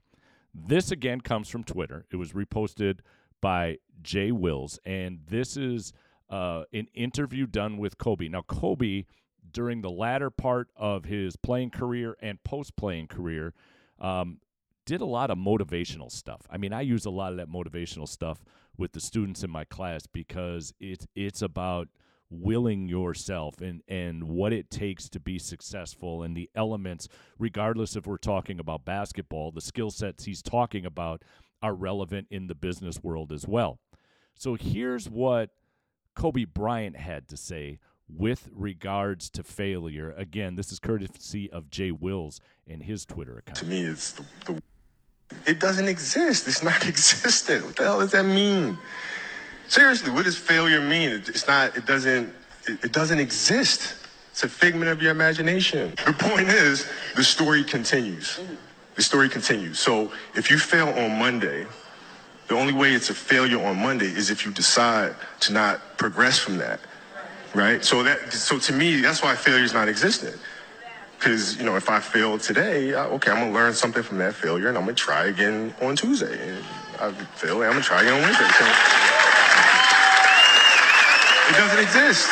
This 0.54 0.90
again 0.90 1.20
comes 1.20 1.48
from 1.48 1.64
Twitter. 1.64 2.06
It 2.10 2.16
was 2.16 2.32
reposted 2.32 3.00
by 3.40 3.78
Jay 4.02 4.32
Wills, 4.32 4.78
and 4.84 5.20
this 5.28 5.56
is 5.56 5.92
uh, 6.32 6.64
an 6.72 6.88
interview 6.94 7.46
done 7.46 7.76
with 7.76 7.98
Kobe. 7.98 8.26
Now, 8.26 8.40
Kobe, 8.40 9.04
during 9.52 9.82
the 9.82 9.90
latter 9.90 10.30
part 10.30 10.68
of 10.74 11.04
his 11.04 11.36
playing 11.36 11.70
career 11.70 12.16
and 12.22 12.42
post 12.42 12.74
playing 12.74 13.08
career, 13.08 13.52
um, 14.00 14.38
did 14.86 15.02
a 15.02 15.06
lot 15.06 15.30
of 15.30 15.36
motivational 15.36 16.10
stuff. 16.10 16.40
I 16.50 16.56
mean, 16.56 16.72
I 16.72 16.80
use 16.80 17.04
a 17.04 17.10
lot 17.10 17.32
of 17.32 17.36
that 17.36 17.50
motivational 17.50 18.08
stuff 18.08 18.42
with 18.78 18.92
the 18.92 19.00
students 19.00 19.44
in 19.44 19.50
my 19.50 19.64
class 19.64 20.06
because 20.06 20.72
it's 20.80 21.06
it's 21.14 21.42
about 21.42 21.88
willing 22.30 22.88
yourself 22.88 23.60
and 23.60 23.82
and 23.86 24.24
what 24.24 24.54
it 24.54 24.70
takes 24.70 25.10
to 25.10 25.20
be 25.20 25.38
successful 25.38 26.22
and 26.22 26.34
the 26.34 26.48
elements 26.54 27.06
regardless 27.38 27.94
if 27.94 28.06
we're 28.06 28.16
talking 28.16 28.58
about 28.58 28.86
basketball 28.86 29.52
the 29.52 29.60
skill 29.60 29.90
sets 29.90 30.24
he's 30.24 30.40
talking 30.40 30.86
about 30.86 31.22
are 31.62 31.74
relevant 31.74 32.26
in 32.30 32.46
the 32.46 32.54
business 32.54 33.02
world 33.02 33.32
as 33.32 33.46
well 33.46 33.78
so 34.34 34.54
here's 34.54 35.10
what 35.10 35.50
Kobe 36.14 36.44
Bryant 36.44 36.96
had 36.96 37.28
to 37.28 37.36
say 37.36 37.78
with 38.08 38.50
regards 38.52 39.30
to 39.30 39.42
failure 39.42 40.12
again 40.18 40.54
this 40.56 40.70
is 40.70 40.78
courtesy 40.78 41.50
of 41.50 41.70
Jay 41.70 41.90
Wills 41.90 42.40
and 42.68 42.82
his 42.82 43.04
Twitter 43.06 43.38
account 43.38 43.56
To 43.58 43.64
me, 43.66 43.82
it's 43.82 44.12
the, 44.12 44.24
the 44.46 44.62
it 45.46 45.58
doesn't 45.60 45.88
exist. 45.88 46.46
It's 46.46 46.62
not 46.62 46.86
existent. 46.86 47.64
What 47.64 47.76
the 47.76 47.84
hell 47.84 48.00
does 48.00 48.10
that 48.10 48.24
mean? 48.26 48.76
Seriously, 49.68 50.10
what 50.10 50.24
does 50.26 50.36
failure 50.36 50.80
mean? 50.82 51.08
It- 51.08 51.28
It's 51.30 51.46
not. 51.46 51.74
It 51.76 51.86
doesn't. 51.86 52.34
It, 52.68 52.84
it 52.84 52.92
doesn't 52.92 53.18
exist. 53.18 53.94
It's 54.30 54.44
a 54.44 54.48
figment 54.48 54.90
of 54.90 55.00
your 55.00 55.10
imagination. 55.10 55.94
The 56.04 56.12
point 56.12 56.48
is, 56.48 56.86
the 57.16 57.24
story 57.24 57.64
continues. 57.64 58.40
The 58.96 59.02
story 59.02 59.30
continues. 59.30 59.78
So 59.78 60.12
if 60.34 60.50
you 60.50 60.58
fail 60.58 60.88
on 60.88 61.18
Monday, 61.18 61.66
the 62.48 62.54
only 62.54 62.72
way 62.72 62.92
it's 62.92 63.10
a 63.10 63.14
failure 63.14 63.64
on 63.64 63.76
Monday 63.78 64.06
is 64.06 64.30
if 64.30 64.44
you 64.44 64.52
decide 64.52 65.14
to 65.40 65.52
not 65.52 65.96
progress 65.96 66.38
from 66.38 66.58
that, 66.58 66.80
right? 67.54 67.84
So 67.84 68.02
that. 68.02 68.32
So 68.32 68.58
to 68.58 68.72
me, 68.72 69.00
that's 69.00 69.22
why 69.22 69.34
failure 69.34 69.64
is 69.64 69.72
not 69.72 69.88
existent. 69.88 70.36
Because, 71.18 71.56
you 71.56 71.64
know, 71.64 71.76
if 71.76 71.88
I 71.88 72.00
fail 72.00 72.36
today, 72.36 72.94
I, 72.94 73.06
okay, 73.06 73.30
I'm 73.30 73.46
to 73.46 73.52
learn 73.54 73.74
something 73.74 74.02
from 74.02 74.18
that 74.18 74.34
failure 74.34 74.68
and 74.68 74.76
I'm 74.76 74.86
to 74.86 74.92
try 74.92 75.26
again 75.26 75.72
on 75.80 75.94
Tuesday. 75.94 76.36
And 76.48 76.64
I 77.00 77.12
fail, 77.36 77.62
I'm 77.62 77.70
going 77.70 77.76
to 77.76 77.82
try 77.82 78.02
again 78.02 78.14
on 78.14 78.22
Wednesday. 78.22 78.48
So 78.58 78.64
it 81.48 81.56
doesn't 81.56 81.78
exist. 81.78 82.28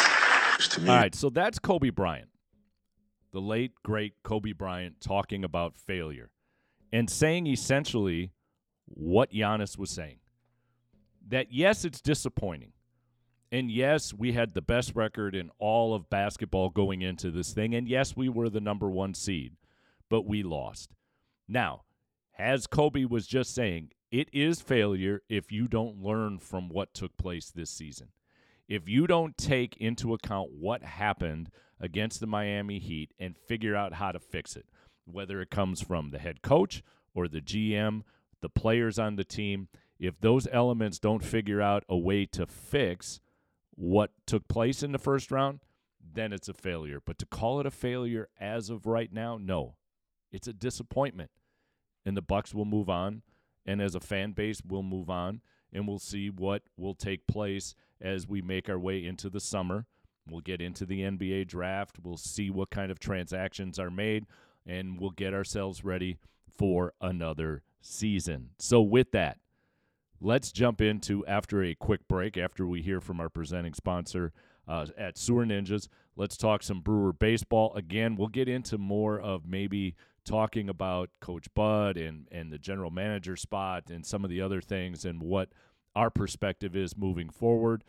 All 0.89 0.97
right, 0.97 1.15
so 1.15 1.31
that's 1.31 1.61
Kobe 1.61 1.91
Bryant, 1.91 2.29
the 3.33 3.41
late 3.41 3.73
great 3.85 4.15
Kobe 4.25 4.53
Bryant, 4.53 5.01
talking 5.01 5.45
about 5.45 5.77
failure 5.77 6.31
and 6.93 7.09
saying 7.09 7.47
essentially 7.47 8.33
what 8.91 9.33
Giannis 9.33 9.79
was 9.79 9.91
saying. 9.91 10.19
That 11.29 11.53
yes, 11.53 11.85
it's 11.85 12.01
disappointing. 12.01 12.73
And 13.53 13.71
yes, 13.71 14.15
we 14.15 14.33
had 14.33 14.55
the 14.55 14.63
best 14.63 14.95
record 14.95 15.35
in 15.35 15.51
all 15.59 15.95
of 15.95 16.09
basketball 16.09 16.71
going 16.71 17.03
into 17.03 17.31
this 17.31 17.53
thing. 17.53 17.75
And 17.75 17.89
yes, 17.89 18.17
we 18.17 18.29
were 18.29 18.49
the 18.49 18.61
number 18.61 18.89
one 18.89 19.15
seed, 19.15 19.57
but 20.09 20.23
we 20.23 20.43
lost. 20.43 20.91
Now, 21.49 21.83
as 22.39 22.69
Kobe 22.69 23.05
was 23.05 23.27
just 23.27 23.53
saying, 23.55 23.91
it 24.13 24.29
is 24.33 24.61
failure 24.61 25.23
if 25.29 25.51
you 25.51 25.67
don't 25.67 26.03
learn 26.03 26.39
from 26.39 26.69
what 26.69 26.95
took 26.95 27.17
place 27.17 27.51
this 27.51 27.71
season 27.71 28.09
if 28.71 28.89
you 28.89 29.09
don't 29.09 29.37
take 29.37 29.77
into 29.79 30.15
account 30.15 30.53
what 30.53 30.83
happened 30.83 31.51
against 31.81 32.21
the 32.21 32.27
Miami 32.27 32.79
Heat 32.79 33.13
and 33.19 33.37
figure 33.37 33.75
out 33.75 33.95
how 33.95 34.13
to 34.13 34.21
fix 34.21 34.55
it, 34.55 34.65
whether 35.05 35.43
it 35.43 35.51
comes 35.51 35.83
from 35.83 36.11
the 36.11 36.21
head 36.21 36.41
coach 36.41 36.83
or 37.13 37.27
the 37.27 37.41
GM, 37.41 38.03
the 38.41 38.49
players 38.49 38.99
on 38.99 39.17
the 39.17 39.25
team, 39.25 39.69
if 39.99 40.21
those 40.21 40.49
elements 40.51 40.99
don't 40.99 41.25
figure 41.25 41.61
out 41.61 41.85
a 41.89 41.97
way 41.97 42.27
to 42.27 42.47
fix 42.47 43.21
what 43.75 44.13
took 44.27 44.49
place 44.49 44.83
in 44.83 44.93
the 44.93 44.99
first 44.99 45.31
round, 45.31 45.61
then 46.13 46.33
it's 46.33 46.49
a 46.49 46.55
failure. 46.55 47.01
But 47.05 47.19
to 47.19 47.27
call 47.27 47.61
it 47.61 47.67
a 47.67 47.71
failure 47.71 48.29
as 48.41 48.71
of 48.71 48.87
right 48.87 49.13
now, 49.13 49.39
no. 49.39 49.77
It's 50.33 50.49
a 50.49 50.53
disappointment. 50.53 51.31
And 52.05 52.17
the 52.17 52.23
Bucks 52.23 52.55
will 52.55 52.65
move 52.65 52.89
on, 52.89 53.23
and 53.67 53.83
as 53.83 53.95
a 53.95 54.01
fan 54.01 54.33
base, 54.33 54.63
we'll 54.67 54.83
move 54.83 55.11
on, 55.11 55.43
and 55.73 55.87
we'll 55.87 55.99
see 55.99 56.31
what 56.31 56.63
will 56.77 56.95
take 56.95 57.27
place 57.27 57.75
as 58.01 58.27
we 58.27 58.41
make 58.41 58.69
our 58.69 58.79
way 58.79 59.05
into 59.05 59.29
the 59.29 59.41
summer. 59.41 59.87
We'll 60.29 60.41
get 60.41 60.63
into 60.63 60.87
the 60.87 61.03
NBA 61.03 61.49
draft. 61.49 61.99
We'll 62.03 62.17
see 62.17 62.51
what 62.51 62.71
kind 62.71 62.91
of 62.91 62.99
transactions 62.99 63.79
are 63.79 63.91
made, 63.91 64.27
and 64.67 64.99
we'll 64.99 65.11
get 65.11 65.35
ourselves 65.35 65.85
ready 65.85 66.19
for 66.57 66.95
another 67.01 67.63
season. 67.81 68.51
So, 68.59 68.81
with 68.81 69.13
that, 69.13 69.39
let's 70.21 70.53
jump 70.53 70.81
into 70.81 71.27
after 71.27 71.63
a 71.63 71.75
quick 71.75 72.07
break, 72.09 72.37
after 72.37 72.67
we 72.67 72.83
hear 72.83 73.01
from 73.01 73.21
our 73.21 73.29
presenting 73.29 73.75
sponsor 73.75 74.33
uh, 74.69 74.87
at 74.97 75.19
Sewer 75.19 75.45
Ninjas. 75.45 75.89
Let's 76.17 76.37
talk 76.37 76.63
some 76.63 76.81
Brewer 76.81 77.13
baseball. 77.13 77.75
Again, 77.75 78.17
we'll 78.17 78.29
get 78.29 78.49
into 78.49 78.79
more 78.79 79.19
of 79.19 79.47
maybe 79.47 79.97
talking 80.25 80.69
about 80.69 81.11
Coach 81.21 81.47
Bud 81.55 81.97
and, 81.97 82.29
and 82.31 82.53
the 82.53 82.59
general 82.59 82.91
manager 82.91 83.37
spot 83.37 83.91
and 83.91 84.05
some 84.05 84.25
of 84.25 84.31
the 84.31 84.41
other 84.41 84.61
things 84.61 85.05
and 85.05 85.21
what 85.23 85.49
our 85.95 86.11
perspective 86.11 86.77
is 86.77 86.97
moving 86.97 87.31
forward. 87.31 87.83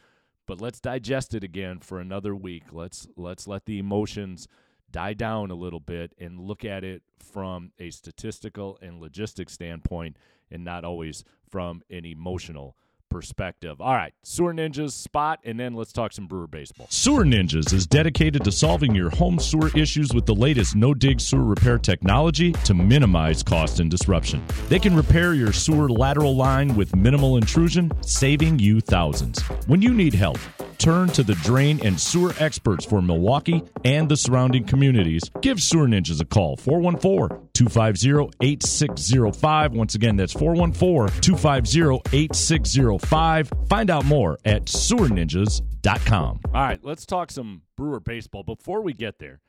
But 0.47 0.61
let's 0.61 0.79
digest 0.79 1.33
it 1.33 1.43
again 1.43 1.79
for 1.79 1.99
another 1.99 2.35
week. 2.35 2.63
Let's 2.71 3.07
let's 3.15 3.47
let 3.47 3.65
the 3.65 3.79
emotions 3.79 4.47
die 4.91 5.13
down 5.13 5.51
a 5.51 5.55
little 5.55 5.79
bit 5.79 6.13
and 6.19 6.39
look 6.39 6.65
at 6.65 6.83
it 6.83 7.01
from 7.19 7.71
a 7.79 7.89
statistical 7.89 8.77
and 8.81 8.99
logistics 8.99 9.53
standpoint 9.53 10.17
and 10.49 10.63
not 10.63 10.83
always 10.83 11.23
from 11.49 11.81
an 11.89 12.05
emotional 12.05 12.75
perspective. 13.11 13.79
All 13.81 13.93
right, 13.93 14.13
Sewer 14.23 14.53
Ninjas 14.53 14.93
spot, 14.93 15.39
and 15.43 15.59
then 15.59 15.73
let's 15.73 15.91
talk 15.91 16.13
some 16.13 16.27
Brewer 16.27 16.47
baseball. 16.47 16.87
Sewer 16.89 17.25
Ninjas 17.25 17.73
is 17.73 17.85
dedicated 17.85 18.43
to 18.45 18.51
solving 18.51 18.95
your 18.95 19.09
home 19.09 19.37
sewer 19.37 19.69
issues 19.75 20.13
with 20.13 20.25
the 20.25 20.33
latest 20.33 20.75
no 20.75 20.93
dig 20.93 21.19
sewer 21.19 21.43
repair 21.43 21.77
technology 21.77 22.53
to 22.53 22.73
minimize 22.73 23.43
cost 23.43 23.79
and 23.81 23.91
disruption. 23.91 24.41
They 24.69 24.79
can 24.79 24.95
repair 24.95 25.33
your 25.33 25.51
sewer 25.51 25.89
lateral 25.89 26.35
line 26.35 26.75
with 26.75 26.95
minimal 26.95 27.37
intrusion, 27.37 27.91
saving 28.01 28.59
you 28.59 28.79
thousands. 28.79 29.41
When 29.67 29.81
you 29.81 29.93
need 29.93 30.13
help, 30.13 30.39
turn 30.81 31.09
to 31.09 31.21
the 31.21 31.35
drain 31.35 31.79
and 31.85 31.99
sewer 31.99 32.33
experts 32.39 32.83
for 32.83 33.03
Milwaukee 33.03 33.63
and 33.85 34.09
the 34.09 34.17
surrounding 34.17 34.63
communities. 34.63 35.21
Give 35.41 35.61
Sewer 35.61 35.85
Ninjas 35.85 36.19
a 36.19 36.25
call 36.25 36.57
414 36.57 37.49
250 37.53 38.35
8605. 38.41 39.73
Once 39.73 39.93
again, 39.93 40.15
that's 40.15 40.33
414 40.33 41.21
250 41.21 42.17
8605. 42.17 43.51
Find 43.69 43.89
out 43.91 44.05
more 44.05 44.39
at 44.43 44.65
sewerninjas.com. 44.65 46.39
All 46.45 46.51
right, 46.51 46.83
let's 46.83 47.05
talk 47.05 47.29
some 47.29 47.61
Brewer 47.77 47.99
baseball. 47.99 48.43
Before 48.43 48.81
we 48.81 48.93
get 48.93 49.19
there, 49.19 49.39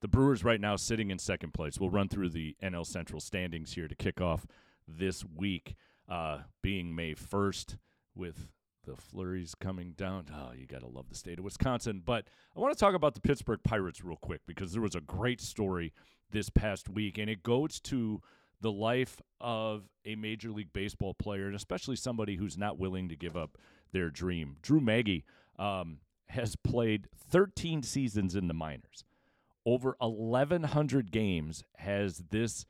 the 0.00 0.08
Brewers 0.08 0.44
right 0.44 0.60
now 0.60 0.76
sitting 0.76 1.10
in 1.10 1.18
second 1.18 1.52
place. 1.52 1.78
We'll 1.78 1.90
run 1.90 2.08
through 2.08 2.30
the 2.30 2.56
NL 2.62 2.86
Central 2.86 3.20
standings 3.20 3.74
here 3.74 3.86
to 3.88 3.94
kick 3.94 4.20
off 4.20 4.46
this 4.86 5.24
week, 5.24 5.74
uh, 6.08 6.38
being 6.62 6.94
May 6.94 7.14
1st 7.14 7.76
with 8.14 8.48
the 8.88 8.96
flurries 8.96 9.54
coming 9.54 9.92
down. 9.96 10.26
Oh, 10.34 10.52
you 10.56 10.66
got 10.66 10.80
to 10.80 10.86
love 10.86 11.08
the 11.08 11.14
state 11.14 11.38
of 11.38 11.44
Wisconsin. 11.44 12.02
But 12.04 12.26
I 12.56 12.60
want 12.60 12.76
to 12.76 12.78
talk 12.78 12.94
about 12.94 13.14
the 13.14 13.20
Pittsburgh 13.20 13.60
Pirates 13.62 14.02
real 14.02 14.16
quick 14.16 14.40
because 14.46 14.72
there 14.72 14.82
was 14.82 14.94
a 14.94 15.00
great 15.00 15.40
story 15.40 15.92
this 16.30 16.50
past 16.50 16.88
week, 16.88 17.18
and 17.18 17.30
it 17.30 17.42
goes 17.42 17.80
to 17.80 18.20
the 18.60 18.72
life 18.72 19.20
of 19.40 19.84
a 20.04 20.16
Major 20.16 20.50
League 20.50 20.72
Baseball 20.72 21.14
player, 21.14 21.46
and 21.46 21.54
especially 21.54 21.96
somebody 21.96 22.36
who's 22.36 22.58
not 22.58 22.78
willing 22.78 23.08
to 23.08 23.16
give 23.16 23.36
up 23.36 23.58
their 23.92 24.10
dream. 24.10 24.56
Drew 24.62 24.80
Maggi 24.80 25.24
um, 25.58 25.98
has 26.28 26.56
played 26.56 27.08
13 27.30 27.82
seasons 27.82 28.34
in 28.34 28.48
the 28.48 28.54
minors. 28.54 29.04
Over 29.64 29.96
1,100 30.00 31.12
games 31.12 31.62
has 31.76 32.22
this 32.30 32.64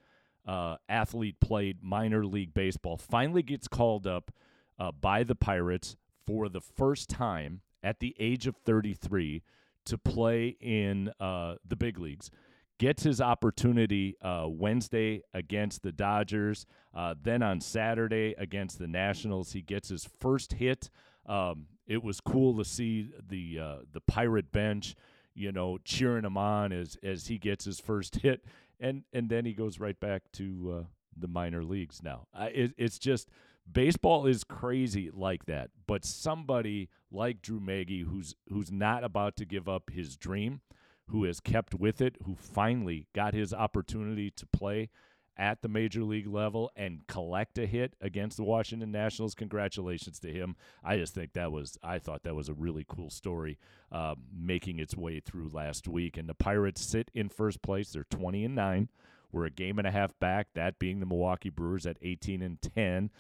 uh, 0.47 0.77
athlete 0.89 1.39
played 1.41 1.79
minor 1.83 2.27
league 2.27 2.55
baseball. 2.55 2.97
Finally 2.97 3.43
gets 3.43 3.69
called 3.69 4.07
up 4.07 4.33
uh, 4.79 4.91
by 4.93 5.23
the 5.23 5.35
Pirates 5.35 5.97
for 6.29 6.51
the 6.51 6.61
first 6.61 7.09
time 7.09 7.62
at 7.83 8.01
the 8.01 8.14
age 8.18 8.47
of 8.47 8.55
33 8.55 9.43
to 9.87 9.97
play 9.97 10.59
in 10.61 11.11
uh, 11.18 11.55
the 11.66 11.74
big 11.74 11.99
leagues. 11.99 12.31
Gets 12.79 13.03
his 13.03 13.20
opportunity 13.20 14.14
uh, 14.22 14.45
Wednesday 14.47 15.22
against 15.33 15.83
the 15.83 15.91
Dodgers. 15.91 16.66
Uh, 16.95 17.14
then 17.20 17.43
on 17.43 17.62
Saturday 17.62 18.35
against 18.37 18.79
the 18.79 18.87
Nationals, 18.87 19.53
he 19.53 19.62
gets 19.62 19.89
his 19.89 20.07
first 20.20 20.53
hit 20.53 20.91
um, 21.24 21.66
It 21.87 22.03
was 22.03 22.20
cool 22.20 22.57
to 22.59 22.64
see 22.64 23.11
the 23.26 23.59
uh, 23.59 23.76
the 23.91 24.01
Pirate 24.01 24.53
bench, 24.53 24.95
you 25.35 25.51
know, 25.51 25.79
cheering 25.85 26.24
him 26.24 26.37
on 26.37 26.72
as 26.72 26.97
as 27.03 27.26
he 27.26 27.39
gets 27.39 27.64
his 27.64 27.81
first 27.81 28.16
hit, 28.16 28.45
and 28.79 29.05
and 29.12 29.29
then 29.29 29.45
he 29.45 29.55
goes 29.55 29.81
right 29.81 29.99
back 29.99 30.22
to 30.35 30.79
uh, 30.79 30.85
the 31.16 31.29
minor 31.29 31.64
leagues 31.64 32.03
now. 32.03 32.26
It, 32.39 32.74
it's 32.76 32.99
just 32.99 33.29
baseball 33.71 34.27
is 34.27 34.45
crazy 34.45 35.11
like 35.12 35.47
that. 35.47 35.71
But 35.87 36.05
somebody 36.05 36.89
like 37.11 37.43
Drew 37.43 37.61
Maggi, 37.61 38.05
who's 38.05 38.35
who's 38.49 38.71
not 38.71 39.05
about 39.05 39.37
to 39.37 39.45
give 39.45 39.69
up 39.69 39.91
his 39.91 40.16
dream, 40.16 40.61
who 41.09 41.25
has 41.25 41.41
kept 41.41 41.75
with 41.75 42.01
it, 42.01 42.16
who 42.25 42.35
finally 42.35 43.07
got 43.14 43.35
his 43.35 43.53
opportunity 43.53 44.31
to 44.31 44.47
play 44.47 44.91
at 45.39 45.62
the 45.62 45.69
major 45.69 46.03
league 46.03 46.27
level 46.27 46.71
and 46.75 47.07
collect 47.07 47.57
a 47.59 47.66
hit 47.66 47.95
against 48.01 48.37
the 48.37 48.43
Washington 48.43 48.91
Nationals. 48.91 49.35
Congratulations 49.37 50.19
to 50.19 50.33
him. 50.33 50.57
I 50.83 50.97
just 50.97 51.14
think 51.14 51.33
that 51.35 51.53
was, 51.53 51.79
I 51.83 52.01
thought 52.01 52.25
that 52.25 52.35
was 52.35 52.49
a 52.49 52.55
really 52.55 52.85
cool 52.89 53.09
story 53.09 53.57
uh, 53.93 54.16
making 54.37 54.81
its 54.81 54.97
way 54.97 55.21
through 55.21 55.51
last 55.53 55.87
week. 55.87 56.16
And 56.16 56.29
the 56.29 56.35
Pirates 56.35 56.85
sit 56.85 57.11
in 57.14 57.29
first 57.29 57.62
place. 57.62 57.93
They're 57.93 58.05
20 58.11 58.45
and 58.45 58.57
9. 58.57 58.89
We're 59.31 59.45
a 59.45 59.51
game 59.51 59.79
and 59.79 59.87
a 59.87 59.93
half 59.93 60.19
back, 60.19 60.49
that 60.55 60.79
being 60.79 61.01
the 61.01 61.07
Milwaukee 61.07 61.51
Brewers 61.51 61.87
at 61.87 61.99
18 62.03 62.43
and 62.43 62.61
10. 62.61 63.11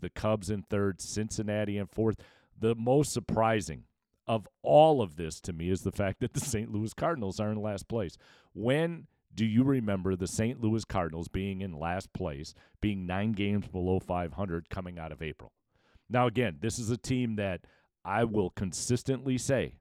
The 0.00 0.10
Cubs 0.10 0.50
in 0.50 0.62
third, 0.62 1.00
Cincinnati 1.00 1.78
in 1.78 1.86
fourth. 1.86 2.16
The 2.58 2.74
most 2.74 3.12
surprising 3.12 3.84
of 4.26 4.46
all 4.62 5.00
of 5.00 5.16
this 5.16 5.40
to 5.40 5.52
me 5.52 5.70
is 5.70 5.82
the 5.82 5.92
fact 5.92 6.20
that 6.20 6.34
the 6.34 6.40
St. 6.44 6.70
Louis 6.70 6.92
Cardinals 6.94 7.40
are 7.40 7.50
in 7.50 7.60
last 7.60 7.88
place. 7.88 8.16
When 8.52 9.06
do 9.34 9.44
you 9.44 9.62
remember 9.64 10.16
the 10.16 10.26
St. 10.26 10.60
Louis 10.60 10.84
Cardinals 10.84 11.28
being 11.28 11.60
in 11.60 11.78
last 11.78 12.12
place, 12.12 12.54
being 12.80 13.06
nine 13.06 13.32
games 13.32 13.68
below 13.68 13.98
500 13.98 14.68
coming 14.70 14.98
out 14.98 15.12
of 15.12 15.22
April? 15.22 15.52
Now, 16.10 16.26
again, 16.26 16.58
this 16.60 16.78
is 16.78 16.90
a 16.90 16.96
team 16.96 17.36
that 17.36 17.60
I 18.04 18.24
will 18.24 18.50
consistently 18.50 19.38
say 19.38 19.74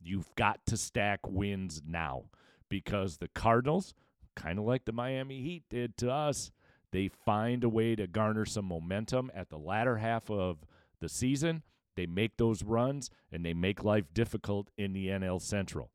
you've 0.00 0.34
got 0.36 0.64
to 0.66 0.76
stack 0.76 1.20
wins 1.26 1.82
now 1.86 2.24
because 2.68 3.18
the 3.18 3.28
Cardinals, 3.28 3.94
kind 4.34 4.58
of 4.58 4.64
like 4.64 4.84
the 4.84 4.92
Miami 4.92 5.40
Heat 5.42 5.64
did 5.68 5.96
to 5.98 6.10
us, 6.10 6.50
they 6.96 7.08
find 7.08 7.62
a 7.62 7.68
way 7.68 7.94
to 7.94 8.06
garner 8.06 8.46
some 8.46 8.64
momentum 8.64 9.30
at 9.34 9.50
the 9.50 9.58
latter 9.58 9.98
half 9.98 10.30
of 10.30 10.64
the 10.98 11.10
season. 11.10 11.62
They 11.94 12.06
make 12.06 12.38
those 12.38 12.62
runs 12.62 13.10
and 13.30 13.44
they 13.44 13.52
make 13.52 13.84
life 13.84 14.14
difficult 14.14 14.70
in 14.78 14.94
the 14.94 15.08
NL 15.08 15.42
Central. 15.42 15.90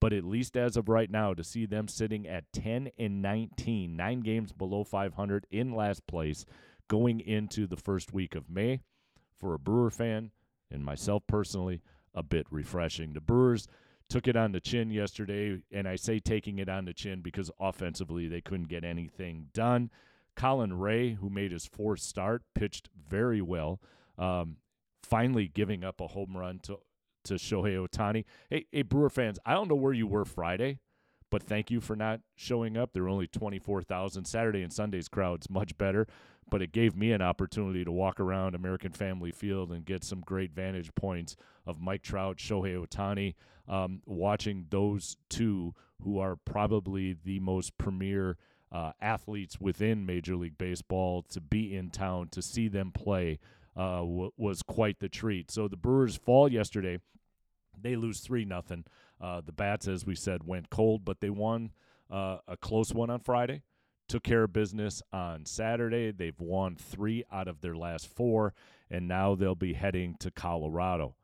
But 0.00 0.12
at 0.12 0.24
least 0.24 0.56
as 0.56 0.76
of 0.76 0.88
right 0.88 1.08
now, 1.08 1.34
to 1.34 1.44
see 1.44 1.66
them 1.66 1.86
sitting 1.86 2.26
at 2.26 2.52
10 2.52 2.90
and 2.98 3.22
19, 3.22 3.94
nine 3.94 4.22
games 4.22 4.50
below 4.50 4.82
500 4.82 5.46
in 5.52 5.72
last 5.72 6.04
place 6.08 6.44
going 6.88 7.20
into 7.20 7.68
the 7.68 7.76
first 7.76 8.12
week 8.12 8.34
of 8.34 8.50
May, 8.50 8.80
for 9.38 9.54
a 9.54 9.58
Brewer 9.58 9.90
fan 9.90 10.32
and 10.68 10.84
myself 10.84 11.22
personally, 11.28 11.80
a 12.12 12.24
bit 12.24 12.48
refreshing. 12.50 13.12
The 13.12 13.20
Brewers 13.20 13.68
took 14.08 14.26
it 14.26 14.34
on 14.34 14.50
the 14.50 14.60
chin 14.60 14.90
yesterday, 14.90 15.62
and 15.70 15.86
I 15.86 15.94
say 15.94 16.18
taking 16.18 16.58
it 16.58 16.68
on 16.68 16.86
the 16.86 16.92
chin 16.92 17.20
because 17.20 17.52
offensively 17.60 18.26
they 18.26 18.40
couldn't 18.40 18.68
get 18.68 18.82
anything 18.82 19.46
done. 19.54 19.90
Colin 20.36 20.78
Rea, 20.78 21.14
who 21.14 21.30
made 21.30 21.52
his 21.52 21.66
fourth 21.66 22.00
start, 22.00 22.42
pitched 22.54 22.88
very 23.08 23.40
well. 23.40 23.80
Um, 24.18 24.56
finally 25.02 25.48
giving 25.48 25.82
up 25.84 26.00
a 26.00 26.08
home 26.08 26.36
run 26.36 26.60
to 26.64 26.78
to 27.24 27.34
Shohei 27.34 27.76
Ohtani. 27.86 28.24
Hey, 28.48 28.66
hey, 28.72 28.82
Brewer 28.82 29.10
fans, 29.10 29.38
I 29.44 29.52
don't 29.52 29.68
know 29.68 29.74
where 29.74 29.92
you 29.92 30.06
were 30.06 30.24
Friday, 30.24 30.78
but 31.30 31.42
thank 31.42 31.70
you 31.70 31.80
for 31.80 31.94
not 31.94 32.20
showing 32.34 32.76
up. 32.76 32.92
There 32.92 33.02
were 33.02 33.08
only 33.08 33.26
24,000. 33.26 34.24
Saturday 34.24 34.62
and 34.62 34.72
Sunday's 34.72 35.08
crowd's 35.08 35.50
much 35.50 35.76
better, 35.76 36.06
but 36.50 36.62
it 36.62 36.72
gave 36.72 36.96
me 36.96 37.12
an 37.12 37.22
opportunity 37.22 37.84
to 37.84 37.92
walk 37.92 38.20
around 38.20 38.54
American 38.54 38.92
Family 38.92 39.30
Field 39.30 39.70
and 39.70 39.84
get 39.84 40.02
some 40.02 40.20
great 40.20 40.52
vantage 40.52 40.94
points 40.94 41.36
of 41.66 41.80
Mike 41.80 42.02
Trout, 42.02 42.38
Shohei 42.38 42.82
Ohtani, 42.82 43.34
um, 43.68 44.00
watching 44.06 44.66
those 44.70 45.16
two 45.28 45.74
who 46.02 46.18
are 46.18 46.36
probably 46.36 47.14
the 47.24 47.38
most 47.40 47.76
premier 47.76 48.36
uh, 48.72 48.92
athletes 49.00 49.60
within 49.60 50.06
Major 50.06 50.36
League 50.36 50.58
Baseball 50.58 51.22
to 51.30 51.40
be 51.40 51.74
in 51.74 51.90
town 51.90 52.28
to 52.28 52.42
see 52.42 52.68
them 52.68 52.92
play 52.92 53.38
uh, 53.76 53.98
w- 53.98 54.32
was 54.36 54.62
quite 54.62 55.00
the 55.00 55.08
treat. 55.08 55.50
So 55.50 55.68
the 55.68 55.76
Brewers 55.76 56.16
fall 56.16 56.50
yesterday. 56.50 56.98
They 57.80 57.96
lose 57.96 58.20
three 58.20 58.44
nothing. 58.44 58.84
Uh, 59.20 59.40
the 59.44 59.52
bats, 59.52 59.88
as 59.88 60.06
we 60.06 60.14
said, 60.14 60.44
went 60.44 60.70
cold, 60.70 61.04
but 61.04 61.20
they 61.20 61.30
won 61.30 61.72
uh, 62.10 62.38
a 62.46 62.56
close 62.56 62.92
one 62.94 63.10
on 63.10 63.20
Friday. 63.20 63.62
Took 64.08 64.22
care 64.24 64.44
of 64.44 64.52
business 64.52 65.02
on 65.12 65.46
Saturday. 65.46 66.10
They've 66.10 66.38
won 66.38 66.76
three 66.76 67.24
out 67.30 67.48
of 67.48 67.60
their 67.60 67.76
last 67.76 68.08
four, 68.08 68.54
and 68.90 69.06
now 69.06 69.34
they'll 69.34 69.54
be 69.54 69.74
heading 69.74 70.16
to 70.20 70.30
Colorado. 70.30 71.14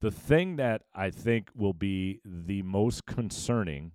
The 0.00 0.10
thing 0.10 0.56
that 0.56 0.82
I 0.94 1.10
think 1.10 1.50
will 1.54 1.72
be 1.72 2.20
the 2.24 2.62
most 2.62 3.06
concerning 3.06 3.92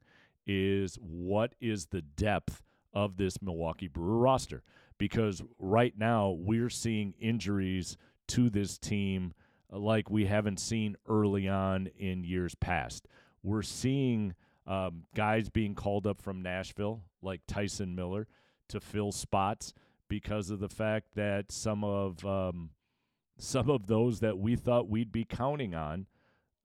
is 0.47 0.97
what 1.01 1.53
is 1.59 1.87
the 1.87 2.01
depth 2.01 2.63
of 2.93 3.17
this 3.17 3.41
Milwaukee 3.41 3.87
Brewer 3.87 4.17
roster 4.17 4.63
because 4.97 5.41
right 5.57 5.93
now 5.97 6.35
we're 6.37 6.69
seeing 6.69 7.13
injuries 7.19 7.97
to 8.27 8.49
this 8.49 8.77
team 8.77 9.33
like 9.71 10.09
we 10.09 10.25
haven't 10.25 10.59
seen 10.59 10.95
early 11.07 11.47
on 11.47 11.87
in 11.97 12.23
years 12.23 12.55
past. 12.55 13.07
We're 13.43 13.61
seeing 13.61 14.33
um, 14.67 15.03
guys 15.15 15.49
being 15.49 15.75
called 15.75 16.05
up 16.05 16.21
from 16.21 16.41
Nashville, 16.41 17.03
like 17.21 17.41
Tyson 17.47 17.95
Miller, 17.95 18.27
to 18.69 18.79
fill 18.79 19.11
spots 19.11 19.73
because 20.07 20.49
of 20.49 20.59
the 20.59 20.69
fact 20.69 21.15
that 21.15 21.51
some 21.51 21.83
of 21.83 22.25
um, 22.25 22.71
some 23.37 23.69
of 23.69 23.87
those 23.87 24.19
that 24.19 24.37
we 24.37 24.55
thought 24.55 24.89
we'd 24.89 25.11
be 25.11 25.25
counting 25.25 25.73
on 25.73 26.07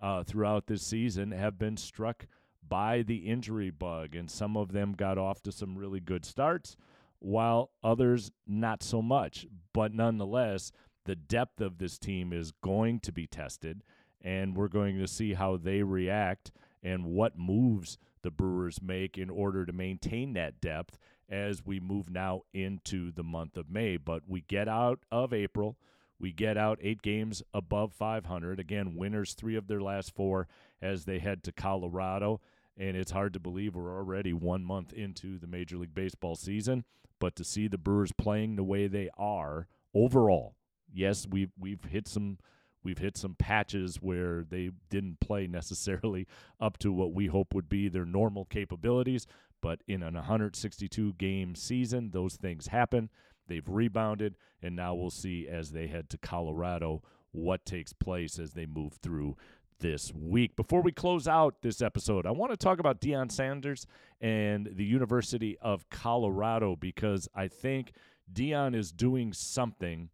uh, 0.00 0.22
throughout 0.24 0.66
this 0.66 0.82
season 0.82 1.30
have 1.30 1.58
been 1.58 1.76
struck 1.76 2.26
by 2.68 3.02
the 3.02 3.28
injury 3.28 3.70
bug, 3.70 4.14
and 4.14 4.30
some 4.30 4.56
of 4.56 4.72
them 4.72 4.92
got 4.92 5.18
off 5.18 5.42
to 5.42 5.52
some 5.52 5.76
really 5.76 6.00
good 6.00 6.24
starts, 6.24 6.76
while 7.18 7.70
others 7.82 8.30
not 8.46 8.82
so 8.82 9.00
much. 9.00 9.46
But 9.72 9.94
nonetheless, 9.94 10.72
the 11.04 11.16
depth 11.16 11.60
of 11.60 11.78
this 11.78 11.98
team 11.98 12.32
is 12.32 12.52
going 12.62 13.00
to 13.00 13.12
be 13.12 13.26
tested, 13.26 13.82
and 14.20 14.56
we're 14.56 14.68
going 14.68 14.98
to 14.98 15.08
see 15.08 15.34
how 15.34 15.56
they 15.56 15.82
react 15.82 16.52
and 16.82 17.06
what 17.06 17.38
moves 17.38 17.98
the 18.22 18.30
Brewers 18.30 18.80
make 18.82 19.18
in 19.18 19.30
order 19.30 19.64
to 19.66 19.72
maintain 19.72 20.32
that 20.32 20.60
depth 20.60 20.98
as 21.28 21.64
we 21.64 21.80
move 21.80 22.10
now 22.10 22.42
into 22.52 23.10
the 23.10 23.22
month 23.22 23.56
of 23.56 23.70
May. 23.70 23.96
But 23.96 24.22
we 24.26 24.42
get 24.42 24.68
out 24.68 25.00
of 25.10 25.32
April. 25.32 25.76
We 26.18 26.32
get 26.32 26.56
out 26.56 26.78
eight 26.80 27.02
games 27.02 27.42
above 27.52 27.92
500. 27.92 28.60
Again, 28.60 28.94
winners 28.96 29.34
three 29.34 29.56
of 29.56 29.66
their 29.66 29.80
last 29.80 30.14
four 30.14 30.46
as 30.80 31.04
they 31.04 31.18
head 31.18 31.42
to 31.44 31.52
Colorado 31.52 32.40
and 32.76 32.96
it's 32.96 33.12
hard 33.12 33.32
to 33.34 33.40
believe 33.40 33.74
we're 33.74 33.96
already 33.96 34.32
one 34.32 34.64
month 34.64 34.92
into 34.92 35.38
the 35.38 35.46
Major 35.46 35.76
League 35.76 35.94
Baseball 35.94 36.34
season. 36.34 36.84
But 37.20 37.36
to 37.36 37.44
see 37.44 37.68
the 37.68 37.78
Brewers 37.78 38.12
playing 38.12 38.56
the 38.56 38.64
way 38.64 38.86
they 38.86 39.08
are 39.16 39.68
overall, 39.94 40.56
yes, 40.92 41.26
we've 41.28 41.52
we've 41.58 41.84
hit 41.84 42.08
some 42.08 42.38
we've 42.82 42.98
hit 42.98 43.16
some 43.16 43.34
patches 43.34 43.96
where 43.96 44.44
they 44.44 44.70
didn't 44.90 45.20
play 45.20 45.46
necessarily 45.46 46.26
up 46.60 46.78
to 46.78 46.92
what 46.92 47.12
we 47.12 47.26
hope 47.26 47.54
would 47.54 47.68
be 47.68 47.88
their 47.88 48.04
normal 48.04 48.44
capabilities. 48.44 49.26
But 49.60 49.82
in 49.88 50.02
an 50.02 50.14
162 50.14 51.14
game 51.14 51.54
season, 51.54 52.10
those 52.10 52.36
things 52.36 52.66
happen. 52.66 53.08
They've 53.46 53.66
rebounded, 53.66 54.36
and 54.62 54.76
now 54.76 54.94
we'll 54.94 55.10
see 55.10 55.48
as 55.48 55.70
they 55.70 55.86
head 55.86 56.10
to 56.10 56.18
Colorado 56.18 57.02
what 57.32 57.64
takes 57.64 57.92
place 57.92 58.38
as 58.38 58.52
they 58.52 58.66
move 58.66 58.94
through 59.02 59.36
this 59.80 60.12
week. 60.14 60.56
Before 60.56 60.82
we 60.82 60.92
close 60.92 61.28
out 61.28 61.62
this 61.62 61.82
episode, 61.82 62.26
I 62.26 62.30
want 62.30 62.52
to 62.52 62.56
talk 62.56 62.78
about 62.78 63.00
Deion 63.00 63.30
Sanders 63.30 63.86
and 64.20 64.68
the 64.72 64.84
University 64.84 65.56
of 65.60 65.88
Colorado 65.90 66.76
because 66.76 67.28
I 67.34 67.48
think 67.48 67.92
Deion 68.32 68.74
is 68.74 68.92
doing 68.92 69.32
something 69.32 70.10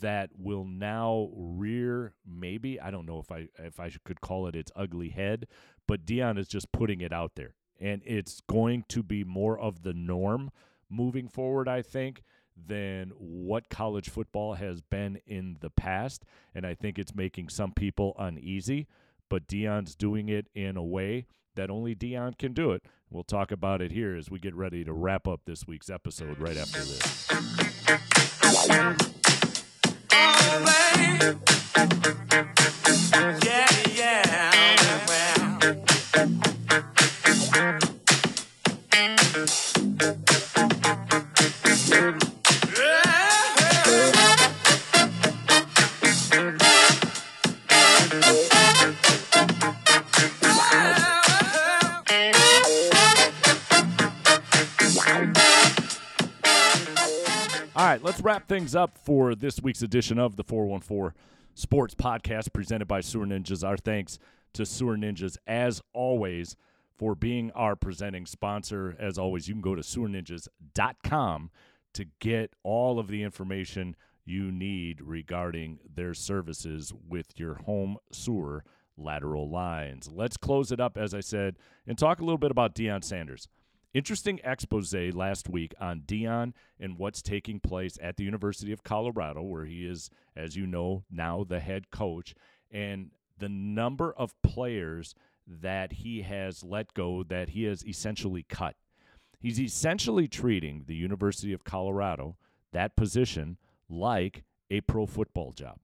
that 0.00 0.30
will 0.38 0.64
now 0.64 1.28
rear 1.34 2.14
maybe 2.24 2.80
I 2.80 2.90
don't 2.90 3.06
know 3.06 3.18
if 3.18 3.32
I 3.32 3.48
if 3.58 3.80
I 3.80 3.90
could 4.04 4.20
call 4.20 4.46
it 4.46 4.54
its 4.54 4.70
ugly 4.76 5.08
head, 5.08 5.46
but 5.88 6.06
Deion 6.06 6.38
is 6.38 6.46
just 6.46 6.70
putting 6.72 7.00
it 7.00 7.12
out 7.12 7.32
there 7.34 7.54
and 7.80 8.00
it's 8.04 8.40
going 8.48 8.84
to 8.88 9.02
be 9.02 9.24
more 9.24 9.58
of 9.58 9.82
the 9.82 9.92
norm 9.92 10.50
moving 10.88 11.28
forward 11.28 11.68
I 11.68 11.82
think 11.82 12.22
than 12.66 13.12
what 13.18 13.68
college 13.68 14.08
football 14.08 14.54
has 14.54 14.80
been 14.80 15.20
in 15.26 15.56
the 15.60 15.70
past. 15.70 16.24
And 16.54 16.66
I 16.66 16.74
think 16.74 16.98
it's 16.98 17.14
making 17.14 17.48
some 17.48 17.72
people 17.72 18.14
uneasy, 18.18 18.86
but 19.28 19.46
Deion's 19.46 19.94
doing 19.94 20.28
it 20.28 20.48
in 20.54 20.76
a 20.76 20.84
way 20.84 21.26
that 21.54 21.70
only 21.70 21.94
Deion 21.94 22.38
can 22.38 22.52
do 22.52 22.72
it. 22.72 22.82
We'll 23.10 23.24
talk 23.24 23.52
about 23.52 23.82
it 23.82 23.92
here 23.92 24.16
as 24.16 24.30
we 24.30 24.38
get 24.38 24.54
ready 24.54 24.84
to 24.84 24.92
wrap 24.92 25.28
up 25.28 25.40
this 25.44 25.66
week's 25.66 25.90
episode 25.90 26.38
right 26.38 26.56
after 26.56 26.78
this. 26.78 27.28
Things 58.52 58.76
up 58.76 58.98
for 58.98 59.34
this 59.34 59.62
week's 59.62 59.80
edition 59.80 60.18
of 60.18 60.36
the 60.36 60.44
414 60.44 61.18
Sports 61.54 61.94
Podcast 61.94 62.52
presented 62.52 62.86
by 62.86 63.00
Sewer 63.00 63.24
Ninjas. 63.24 63.66
Our 63.66 63.78
thanks 63.78 64.18
to 64.52 64.66
Sewer 64.66 64.98
Ninjas, 64.98 65.38
as 65.46 65.80
always, 65.94 66.54
for 66.98 67.14
being 67.14 67.50
our 67.52 67.76
presenting 67.76 68.26
sponsor. 68.26 68.94
As 68.98 69.16
always, 69.16 69.48
you 69.48 69.54
can 69.54 69.62
go 69.62 69.74
to 69.74 69.80
sewerninjas.com 69.80 71.50
to 71.94 72.04
get 72.20 72.52
all 72.62 72.98
of 72.98 73.08
the 73.08 73.22
information 73.22 73.96
you 74.26 74.52
need 74.52 75.00
regarding 75.00 75.78
their 75.90 76.12
services 76.12 76.92
with 77.08 77.40
your 77.40 77.54
home 77.54 77.96
sewer 78.12 78.64
lateral 78.98 79.48
lines. 79.48 80.10
Let's 80.12 80.36
close 80.36 80.70
it 80.70 80.78
up, 80.78 80.98
as 80.98 81.14
I 81.14 81.20
said, 81.20 81.56
and 81.86 81.96
talk 81.96 82.20
a 82.20 82.22
little 82.22 82.36
bit 82.36 82.50
about 82.50 82.74
Deion 82.74 83.02
Sanders. 83.02 83.48
Interesting 83.94 84.40
expose 84.42 84.94
last 84.94 85.50
week 85.50 85.74
on 85.78 86.00
Deion 86.00 86.54
and 86.80 86.98
what's 86.98 87.20
taking 87.20 87.60
place 87.60 87.98
at 88.02 88.16
the 88.16 88.24
University 88.24 88.72
of 88.72 88.82
Colorado, 88.82 89.42
where 89.42 89.66
he 89.66 89.86
is, 89.86 90.08
as 90.34 90.56
you 90.56 90.66
know, 90.66 91.04
now 91.10 91.44
the 91.44 91.60
head 91.60 91.90
coach, 91.90 92.34
and 92.70 93.10
the 93.38 93.50
number 93.50 94.12
of 94.12 94.40
players 94.42 95.14
that 95.46 95.92
he 95.92 96.22
has 96.22 96.64
let 96.64 96.94
go, 96.94 97.22
that 97.22 97.50
he 97.50 97.64
has 97.64 97.84
essentially 97.86 98.44
cut. 98.48 98.76
He's 99.38 99.60
essentially 99.60 100.28
treating 100.28 100.84
the 100.86 100.94
University 100.94 101.52
of 101.52 101.64
Colorado, 101.64 102.36
that 102.72 102.96
position, 102.96 103.58
like 103.90 104.44
a 104.70 104.80
pro 104.82 105.04
football 105.04 105.52
job, 105.52 105.78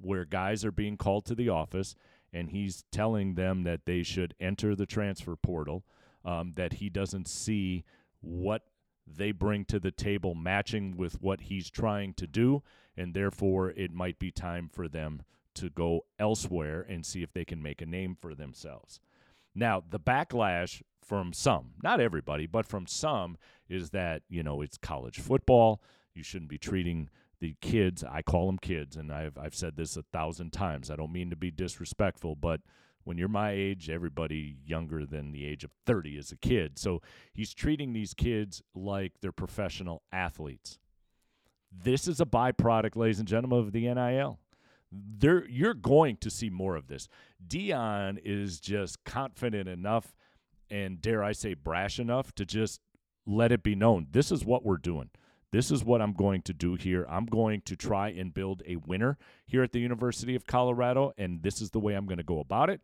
where 0.00 0.24
guys 0.24 0.64
are 0.64 0.72
being 0.72 0.96
called 0.96 1.26
to 1.26 1.34
the 1.34 1.48
office 1.48 1.94
and 2.32 2.50
he's 2.50 2.84
telling 2.90 3.34
them 3.34 3.62
that 3.62 3.86
they 3.86 4.02
should 4.02 4.34
enter 4.40 4.74
the 4.74 4.86
transfer 4.86 5.36
portal, 5.36 5.84
um, 6.26 6.52
that 6.56 6.74
he 6.74 6.90
doesn't 6.90 7.28
see 7.28 7.84
what 8.20 8.62
they 9.06 9.30
bring 9.30 9.64
to 9.64 9.78
the 9.78 9.92
table 9.92 10.34
matching 10.34 10.96
with 10.96 11.22
what 11.22 11.42
he's 11.42 11.70
trying 11.70 12.12
to 12.14 12.26
do, 12.26 12.62
and 12.96 13.14
therefore 13.14 13.70
it 13.70 13.92
might 13.92 14.18
be 14.18 14.32
time 14.32 14.68
for 14.70 14.88
them 14.88 15.22
to 15.54 15.70
go 15.70 16.04
elsewhere 16.18 16.84
and 16.86 17.06
see 17.06 17.22
if 17.22 17.32
they 17.32 17.44
can 17.44 17.62
make 17.62 17.80
a 17.80 17.86
name 17.86 18.16
for 18.20 18.34
themselves. 18.34 19.00
Now, 19.54 19.82
the 19.88 20.00
backlash 20.00 20.82
from 21.02 21.32
some, 21.32 21.74
not 21.82 22.00
everybody, 22.00 22.46
but 22.46 22.66
from 22.66 22.86
some, 22.86 23.38
is 23.68 23.90
that, 23.90 24.22
you 24.28 24.42
know, 24.42 24.60
it's 24.60 24.76
college 24.76 25.20
football. 25.20 25.80
You 26.14 26.22
shouldn't 26.22 26.50
be 26.50 26.58
treating 26.58 27.08
the 27.38 27.54
kids, 27.60 28.02
I 28.02 28.22
call 28.22 28.46
them 28.46 28.58
kids, 28.58 28.96
and 28.96 29.12
I've, 29.12 29.38
I've 29.38 29.54
said 29.54 29.76
this 29.76 29.96
a 29.96 30.02
thousand 30.02 30.52
times. 30.52 30.90
I 30.90 30.96
don't 30.96 31.12
mean 31.12 31.30
to 31.30 31.36
be 31.36 31.50
disrespectful, 31.50 32.34
but 32.34 32.60
when 33.06 33.18
you're 33.18 33.28
my 33.28 33.52
age, 33.52 33.88
everybody 33.88 34.56
younger 34.66 35.06
than 35.06 35.30
the 35.30 35.46
age 35.46 35.62
of 35.62 35.70
30 35.86 36.18
is 36.18 36.32
a 36.32 36.36
kid. 36.36 36.76
So 36.76 37.00
he's 37.32 37.54
treating 37.54 37.92
these 37.92 38.14
kids 38.14 38.64
like 38.74 39.12
they're 39.22 39.30
professional 39.30 40.02
athletes. 40.10 40.80
This 41.70 42.08
is 42.08 42.20
a 42.20 42.26
byproduct, 42.26 42.96
ladies 42.96 43.20
and 43.20 43.28
gentlemen, 43.28 43.60
of 43.60 43.70
the 43.70 43.82
NIL. 43.94 44.40
There, 44.90 45.46
you're 45.48 45.72
going 45.72 46.16
to 46.16 46.30
see 46.30 46.50
more 46.50 46.74
of 46.74 46.88
this. 46.88 47.06
Deion 47.46 48.18
is 48.24 48.58
just 48.58 49.04
confident 49.04 49.68
enough 49.68 50.12
and, 50.68 51.00
dare 51.00 51.22
I 51.22 51.30
say, 51.30 51.54
brash 51.54 52.00
enough 52.00 52.34
to 52.34 52.44
just 52.44 52.80
let 53.24 53.52
it 53.52 53.62
be 53.62 53.76
known 53.76 54.08
this 54.10 54.32
is 54.32 54.44
what 54.44 54.64
we're 54.64 54.78
doing. 54.78 55.10
This 55.52 55.70
is 55.70 55.84
what 55.84 56.02
I'm 56.02 56.12
going 56.12 56.42
to 56.42 56.52
do 56.52 56.74
here. 56.74 57.06
I'm 57.08 57.26
going 57.26 57.62
to 57.66 57.76
try 57.76 58.08
and 58.08 58.34
build 58.34 58.64
a 58.66 58.76
winner 58.76 59.16
here 59.46 59.62
at 59.62 59.70
the 59.70 59.78
University 59.78 60.34
of 60.34 60.44
Colorado, 60.44 61.12
and 61.16 61.44
this 61.44 61.60
is 61.60 61.70
the 61.70 61.78
way 61.78 61.94
I'm 61.94 62.06
going 62.06 62.18
to 62.18 62.24
go 62.24 62.40
about 62.40 62.68
it. 62.68 62.80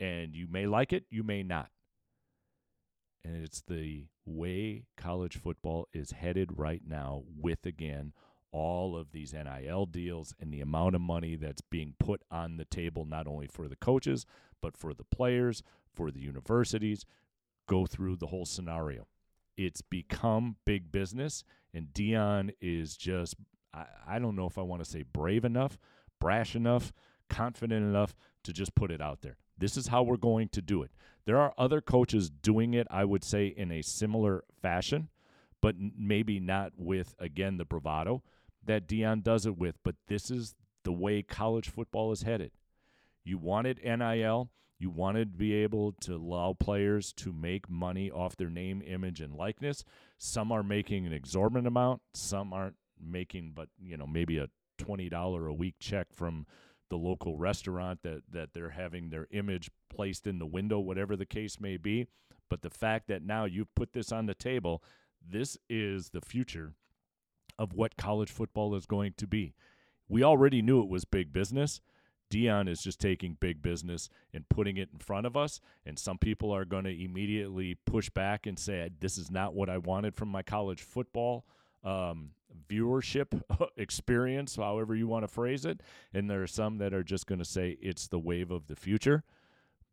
And 0.00 0.34
you 0.34 0.46
may 0.50 0.66
like 0.66 0.92
it, 0.92 1.04
you 1.10 1.22
may 1.22 1.42
not. 1.42 1.70
And 3.24 3.44
it's 3.44 3.62
the 3.62 4.06
way 4.26 4.84
college 4.96 5.36
football 5.36 5.88
is 5.92 6.10
headed 6.10 6.58
right 6.58 6.82
now, 6.86 7.22
with 7.38 7.64
again 7.66 8.12
all 8.52 8.96
of 8.96 9.12
these 9.12 9.32
NIL 9.32 9.86
deals 9.86 10.34
and 10.38 10.52
the 10.52 10.60
amount 10.60 10.94
of 10.94 11.00
money 11.00 11.36
that's 11.36 11.62
being 11.62 11.94
put 11.98 12.22
on 12.30 12.58
the 12.58 12.64
table, 12.66 13.04
not 13.04 13.26
only 13.26 13.46
for 13.46 13.66
the 13.66 13.76
coaches, 13.76 14.26
but 14.60 14.76
for 14.76 14.92
the 14.92 15.04
players, 15.04 15.62
for 15.94 16.10
the 16.10 16.20
universities. 16.20 17.06
Go 17.66 17.86
through 17.86 18.16
the 18.16 18.26
whole 18.26 18.44
scenario. 18.44 19.06
It's 19.56 19.82
become 19.82 20.56
big 20.64 20.90
business, 20.92 21.44
and 21.72 21.88
Deion 21.94 22.52
is 22.60 22.96
just, 22.96 23.36
I, 23.72 23.84
I 24.06 24.18
don't 24.18 24.36
know 24.36 24.46
if 24.46 24.58
I 24.58 24.62
want 24.62 24.82
to 24.82 24.90
say 24.90 25.02
brave 25.02 25.44
enough, 25.44 25.78
brash 26.20 26.56
enough, 26.56 26.92
confident 27.28 27.84
enough 27.84 28.14
to 28.44 28.52
just 28.52 28.74
put 28.74 28.90
it 28.90 29.00
out 29.00 29.22
there. 29.22 29.36
This 29.62 29.76
is 29.76 29.86
how 29.86 30.02
we're 30.02 30.16
going 30.16 30.48
to 30.48 30.60
do 30.60 30.82
it. 30.82 30.90
There 31.24 31.38
are 31.38 31.54
other 31.56 31.80
coaches 31.80 32.28
doing 32.28 32.74
it, 32.74 32.88
I 32.90 33.04
would 33.04 33.22
say, 33.22 33.46
in 33.46 33.70
a 33.70 33.80
similar 33.80 34.42
fashion, 34.60 35.08
but 35.60 35.76
maybe 35.78 36.40
not 36.40 36.72
with, 36.76 37.14
again, 37.20 37.58
the 37.58 37.64
bravado 37.64 38.24
that 38.64 38.88
Deion 38.88 39.22
does 39.22 39.46
it 39.46 39.56
with. 39.56 39.76
But 39.84 39.94
this 40.08 40.32
is 40.32 40.56
the 40.82 40.90
way 40.90 41.22
college 41.22 41.68
football 41.68 42.10
is 42.10 42.22
headed. 42.22 42.50
You 43.22 43.38
wanted 43.38 43.78
NIL, 43.84 44.50
you 44.80 44.90
wanted 44.90 45.34
to 45.34 45.38
be 45.38 45.54
able 45.54 45.92
to 46.00 46.16
allow 46.16 46.56
players 46.58 47.12
to 47.18 47.32
make 47.32 47.70
money 47.70 48.10
off 48.10 48.34
their 48.34 48.50
name, 48.50 48.82
image, 48.84 49.20
and 49.20 49.32
likeness. 49.32 49.84
Some 50.18 50.50
are 50.50 50.64
making 50.64 51.06
an 51.06 51.12
exorbitant 51.12 51.68
amount, 51.68 52.02
some 52.14 52.52
aren't 52.52 52.74
making, 53.00 53.52
but 53.54 53.68
you 53.80 53.96
know, 53.96 54.08
maybe 54.08 54.38
a 54.38 54.48
twenty 54.76 55.08
dollar 55.08 55.46
a 55.46 55.54
week 55.54 55.76
check 55.78 56.08
from 56.12 56.46
the 56.92 56.98
local 56.98 57.38
restaurant 57.38 58.00
that 58.02 58.20
that 58.30 58.52
they're 58.52 58.68
having 58.68 59.08
their 59.08 59.26
image 59.30 59.70
placed 59.88 60.26
in 60.26 60.38
the 60.38 60.46
window, 60.46 60.78
whatever 60.78 61.16
the 61.16 61.24
case 61.24 61.58
may 61.58 61.78
be. 61.78 62.06
But 62.50 62.60
the 62.60 62.68
fact 62.68 63.08
that 63.08 63.22
now 63.22 63.46
you've 63.46 63.74
put 63.74 63.94
this 63.94 64.12
on 64.12 64.26
the 64.26 64.34
table, 64.34 64.82
this 65.26 65.56
is 65.70 66.10
the 66.10 66.20
future 66.20 66.74
of 67.58 67.72
what 67.72 67.96
college 67.96 68.30
football 68.30 68.74
is 68.74 68.84
going 68.84 69.14
to 69.16 69.26
be. 69.26 69.54
We 70.06 70.22
already 70.22 70.60
knew 70.60 70.82
it 70.82 70.90
was 70.90 71.06
big 71.06 71.32
business. 71.32 71.80
Deion 72.30 72.68
is 72.68 72.82
just 72.82 73.00
taking 73.00 73.38
big 73.40 73.62
business 73.62 74.10
and 74.34 74.46
putting 74.50 74.76
it 74.76 74.90
in 74.92 74.98
front 74.98 75.26
of 75.26 75.34
us. 75.34 75.60
And 75.86 75.98
some 75.98 76.18
people 76.18 76.52
are 76.52 76.66
going 76.66 76.84
to 76.84 77.04
immediately 77.04 77.78
push 77.86 78.10
back 78.10 78.46
and 78.46 78.58
say, 78.58 78.90
This 79.00 79.16
is 79.16 79.30
not 79.30 79.54
what 79.54 79.70
I 79.70 79.78
wanted 79.78 80.14
from 80.14 80.28
my 80.28 80.42
college 80.42 80.82
football 80.82 81.46
um, 81.84 82.30
viewership 82.68 83.42
experience, 83.76 84.56
however 84.56 84.94
you 84.94 85.06
want 85.06 85.24
to 85.24 85.28
phrase 85.28 85.64
it. 85.64 85.80
And 86.12 86.28
there 86.28 86.42
are 86.42 86.48
some 86.48 86.78
that 86.78 86.94
are 86.94 87.02
just 87.02 87.26
going 87.26 87.38
to 87.38 87.44
say 87.44 87.76
it's 87.80 88.08
the 88.08 88.18
wave 88.18 88.50
of 88.50 88.66
the 88.66 88.76
future. 88.76 89.24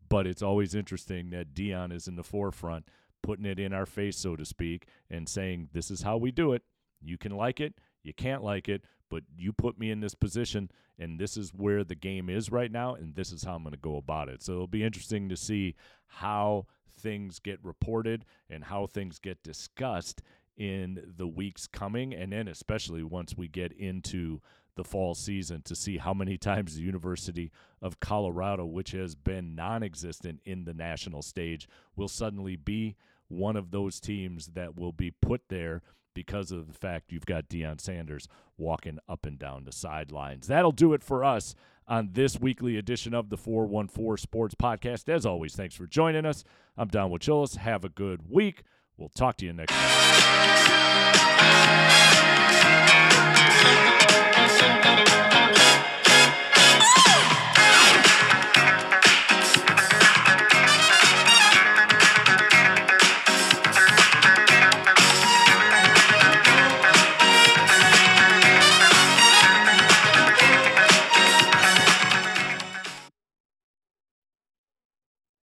But 0.07 0.25
it's 0.25 0.41
always 0.41 0.73
interesting 0.73 1.29
that 1.31 1.53
Deion 1.53 1.93
is 1.93 2.07
in 2.07 2.15
the 2.15 2.23
forefront, 2.23 2.87
putting 3.21 3.45
it 3.45 3.59
in 3.59 3.73
our 3.73 3.85
face, 3.85 4.17
so 4.17 4.35
to 4.35 4.45
speak, 4.45 4.87
and 5.09 5.29
saying, 5.29 5.69
This 5.71 5.91
is 5.91 6.01
how 6.01 6.17
we 6.17 6.31
do 6.31 6.53
it. 6.53 6.63
You 7.01 7.17
can 7.17 7.31
like 7.31 7.59
it, 7.59 7.75
you 8.01 8.13
can't 8.13 8.43
like 8.43 8.67
it, 8.67 8.83
but 9.09 9.23
you 9.37 9.53
put 9.53 9.79
me 9.79 9.91
in 9.91 9.99
this 9.99 10.15
position 10.15 10.71
and 10.97 11.19
this 11.19 11.37
is 11.37 11.53
where 11.53 11.83
the 11.83 11.95
game 11.95 12.29
is 12.29 12.51
right 12.51 12.71
now 12.71 12.93
and 12.93 13.15
this 13.15 13.31
is 13.31 13.43
how 13.43 13.55
I'm 13.55 13.63
going 13.63 13.71
to 13.71 13.79
go 13.79 13.97
about 13.97 14.29
it. 14.29 14.43
So 14.43 14.53
it'll 14.53 14.67
be 14.67 14.83
interesting 14.83 15.29
to 15.29 15.37
see 15.37 15.75
how 16.07 16.67
things 16.99 17.39
get 17.39 17.63
reported 17.63 18.25
and 18.49 18.63
how 18.63 18.85
things 18.85 19.19
get 19.19 19.41
discussed 19.41 20.21
in 20.59 21.13
the 21.17 21.27
weeks 21.27 21.65
coming 21.65 22.13
and 22.13 22.31
then 22.31 22.47
especially 22.47 23.01
once 23.01 23.35
we 23.35 23.47
get 23.47 23.71
into 23.71 24.41
the 24.75 24.83
fall 24.83 25.15
season 25.15 25.61
to 25.63 25.75
see 25.75 25.97
how 25.97 26.13
many 26.13 26.37
times 26.37 26.75
the 26.75 26.83
University 26.83 27.51
of 27.81 27.99
Colorado 27.99 28.65
which 28.65 28.91
has 28.91 29.15
been 29.15 29.55
non-existent 29.55 30.41
in 30.45 30.65
the 30.65 30.73
national 30.73 31.21
stage 31.21 31.67
will 31.95 32.09
suddenly 32.09 32.55
be 32.55 32.95
one 33.29 33.55
of 33.55 33.71
those 33.71 33.99
teams 33.99 34.47
that 34.47 34.77
will 34.77 34.91
be 34.91 35.11
put 35.11 35.41
there 35.49 35.81
because 36.13 36.51
of 36.51 36.67
the 36.67 36.73
fact 36.73 37.11
you've 37.11 37.25
got 37.25 37.47
Deion 37.47 37.79
Sanders 37.79 38.27
walking 38.57 38.99
up 39.07 39.25
and 39.25 39.39
down 39.39 39.63
the 39.63 39.71
sidelines. 39.71 40.47
That'll 40.47 40.71
do 40.71 40.93
it 40.93 41.03
for 41.03 41.23
us 41.23 41.55
on 41.87 42.09
this 42.11 42.39
weekly 42.39 42.77
edition 42.77 43.13
of 43.13 43.29
the 43.29 43.37
414 43.37 44.17
Sports 44.21 44.55
Podcast. 44.55 45.07
As 45.07 45.25
always, 45.25 45.55
thanks 45.55 45.75
for 45.75 45.87
joining 45.87 46.25
us. 46.25 46.43
I'm 46.77 46.87
Don 46.89 47.09
Wojczulis. 47.09 47.57
Have 47.57 47.85
a 47.85 47.89
good 47.89 48.29
week. 48.29 48.63
We'll 48.99 49.07
talk 49.07 49.37
to 49.37 49.45
you 49.45 49.53
next. 49.53 49.73